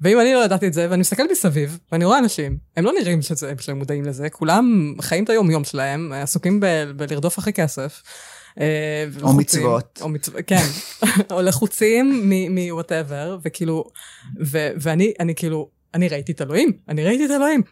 ואם 0.00 0.20
אני 0.20 0.34
לא 0.34 0.44
ידעתי 0.44 0.66
את 0.66 0.72
זה, 0.72 0.86
ואני 0.90 1.00
מסתכל 1.00 1.22
מסביב, 1.32 1.78
ואני 1.92 2.04
רואה 2.04 2.18
אנשים, 2.18 2.58
הם 2.76 2.84
לא 2.84 2.92
נראים 3.00 3.22
שזה, 3.22 3.52
שהם 3.60 3.78
מודעים 3.78 4.04
לזה, 4.04 4.30
כולם 4.30 4.94
חיים 5.00 5.24
את 5.24 5.30
היום-יום 5.30 5.64
שלהם, 5.64 6.12
עסוקים 6.12 6.60
ב, 6.60 6.66
בלרדוף 6.96 7.38
אחרי 7.38 7.52
כסף. 7.52 8.02
אה, 8.60 9.04
או 9.22 9.32
מצוות. 9.32 9.98
או 10.00 10.08
מצוות, 10.08 10.40
כן, 10.46 10.64
או 11.30 11.42
לחוצים 11.42 12.32
מ 12.50 12.59
whatever, 12.59 13.38
וכאילו, 13.44 13.84
ו, 14.44 14.68
ואני 14.80 15.12
אני 15.20 15.34
כאילו, 15.34 15.68
אני 15.94 16.08
ראיתי 16.08 16.32
את 16.32 16.42
אלוהים, 16.42 16.72
אני 16.88 17.04
ראיתי 17.04 17.26
את 17.26 17.30
אלוהים. 17.30 17.62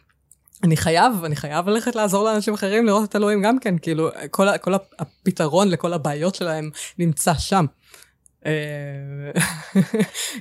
אני 0.63 0.77
חייב, 0.77 1.23
אני 1.23 1.35
חייב 1.35 1.69
ללכת 1.69 1.95
לעזור 1.95 2.23
לאנשים 2.23 2.53
אחרים 2.53 2.85
לראות 2.85 3.09
את 3.09 3.15
אלוהים 3.15 3.41
גם 3.41 3.59
כן, 3.59 3.77
כאילו, 3.77 4.09
כל, 4.31 4.57
כל 4.57 4.73
הפתרון 4.99 5.69
לכל 5.69 5.93
הבעיות 5.93 6.35
שלהם 6.35 6.69
נמצא 6.99 7.33
שם. 7.33 7.65
אה, 8.45 8.51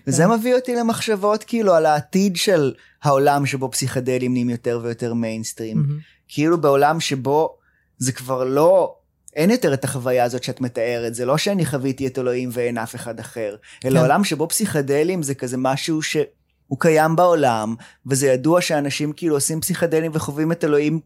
וזה 0.06 0.26
מביא 0.26 0.54
אותי 0.54 0.74
למחשבות 0.74 1.44
כאילו 1.44 1.74
על 1.74 1.86
העתיד 1.86 2.36
של 2.36 2.74
העולם 3.02 3.46
שבו 3.46 3.70
פסיכדלים 3.70 4.32
נהיים 4.32 4.50
יותר 4.50 4.80
ויותר 4.82 5.14
מיינסטרים. 5.14 5.86
כאילו 6.28 6.60
בעולם 6.60 7.00
שבו 7.00 7.56
זה 7.98 8.12
כבר 8.12 8.44
לא, 8.44 8.94
אין 9.36 9.50
יותר 9.50 9.74
את 9.74 9.84
החוויה 9.84 10.24
הזאת 10.24 10.44
שאת 10.44 10.60
מתארת, 10.60 11.14
זה 11.14 11.24
לא 11.24 11.38
שאני 11.38 11.66
חוויתי 11.66 12.06
את 12.06 12.18
אלוהים 12.18 12.48
ואין 12.52 12.78
אף 12.78 12.94
אחד 12.94 13.20
אחר, 13.20 13.56
אלא 13.84 13.98
כן. 13.98 14.04
עולם 14.04 14.24
שבו 14.24 14.48
פסיכדלים 14.48 15.22
זה 15.22 15.34
כזה 15.34 15.56
משהו 15.56 16.02
שהוא 16.02 16.78
קיים 16.78 17.16
בעולם, 17.16 17.74
וזה 18.06 18.26
ידוע 18.26 18.60
שאנשים 18.60 19.12
כאילו 19.12 19.34
עושים 19.34 19.60
פסיכדלים 19.60 20.10
וחווים 20.14 20.52
את 20.52 20.64
אלוהים 20.64 21.00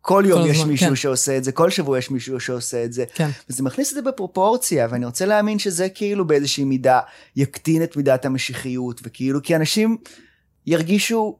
כל 0.00 0.24
יום 0.26 0.42
כל 0.42 0.48
יש 0.48 0.56
הזמן, 0.56 0.70
מישהו 0.70 0.88
כן. 0.88 0.96
שעושה 0.96 1.36
את 1.36 1.44
זה, 1.44 1.52
כל 1.52 1.70
שבוע 1.70 1.98
יש 1.98 2.10
מישהו 2.10 2.40
שעושה 2.40 2.84
את 2.84 2.92
זה. 2.92 3.04
כן. 3.14 3.28
וזה 3.50 3.62
מכניס 3.62 3.90
את 3.90 3.94
זה 3.94 4.02
בפרופורציה, 4.02 4.86
ואני 4.90 5.06
רוצה 5.06 5.26
להאמין 5.26 5.58
שזה 5.58 5.88
כאילו 5.88 6.26
באיזושהי 6.26 6.64
מידה 6.64 7.00
יקטין 7.36 7.82
את 7.82 7.96
מידת 7.96 8.24
המשיחיות, 8.24 9.00
וכאילו 9.04 9.42
כי 9.42 9.56
אנשים 9.56 9.96
ירגישו 10.66 11.38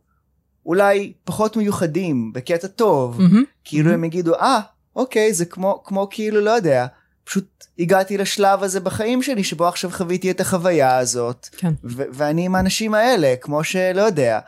אולי 0.67 1.13
פחות 1.25 1.57
מיוחדים, 1.57 2.33
בקטע 2.33 2.69
טוב, 2.69 3.21
mm-hmm. 3.21 3.35
כאילו 3.65 3.91
mm-hmm. 3.91 3.95
הם 3.95 4.05
יגידו, 4.05 4.35
אה, 4.35 4.59
ah, 4.59 4.63
אוקיי, 4.97 5.35
זה 5.35 5.45
כמו, 5.45 5.83
כמו 5.85 6.09
כאילו, 6.11 6.41
לא 6.41 6.51
יודע, 6.51 6.87
פשוט 7.25 7.65
הגעתי 7.79 8.19
לשלב 8.19 8.63
הזה 8.63 8.81
בחיים 8.81 9.23
שלי, 9.23 9.45
שבו 9.45 9.69
עכשיו 9.69 9.91
חוויתי 9.91 10.31
את 10.31 10.41
החוויה 10.41 10.99
הזאת, 10.99 11.49
כן. 11.57 11.73
ו- 11.85 12.03
ואני 12.13 12.45
עם 12.45 12.55
האנשים 12.55 12.95
האלה, 12.95 13.35
כמו 13.41 13.65
שלא 13.65 14.03
יודע. 14.03 14.39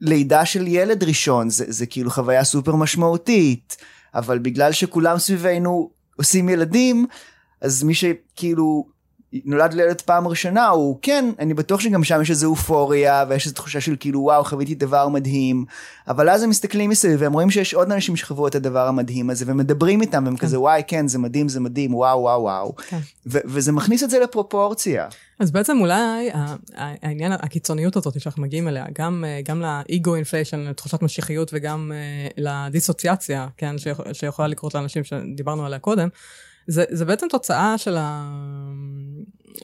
לידה 0.00 0.44
של 0.44 0.66
ילד 0.68 1.04
ראשון 1.04 1.50
זה, 1.50 1.64
זה 1.68 1.86
כאילו 1.86 2.10
חוויה 2.10 2.44
סופר 2.44 2.76
משמעותית, 2.76 3.76
אבל 4.14 4.38
בגלל 4.38 4.72
שכולם 4.72 5.18
סביבנו 5.18 5.90
עושים 6.16 6.48
ילדים, 6.48 7.06
אז 7.60 7.82
מי 7.82 7.94
שכאילו 7.94 8.86
נולד 9.32 9.74
לילד 9.74 10.00
פעם 10.00 10.28
ראשונה 10.28 10.68
הוא 10.68 10.98
כן 11.02 11.24
אני 11.38 11.54
בטוח 11.54 11.80
שגם 11.80 12.04
שם 12.04 12.22
יש 12.22 12.30
איזו 12.30 12.46
אופוריה 12.46 13.24
ויש 13.28 13.44
איזו 13.44 13.54
תחושה 13.54 13.80
של 13.80 13.96
כאילו 14.00 14.20
וואו 14.20 14.44
חוויתי 14.44 14.74
דבר 14.74 15.08
מדהים 15.08 15.64
אבל 16.08 16.28
אז 16.28 16.42
הם 16.42 16.50
מסתכלים 16.50 16.90
מסביב 16.90 17.22
והם 17.22 17.32
רואים 17.32 17.50
שיש 17.50 17.74
עוד 17.74 17.92
אנשים 17.92 18.16
שחוו 18.16 18.46
את 18.46 18.54
הדבר 18.54 18.86
המדהים 18.86 19.30
הזה 19.30 19.44
ומדברים 19.48 20.00
איתם 20.00 20.22
והם 20.24 20.36
כן. 20.36 20.46
כזה 20.46 20.60
וואי 20.60 20.82
כן 20.86 21.08
זה 21.08 21.18
מדהים 21.18 21.48
זה 21.48 21.60
מדהים 21.60 21.94
וואו 21.94 22.20
וואו 22.20 22.42
וואו 22.42 22.74
כן. 22.76 22.98
וזה 23.26 23.72
מכניס 23.72 24.02
את 24.02 24.10
זה 24.10 24.18
לפרופורציה. 24.18 25.08
אז 25.40 25.50
בעצם 25.50 25.76
אולי 25.80 26.30
העניין 26.74 27.32
הקיצוניות 27.32 27.96
הזאת 27.96 28.20
שאנחנו 28.20 28.42
מגיעים 28.42 28.68
אליה 28.68 28.84
גם 28.98 29.24
גם 29.44 29.62
לאגו 29.62 30.14
אינפליישן 30.14 30.60
לתחושת 30.60 31.02
משיחיות 31.02 31.50
וגם 31.54 31.92
לדיסוציאציה 32.36 33.48
כן 33.56 33.74
שיכולה 34.12 34.48
לקרות 34.48 34.74
לאנשים 34.74 35.04
שדיברנו 35.04 35.66
עליה 35.66 35.78
קודם. 35.78 36.08
זה, 36.66 36.84
זה 36.90 37.04
בעצם 37.04 37.26
תוצאה 37.30 37.78
של, 37.78 37.96
ה... 37.96 38.34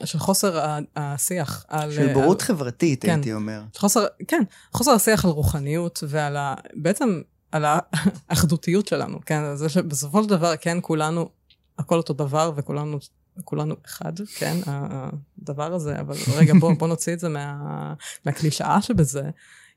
של 0.05 0.19
חוסר 0.19 0.77
השיח 0.95 1.65
על... 1.67 1.91
של 1.91 2.13
בורות 2.13 2.41
על... 2.41 2.47
חברתית, 2.47 3.01
כן. 3.01 3.09
הייתי 3.09 3.33
אומר. 3.33 3.61
חוסר, 3.75 4.05
כן, 4.27 4.43
חוסר 4.73 4.91
השיח 4.91 5.25
על 5.25 5.31
רוחניות 5.31 6.03
ועל 6.07 6.37
ה... 6.37 6.55
בעצם 6.73 7.21
על 7.51 7.65
האחדותיות 8.29 8.87
שלנו, 8.87 9.19
כן? 9.25 9.55
זה 9.55 9.69
שבסופו 9.69 10.23
של 10.23 10.29
דבר, 10.29 10.55
כן, 10.61 10.77
כולנו, 10.81 11.29
הכל 11.79 11.97
אותו 11.97 12.13
דבר 12.13 12.51
וכולנו 12.55 12.99
כולנו 13.43 13.75
אחד, 13.85 14.13
כן, 14.37 14.57
הדבר 14.65 15.73
הזה, 15.73 15.99
אבל 15.99 16.15
רגע, 16.35 16.53
בוא, 16.59 16.73
בוא 16.73 16.87
נוציא 16.87 17.13
את 17.13 17.19
זה 17.19 17.29
מה, 17.29 17.93
מהקלישאה 18.25 18.81
שבזה. 18.81 19.29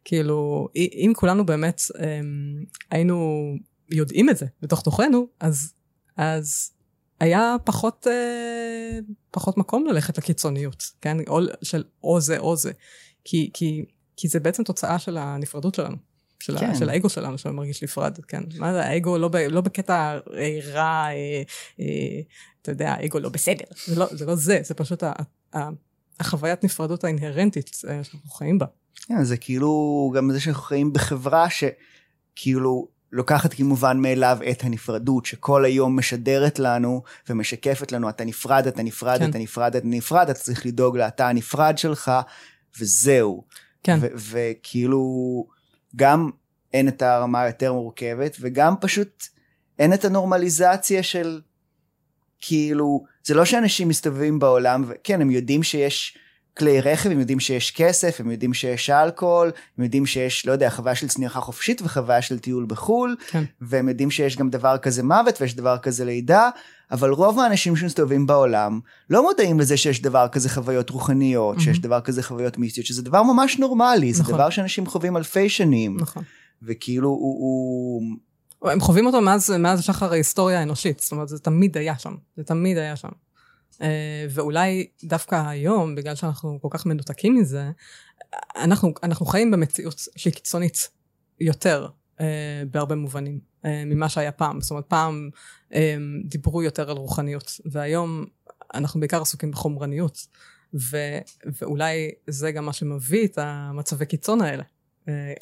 כאילו, 0.05 0.69
אם 0.77 1.13
כולנו 1.17 1.47
באמת 1.47 1.81
אמ, 1.99 2.65
היינו 2.91 3.45
יודעים 3.91 4.31
את 4.31 4.37
זה 4.37 4.47
בתוך 4.63 4.83
תוכנו, 4.83 5.27
אז, 5.41 5.73
אז 6.17 6.71
היה 7.21 7.57
פחות, 7.65 8.07
אה, 8.11 8.99
פחות 9.31 9.57
מקום 9.59 9.87
ללכת 9.87 10.19
לקיצוניות, 10.19 10.85
כן? 11.01 11.17
או, 11.29 11.41
של 11.63 11.85
או 12.05 12.21
זה 12.21 12.39
או 12.39 12.57
זה. 12.57 12.73
כי, 13.25 13.51
כי, 13.55 13.85
כי 14.17 14.29
זה 14.29 14.41
בעצם 14.41 14.65
תוצאה 14.65 14.99
של 14.99 15.19
הנפרדות 15.19 15.75
שלנו. 15.75 15.97
של, 16.41 16.59
כן. 16.59 16.71
ה, 16.71 16.75
של 16.75 16.89
האגו 16.89 17.09
שלנו 17.09 17.39
שמרגיש 17.39 17.83
נפרד, 17.83 18.19
כן. 18.29 18.43
מה 18.59 18.73
זה, 18.73 18.85
האגו 18.85 19.19
לא, 19.19 19.29
ב, 19.29 19.37
לא 19.37 19.61
בקטע 19.61 20.19
רע, 20.73 21.07
אה, 21.09 21.43
אה, 21.81 22.21
אתה 22.63 22.71
יודע, 22.71 22.93
האגו 22.93 23.19
לא 23.19 23.29
בסדר. 23.29 23.65
זה 23.87 23.99
לא 23.99 24.07
זה, 24.11 24.27
לא 24.27 24.35
זה, 24.35 24.61
זה 24.63 24.75
פשוט 24.75 25.03
ה, 25.03 25.13
ה, 25.55 25.69
החוויית 26.21 26.65
נפרדות 26.65 27.05
האינהרנטית 27.05 27.71
אה, 27.89 28.05
שאנחנו 28.05 28.31
חיים 28.31 28.59
בה. 28.59 28.67
כן, 28.95 29.25
זה 29.25 29.37
כאילו 29.37 30.13
גם 30.17 30.33
זה 30.33 30.41
שאנחנו 30.41 30.63
חיים 30.63 30.93
בחברה 30.93 31.47
שכאילו 31.51 32.89
לוקחת 33.13 33.55
כמובן 33.55 33.99
מאליו 33.99 34.39
את 34.51 34.65
הנפרדות, 34.65 35.27
שכל 35.27 35.65
היום 35.65 35.99
משדרת 35.99 36.59
לנו 36.59 37.03
ומשקפת 37.29 37.93
לנו, 37.93 38.09
אתה 38.09 38.25
נפרד, 38.25 38.67
אתה 38.67 38.83
נפרד, 38.83 39.19
כן. 39.19 39.31
אתה 39.31 39.39
נפרד, 39.39 39.77
אתה 39.77 39.87
נפרד, 39.87 40.31
אתה 40.31 40.41
צריך 40.41 40.67
לדאוג 40.67 40.97
לאתה 40.97 41.29
הנפרד 41.29 41.79
שלך, 41.79 42.13
וזהו. 42.81 43.45
כן. 43.83 43.99
וכאילו, 44.15 45.47
גם 45.97 46.31
אין 46.73 46.89
את 46.89 47.03
הרמה 47.03 47.43
היותר 47.43 47.73
מורכבת, 47.73 48.37
וגם 48.41 48.75
פשוט 48.81 49.27
אין 49.79 49.95
את 49.95 50.05
הנורמליזציה 50.05 51.03
של, 51.03 51.41
כאילו, 52.41 53.05
זה 53.25 53.35
לא 53.35 53.45
שאנשים 53.45 53.89
מסתובבים 53.89 54.39
בעולם, 54.39 54.85
וכן, 54.89 55.21
הם 55.21 55.31
יודעים 55.31 55.63
שיש... 55.63 56.19
כלי 56.59 56.81
רכב, 56.81 57.11
הם 57.11 57.21
יודעים 57.21 57.41
שיש 57.41 57.71
כסף, 57.71 58.21
הם 58.21 58.31
יודעים 58.31 58.55
שיש 58.55 58.91
אלכוהול, 58.91 59.51
הם 59.79 59.85
יודעים 59.85 60.07
שיש, 60.07 60.47
לא 60.47 60.53
יודע, 60.53 60.71
חוויה 60.71 60.95
של 60.95 61.09
צניחה 61.09 61.41
חופשית 61.41 61.83
וחוויה 61.83 62.23
של 62.23 62.39
טיול 62.39 62.65
בחו"ל, 62.69 63.17
כן. 63.31 63.45
והם 63.61 63.89
יודעים 63.89 64.11
שיש 64.11 64.37
גם 64.37 64.51
דבר 64.51 64.79
כזה 64.79 65.03
מוות 65.03 65.41
ויש 65.41 65.55
דבר 65.55 65.79
כזה 65.79 66.05
לידה, 66.05 66.51
אבל 66.91 67.11
רוב 67.11 67.39
האנשים 67.39 67.77
שמסתובבים 67.77 68.27
בעולם 68.27 68.81
לא 69.11 69.23
מודעים 69.23 69.61
לזה 69.61 69.77
שיש 69.77 70.03
דבר 70.03 70.29
כזה 70.33 70.49
חוויות 70.49 70.91
רוחניות, 70.91 71.57
mm-hmm. 71.57 71.61
שיש 71.61 71.79
דבר 71.79 72.01
כזה 72.01 72.23
חוויות 72.23 72.59
מיסטיות, 72.59 72.87
שזה 72.87 73.03
דבר 73.03 73.23
ממש 73.23 73.59
נורמלי, 73.59 74.11
נכון. 74.11 74.25
זה 74.25 74.33
דבר 74.33 74.51
שאנשים 74.51 74.87
חווים 74.87 75.17
אלפי 75.17 75.49
שנים. 75.49 75.97
נכון. 76.01 76.23
וכאילו 76.63 77.09
הוא... 77.09 77.39
הוא... 78.61 78.71
הם 78.73 78.81
חווים 78.81 79.07
אותו 79.07 79.21
מאז, 79.21 79.51
מאז 79.51 79.83
שחר 79.83 80.13
ההיסטוריה 80.13 80.61
האנושית, 80.61 81.01
זאת 81.01 81.13
אומרת, 81.13 81.29
זה 81.29 81.39
תמיד 81.39 81.77
היה 81.77 81.99
שם, 81.99 82.15
זה 82.37 82.45
תמיד 82.45 82.79
היה 82.79 82.97
שם. 82.97 83.09
אה, 83.83 84.27
ואולי 84.31 84.89
דווקא 85.05 85.49
היום, 85.49 85.95
בגלל 85.95 86.15
שאנחנו 86.15 86.59
כל 86.63 86.69
כך 86.71 86.87
מנותקים 86.87 87.35
מזה, 87.35 87.71
אנחנו, 88.57 88.93
אנחנו 89.03 89.27
חיים 89.27 89.51
במציאות 89.51 90.01
שהיא 90.17 90.33
קיצונית 90.33 90.91
יותר 91.41 91.89
אה, 92.21 92.63
בהרבה 92.71 92.95
מובנים 92.95 93.41
אה, 93.65 93.83
ממה 93.87 94.09
שהיה 94.09 94.33
פעם. 94.33 94.61
זאת 94.61 94.71
אומרת, 94.71 94.87
פעם 94.89 95.31
דיברו 96.25 96.63
יותר 96.63 96.91
על 96.91 96.97
רוחניות, 96.97 97.61
והיום 97.65 98.25
אנחנו 98.75 99.01
בעיקר 99.01 99.23
עסוקים 99.23 99.51
בחומרניות, 99.51 100.27
ו, 100.75 100.97
ואולי 101.61 102.11
זה 102.27 102.53
גם 102.53 102.65
מה 102.65 102.73
שמביא 102.73 103.27
את 103.27 103.39
המצבי 103.39 104.07
קיצון 104.07 104.41
האלה. 104.41 104.63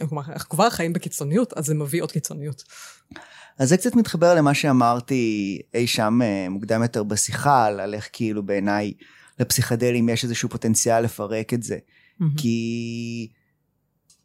כלומר, 0.08 0.22
אנחנו 0.28 0.48
כבר 0.48 0.70
חיים 0.70 0.92
בקיצוניות, 0.92 1.52
אז 1.52 1.66
זה 1.66 1.74
מביא 1.74 2.02
עוד 2.02 2.12
קיצוניות. 2.12 2.64
אז 3.58 3.68
זה 3.68 3.76
קצת 3.76 3.96
מתחבר 3.96 4.34
למה 4.34 4.54
שאמרתי 4.54 5.58
אי 5.74 5.86
שם 5.86 6.18
אה, 6.22 6.48
מוקדם 6.48 6.82
יותר 6.82 7.02
בשיחה, 7.02 7.66
על 7.66 7.94
איך 7.94 8.08
כאילו 8.12 8.42
בעיניי 8.42 8.92
לפסיכדלים 9.38 10.08
יש 10.08 10.24
איזשהו 10.24 10.48
פוטנציאל 10.48 11.00
לפרק 11.00 11.54
את 11.54 11.62
זה. 11.62 11.76
Mm-hmm. 11.76 12.24
כי 12.36 13.28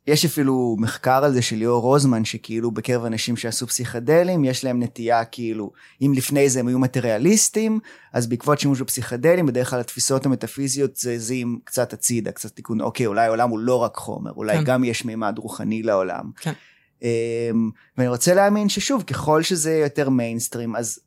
יש 0.07 0.25
אפילו 0.25 0.75
מחקר 0.79 1.23
על 1.23 1.33
זה 1.33 1.41
של 1.41 1.55
ליאור 1.55 1.81
רוזמן, 1.81 2.25
שכאילו 2.25 2.71
בקרב 2.71 3.05
אנשים 3.05 3.37
שעשו 3.37 3.67
פסיכדלים, 3.67 4.45
יש 4.45 4.63
להם 4.63 4.83
נטייה 4.83 5.25
כאילו, 5.25 5.71
אם 6.01 6.13
לפני 6.15 6.49
זה 6.49 6.59
הם 6.59 6.67
היו 6.67 6.79
מטריאליסטים, 6.79 7.79
אז 8.13 8.27
בעקבות 8.27 8.59
שימוש 8.59 8.81
בפסיכדלים, 8.81 9.45
בדרך 9.45 9.69
כלל 9.69 9.79
התפיסות 9.79 10.25
המטאפיזיות 10.25 10.95
זזים 10.95 11.59
קצת 11.63 11.93
הצידה, 11.93 12.31
קצת 12.31 12.55
תיקון, 12.55 12.81
אוקיי, 12.81 13.05
אולי 13.05 13.25
העולם 13.25 13.49
הוא 13.49 13.59
לא 13.59 13.75
רק 13.75 13.95
חומר, 13.95 14.31
אולי 14.31 14.57
כן. 14.57 14.63
גם 14.63 14.83
יש 14.83 15.05
מימד 15.05 15.37
רוחני 15.37 15.83
לעולם. 15.83 16.31
כן. 16.39 16.53
אמ, 17.01 17.69
ואני 17.97 18.09
רוצה 18.09 18.33
להאמין 18.33 18.69
ששוב, 18.69 19.03
ככל 19.03 19.43
שזה 19.43 19.73
יותר 19.73 20.09
מיינסטרים, 20.09 20.75
אז 20.75 20.99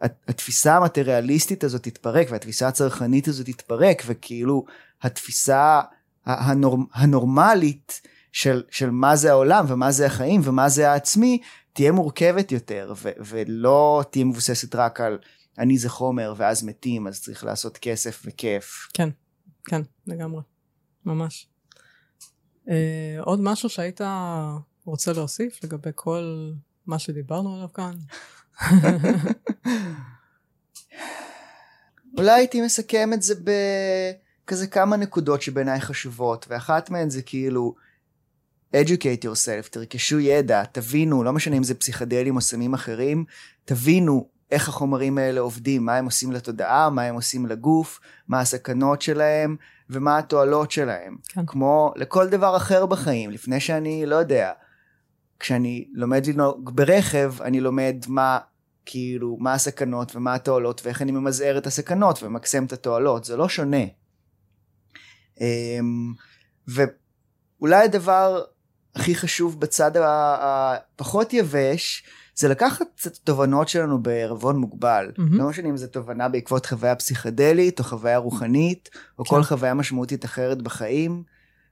התפיסה 0.00 0.76
המטריאליסטית 0.76 1.64
הזאת 1.64 1.82
תתפרק, 1.82 2.28
והתפיסה 2.30 2.68
הצרכנית 2.68 3.28
הזאת 3.28 3.46
תתפרק, 3.46 4.02
וכאילו 4.06 4.64
התפיסה 5.02 5.80
הנור, 6.26 6.78
הנורמלית 6.94 8.00
של, 8.32 8.62
של 8.70 8.90
מה 8.90 9.16
זה 9.16 9.30
העולם, 9.30 9.64
ומה 9.68 9.92
זה 9.92 10.06
החיים, 10.06 10.40
ומה 10.44 10.68
זה 10.68 10.90
העצמי, 10.90 11.40
תהיה 11.72 11.92
מורכבת 11.92 12.52
יותר, 12.52 12.92
ו, 12.96 13.10
ולא 13.18 14.04
תהיה 14.10 14.24
מבוססת 14.24 14.74
רק 14.74 15.00
על 15.00 15.18
אני 15.58 15.78
זה 15.78 15.88
חומר, 15.88 16.34
ואז 16.36 16.64
מתים, 16.64 17.06
אז 17.06 17.22
צריך 17.22 17.44
לעשות 17.44 17.78
כסף 17.78 18.22
וכיף. 18.24 18.88
כן, 18.94 19.08
כן, 19.64 19.82
לגמרי, 20.06 20.42
ממש. 21.06 21.48
אה, 22.68 23.16
עוד 23.20 23.40
משהו 23.42 23.68
שהיית 23.68 24.00
רוצה 24.84 25.12
להוסיף 25.12 25.64
לגבי 25.64 25.90
כל 25.94 26.52
מה 26.86 26.98
שדיברנו 26.98 27.54
עליו 27.54 27.72
כאן? 27.72 27.94
אולי 32.18 32.30
הייתי 32.30 32.60
מסכם 32.60 33.12
את 33.12 33.22
זה 33.22 33.34
בכזה 34.44 34.66
כמה 34.66 34.96
נקודות 34.96 35.42
שבעיניי 35.42 35.80
חשובות, 35.80 36.46
ואחת 36.48 36.90
מהן 36.90 37.10
זה 37.10 37.22
כאילו 37.22 37.74
educate 38.74 39.24
yourself, 39.24 39.68
תרכשו 39.70 40.20
ידע, 40.20 40.64
תבינו, 40.64 41.24
לא 41.24 41.32
משנה 41.32 41.56
אם 41.56 41.62
זה 41.62 41.74
פסיכדלים 41.74 42.36
או 42.36 42.40
סמים 42.40 42.74
אחרים, 42.74 43.24
תבינו 43.64 44.28
איך 44.50 44.68
החומרים 44.68 45.18
האלה 45.18 45.40
עובדים, 45.40 45.84
מה 45.84 45.96
הם 45.96 46.04
עושים 46.04 46.32
לתודעה, 46.32 46.90
מה 46.90 47.02
הם 47.02 47.14
עושים 47.14 47.46
לגוף, 47.46 48.00
מה 48.28 48.40
הסכנות 48.40 49.02
שלהם 49.02 49.56
ומה 49.90 50.18
התועלות 50.18 50.70
שלהם. 50.70 51.16
כן. 51.28 51.46
כמו 51.46 51.92
לכל 51.96 52.28
דבר 52.28 52.56
אחר 52.56 52.86
בחיים, 52.86 53.30
לפני 53.30 53.60
שאני, 53.60 54.06
לא 54.06 54.16
יודע, 54.16 54.52
כשאני 55.40 55.88
לומד 55.92 56.26
לנהוג 56.26 56.70
ברכב, 56.76 57.34
אני 57.42 57.60
לומד 57.60 57.96
מה, 58.08 58.38
כאילו, 58.86 59.36
מה 59.40 59.54
הסכנות 59.54 60.16
ומה 60.16 60.34
התועלות, 60.34 60.80
ואיך 60.84 61.02
אני 61.02 61.12
ממזער 61.12 61.58
את 61.58 61.66
הסכנות 61.66 62.22
וממקסם 62.22 62.64
את 62.64 62.72
התועלות, 62.72 63.24
זה 63.24 63.36
לא 63.36 63.48
שונה. 63.48 63.84
אמ, 65.40 66.12
ואולי 66.68 67.84
הדבר 67.84 68.42
הכי 68.94 69.14
חשוב 69.14 69.60
בצד 69.60 69.90
הפחות 69.96 71.32
יבש, 71.32 72.04
זה 72.34 72.48
לקחת 72.48 72.86
את 73.06 73.16
התובנות 73.16 73.68
שלנו 73.68 74.02
בערבון 74.02 74.56
מוגבל. 74.56 75.10
Mm-hmm. 75.10 75.22
לא 75.30 75.48
משנה 75.48 75.68
אם 75.68 75.76
זו 75.76 75.86
תובנה 75.86 76.28
בעקבות 76.28 76.66
חוויה 76.66 76.96
פסיכדלית, 76.96 77.78
או 77.78 77.84
חוויה 77.84 78.16
רוחנית, 78.16 78.90
או 79.18 79.24
כן. 79.24 79.30
כל 79.30 79.42
חוויה 79.42 79.74
משמעותית 79.74 80.24
אחרת 80.24 80.62
בחיים. 80.62 81.22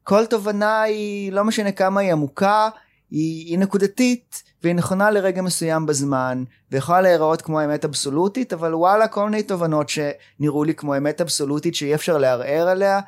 כל 0.02 0.26
תובנה 0.26 0.82
היא, 0.82 1.32
לא 1.32 1.44
משנה 1.44 1.72
כמה 1.72 2.00
היא 2.00 2.12
עמוקה, 2.12 2.68
היא, 3.10 3.46
היא 3.46 3.58
נקודתית 3.58 4.42
והיא 4.62 4.74
נכונה 4.74 5.10
לרגע 5.10 5.42
מסוים 5.42 5.86
בזמן 5.86 6.44
ויכולה 6.70 7.00
להיראות 7.00 7.42
כמו 7.42 7.64
אמת 7.64 7.84
אבסולוטית 7.84 8.52
אבל 8.52 8.74
וואלה 8.74 9.08
כל 9.08 9.30
מיני 9.30 9.42
תובנות 9.42 9.88
שנראו 9.88 10.64
לי 10.64 10.74
כמו 10.74 10.96
אמת 10.96 11.20
אבסולוטית 11.20 11.74
שאי 11.74 11.94
אפשר 11.94 12.18
לערער 12.18 12.68
עליה 12.68 13.00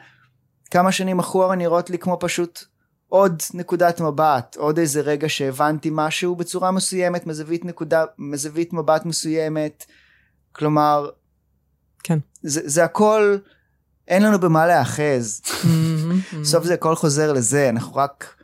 כמה 0.71 0.93
שנים 0.93 1.19
אחורה 1.19 1.57
נראות 1.57 1.91
לי 1.91 1.99
כמו 1.99 2.17
פשוט 2.21 2.65
עוד 3.13 3.43
נקודת 3.55 4.01
מבט 4.01 4.57
עוד 4.59 4.79
איזה 4.79 5.01
רגע 5.01 5.29
שהבנתי 5.29 5.89
משהו 5.93 6.37
בצורה 6.37 6.71
מסוימת 6.71 7.27
מזווית 7.27 7.65
נקודה 7.65 8.05
מזווית 8.19 8.73
מבט 8.73 9.05
מסוימת. 9.05 9.85
כלומר 10.53 11.11
כן. 12.03 12.19
זה, 12.43 12.61
זה 12.65 12.85
הכל 12.85 13.37
אין 14.09 14.23
לנו 14.23 14.41
במה 14.41 14.67
להאחז 14.67 15.43
בסוף 16.41 16.65
זה 16.65 16.75
הכל 16.75 16.95
חוזר 16.95 17.33
לזה 17.33 17.69
אנחנו 17.69 17.97
רק 17.97 18.35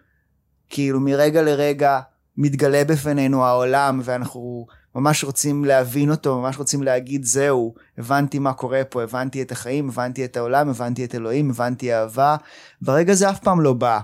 כאילו 0.68 1.00
מרגע 1.00 1.42
לרגע 1.42 2.00
מתגלה 2.36 2.84
בפנינו 2.84 3.44
העולם 3.44 4.00
ואנחנו 4.04 4.66
ממש 4.94 5.24
רוצים 5.24 5.64
להבין 5.64 6.10
אותו, 6.10 6.40
ממש 6.40 6.58
רוצים 6.58 6.82
להגיד 6.82 7.24
זהו, 7.24 7.74
הבנתי 7.98 8.38
מה 8.38 8.52
קורה 8.52 8.84
פה, 8.84 9.02
הבנתי 9.02 9.42
את 9.42 9.52
החיים, 9.52 9.88
הבנתי 9.88 10.24
את 10.24 10.36
העולם, 10.36 10.68
הבנתי 10.68 11.04
את 11.04 11.14
אלוהים, 11.14 11.50
הבנתי 11.50 11.94
אהבה, 11.94 12.36
והרגע 12.82 13.14
זה 13.14 13.30
אף 13.30 13.38
פעם 13.38 13.60
לא 13.60 13.72
בא. 13.72 14.00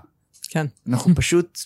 כן. 0.49 0.67
אנחנו 0.89 1.15
פשוט 1.21 1.59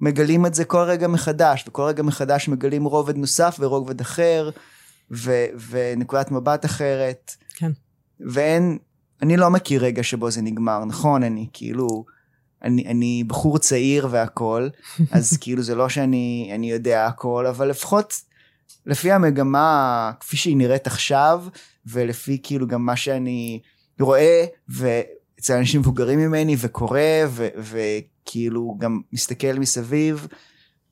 מגלים 0.00 0.46
את 0.46 0.54
זה 0.54 0.64
כל 0.64 0.80
רגע 0.80 1.08
מחדש, 1.08 1.64
וכל 1.68 1.82
רגע 1.82 2.02
מחדש 2.02 2.48
מגלים 2.48 2.84
רובד 2.84 3.16
נוסף 3.16 3.56
ורובד 3.60 4.00
אחר, 4.00 4.50
ו- 5.10 5.46
ונקודת 5.68 6.30
מבט 6.30 6.64
אחרת. 6.64 7.34
כן. 7.54 7.70
ואין, 8.20 8.78
אני 9.22 9.36
לא 9.36 9.50
מכיר 9.50 9.84
רגע 9.84 10.02
שבו 10.02 10.30
זה 10.30 10.42
נגמר, 10.42 10.84
נכון? 10.84 11.22
אני 11.22 11.46
כאילו, 11.52 12.04
אני, 12.64 12.86
אני 12.86 13.24
בחור 13.26 13.58
צעיר 13.58 14.08
והכל, 14.10 14.68
אז 15.12 15.36
כאילו 15.40 15.62
זה 15.62 15.74
לא 15.74 15.88
שאני 15.88 16.50
אני 16.54 16.70
יודע 16.70 17.06
הכל, 17.06 17.46
אבל 17.46 17.68
לפחות 17.68 18.14
לפי 18.86 19.12
המגמה 19.12 20.12
כפי 20.20 20.36
שהיא 20.36 20.56
נראית 20.56 20.86
עכשיו, 20.86 21.44
ולפי 21.86 22.40
כאילו 22.42 22.66
גם 22.66 22.86
מה 22.86 22.96
שאני 22.96 23.60
רואה, 24.00 24.44
ואצל 25.42 25.56
אנשים 25.56 25.80
מבוגרים 25.80 26.18
ממני 26.18 26.56
וקורא, 26.58 27.00
וכאילו 27.56 28.76
גם 28.78 29.00
מסתכל 29.12 29.52
מסביב, 29.58 30.26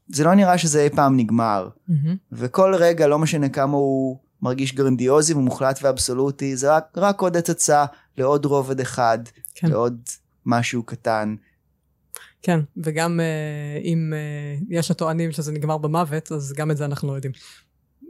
זה 0.08 0.24
לא 0.24 0.34
נראה 0.34 0.58
שזה 0.58 0.82
אי 0.84 0.90
פעם 0.90 1.16
נגמר. 1.16 1.68
מהמם. 1.88 2.16
וכל 2.32 2.74
רגע, 2.74 3.06
לא 3.06 3.18
משנה 3.18 3.48
כמה 3.48 3.76
הוא 3.76 4.18
מרגיש 4.42 4.74
גרנדיוזי 4.74 5.34
ומוחלט 5.34 5.78
ואבסולוטי, 5.82 6.56
זה 6.56 6.76
רק, 6.76 6.84
רק 6.96 7.20
עוד 7.20 7.36
הצצה 7.36 7.84
לעוד 8.18 8.44
רובד 8.44 8.80
אחד, 8.80 9.18
כן. 9.54 9.68
לעוד 9.70 10.00
משהו 10.46 10.82
קטן. 10.82 11.34
כן, 12.42 12.60
וגם 12.76 13.20
אה, 13.20 13.80
אם 13.84 14.12
אה, 14.14 14.76
יש 14.78 14.90
הטוענים 14.90 15.32
שזה 15.32 15.52
נגמר 15.52 15.78
במוות, 15.78 16.32
אז 16.32 16.52
גם 16.56 16.70
את 16.70 16.76
זה 16.76 16.84
אנחנו 16.84 17.08
לא 17.08 17.12
יודעים. 17.12 17.32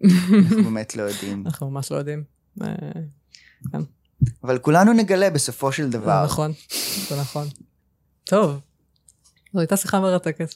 אנחנו 0.04 0.64
באמת 0.70 0.96
לא 0.96 1.02
יודעים. 1.02 1.42
אנחנו 1.46 1.70
ממש 1.70 1.92
לא 1.92 1.96
יודעים. 1.96 2.24
אה, 2.62 2.68
אבל 4.44 4.58
כולנו 4.58 4.92
נגלה 4.92 5.30
בסופו 5.30 5.72
של 5.72 5.84
זה 5.84 5.98
דבר. 5.98 6.24
נכון, 6.24 6.52
זה 7.08 7.20
נכון. 7.20 7.48
טוב, 8.24 8.60
זו 9.52 9.60
הייתה 9.60 9.76
שיחה 9.76 10.00
מרתקת. 10.00 10.54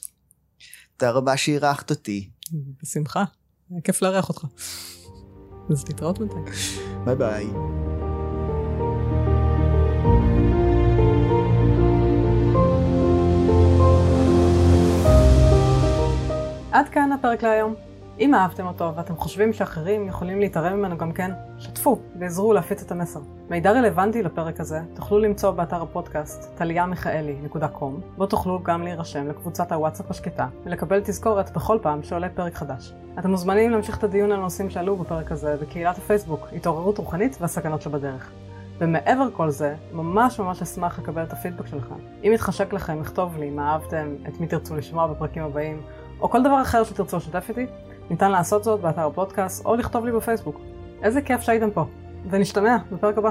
תודה 0.97 1.11
רבה 1.11 1.37
שאירחת 1.37 1.89
אותי. 1.89 2.29
בשמחה, 2.83 3.23
היה 3.71 3.81
כיף 3.81 4.01
לארח 4.01 4.29
אותך. 4.29 4.45
אז 5.69 5.83
להתראות 5.87 6.19
בינתיים. 6.19 6.45
ביי 7.05 7.15
ביי. 7.15 7.47
עד 16.71 16.89
כאן 16.89 17.11
הפרק 17.11 17.43
להיום. 17.43 17.75
אם 18.19 18.35
אהבתם 18.35 18.67
אותו 18.67 18.95
ואתם 18.95 19.15
חושבים 19.15 19.53
שאחרים 19.53 20.07
יכולים 20.07 20.39
להתערב 20.39 20.73
ממנו 20.73 20.97
גם 20.97 21.11
כן, 21.11 21.31
שתפו 21.57 21.99
ועזרו 22.19 22.53
להפיץ 22.53 22.81
את 22.81 22.91
המסר. 22.91 23.19
מידע 23.49 23.71
רלוונטי 23.71 24.23
לפרק 24.23 24.59
הזה 24.59 24.79
תוכלו 24.93 25.19
למצוא 25.19 25.51
באתר 25.51 25.81
הפודקאסט 25.81 26.57
טליאמיכאלי.com 26.57 28.17
בו 28.17 28.25
תוכלו 28.25 28.63
גם 28.63 28.81
להירשם 28.81 29.27
לקבוצת 29.27 29.71
הוואטסאפ 29.71 30.11
השקטה 30.11 30.47
ולקבל 30.65 31.01
תזכורת 31.03 31.51
בכל 31.51 31.79
פעם 31.81 32.03
שעולה 32.03 32.29
פרק 32.29 32.55
חדש. 32.55 32.93
אתם 33.19 33.29
מוזמנים 33.29 33.71
להמשיך 33.71 33.97
את 33.97 34.03
הדיון 34.03 34.31
על 34.31 34.39
הנושאים 34.39 34.69
שעלו 34.69 34.95
בפרק 34.95 35.31
הזה 35.31 35.55
בקהילת 35.61 35.97
הפייסבוק 35.97 36.47
התעוררות 36.55 36.97
רוחנית 36.97 37.37
והסכנות 37.41 37.81
שבדרך. 37.81 38.31
ומעבר 38.77 39.27
כל 39.33 39.49
זה, 39.49 39.75
ממש 39.93 40.39
ממש 40.39 40.61
אשמח 40.61 40.99
לקבל 40.99 41.23
את 41.23 41.33
הפידבק 41.33 41.67
שלכם. 41.67 41.95
אם 42.23 42.31
יתחשק 42.33 42.73
לכם, 42.73 43.01
לכתוב 43.01 43.37
לי 43.37 43.49
מה 43.49 43.71
אהבתם, 43.71 44.15
את 44.27 44.39
מי 44.39 44.47
תרצו 44.47 44.75
לשמוע 44.75 45.07
בפרקים 45.07 45.43
הבאים, 45.43 45.81
או 46.21 46.29
כל 46.29 46.43
דבר 46.43 46.61
אחר 46.61 46.83
שתרצו 46.83 47.17
לשתף 47.17 47.45
איתי, 47.49 47.65
ניתן 48.09 48.31
לעשות 48.31 48.63
זאת 48.63 48.79
באתר 48.79 49.07
הפודקאסט 49.07 49.65
או 49.65 49.75
לכתוב 49.75 50.05
לי 50.05 50.11
בפייסבוק. 50.11 50.61
איזה 51.03 51.21
כיף 51.21 51.41
שהייתם 51.41 51.71
פה, 51.71 51.85
ונשתמע 52.29 52.77
בפרק 52.91 53.17
הבא. 53.17 53.29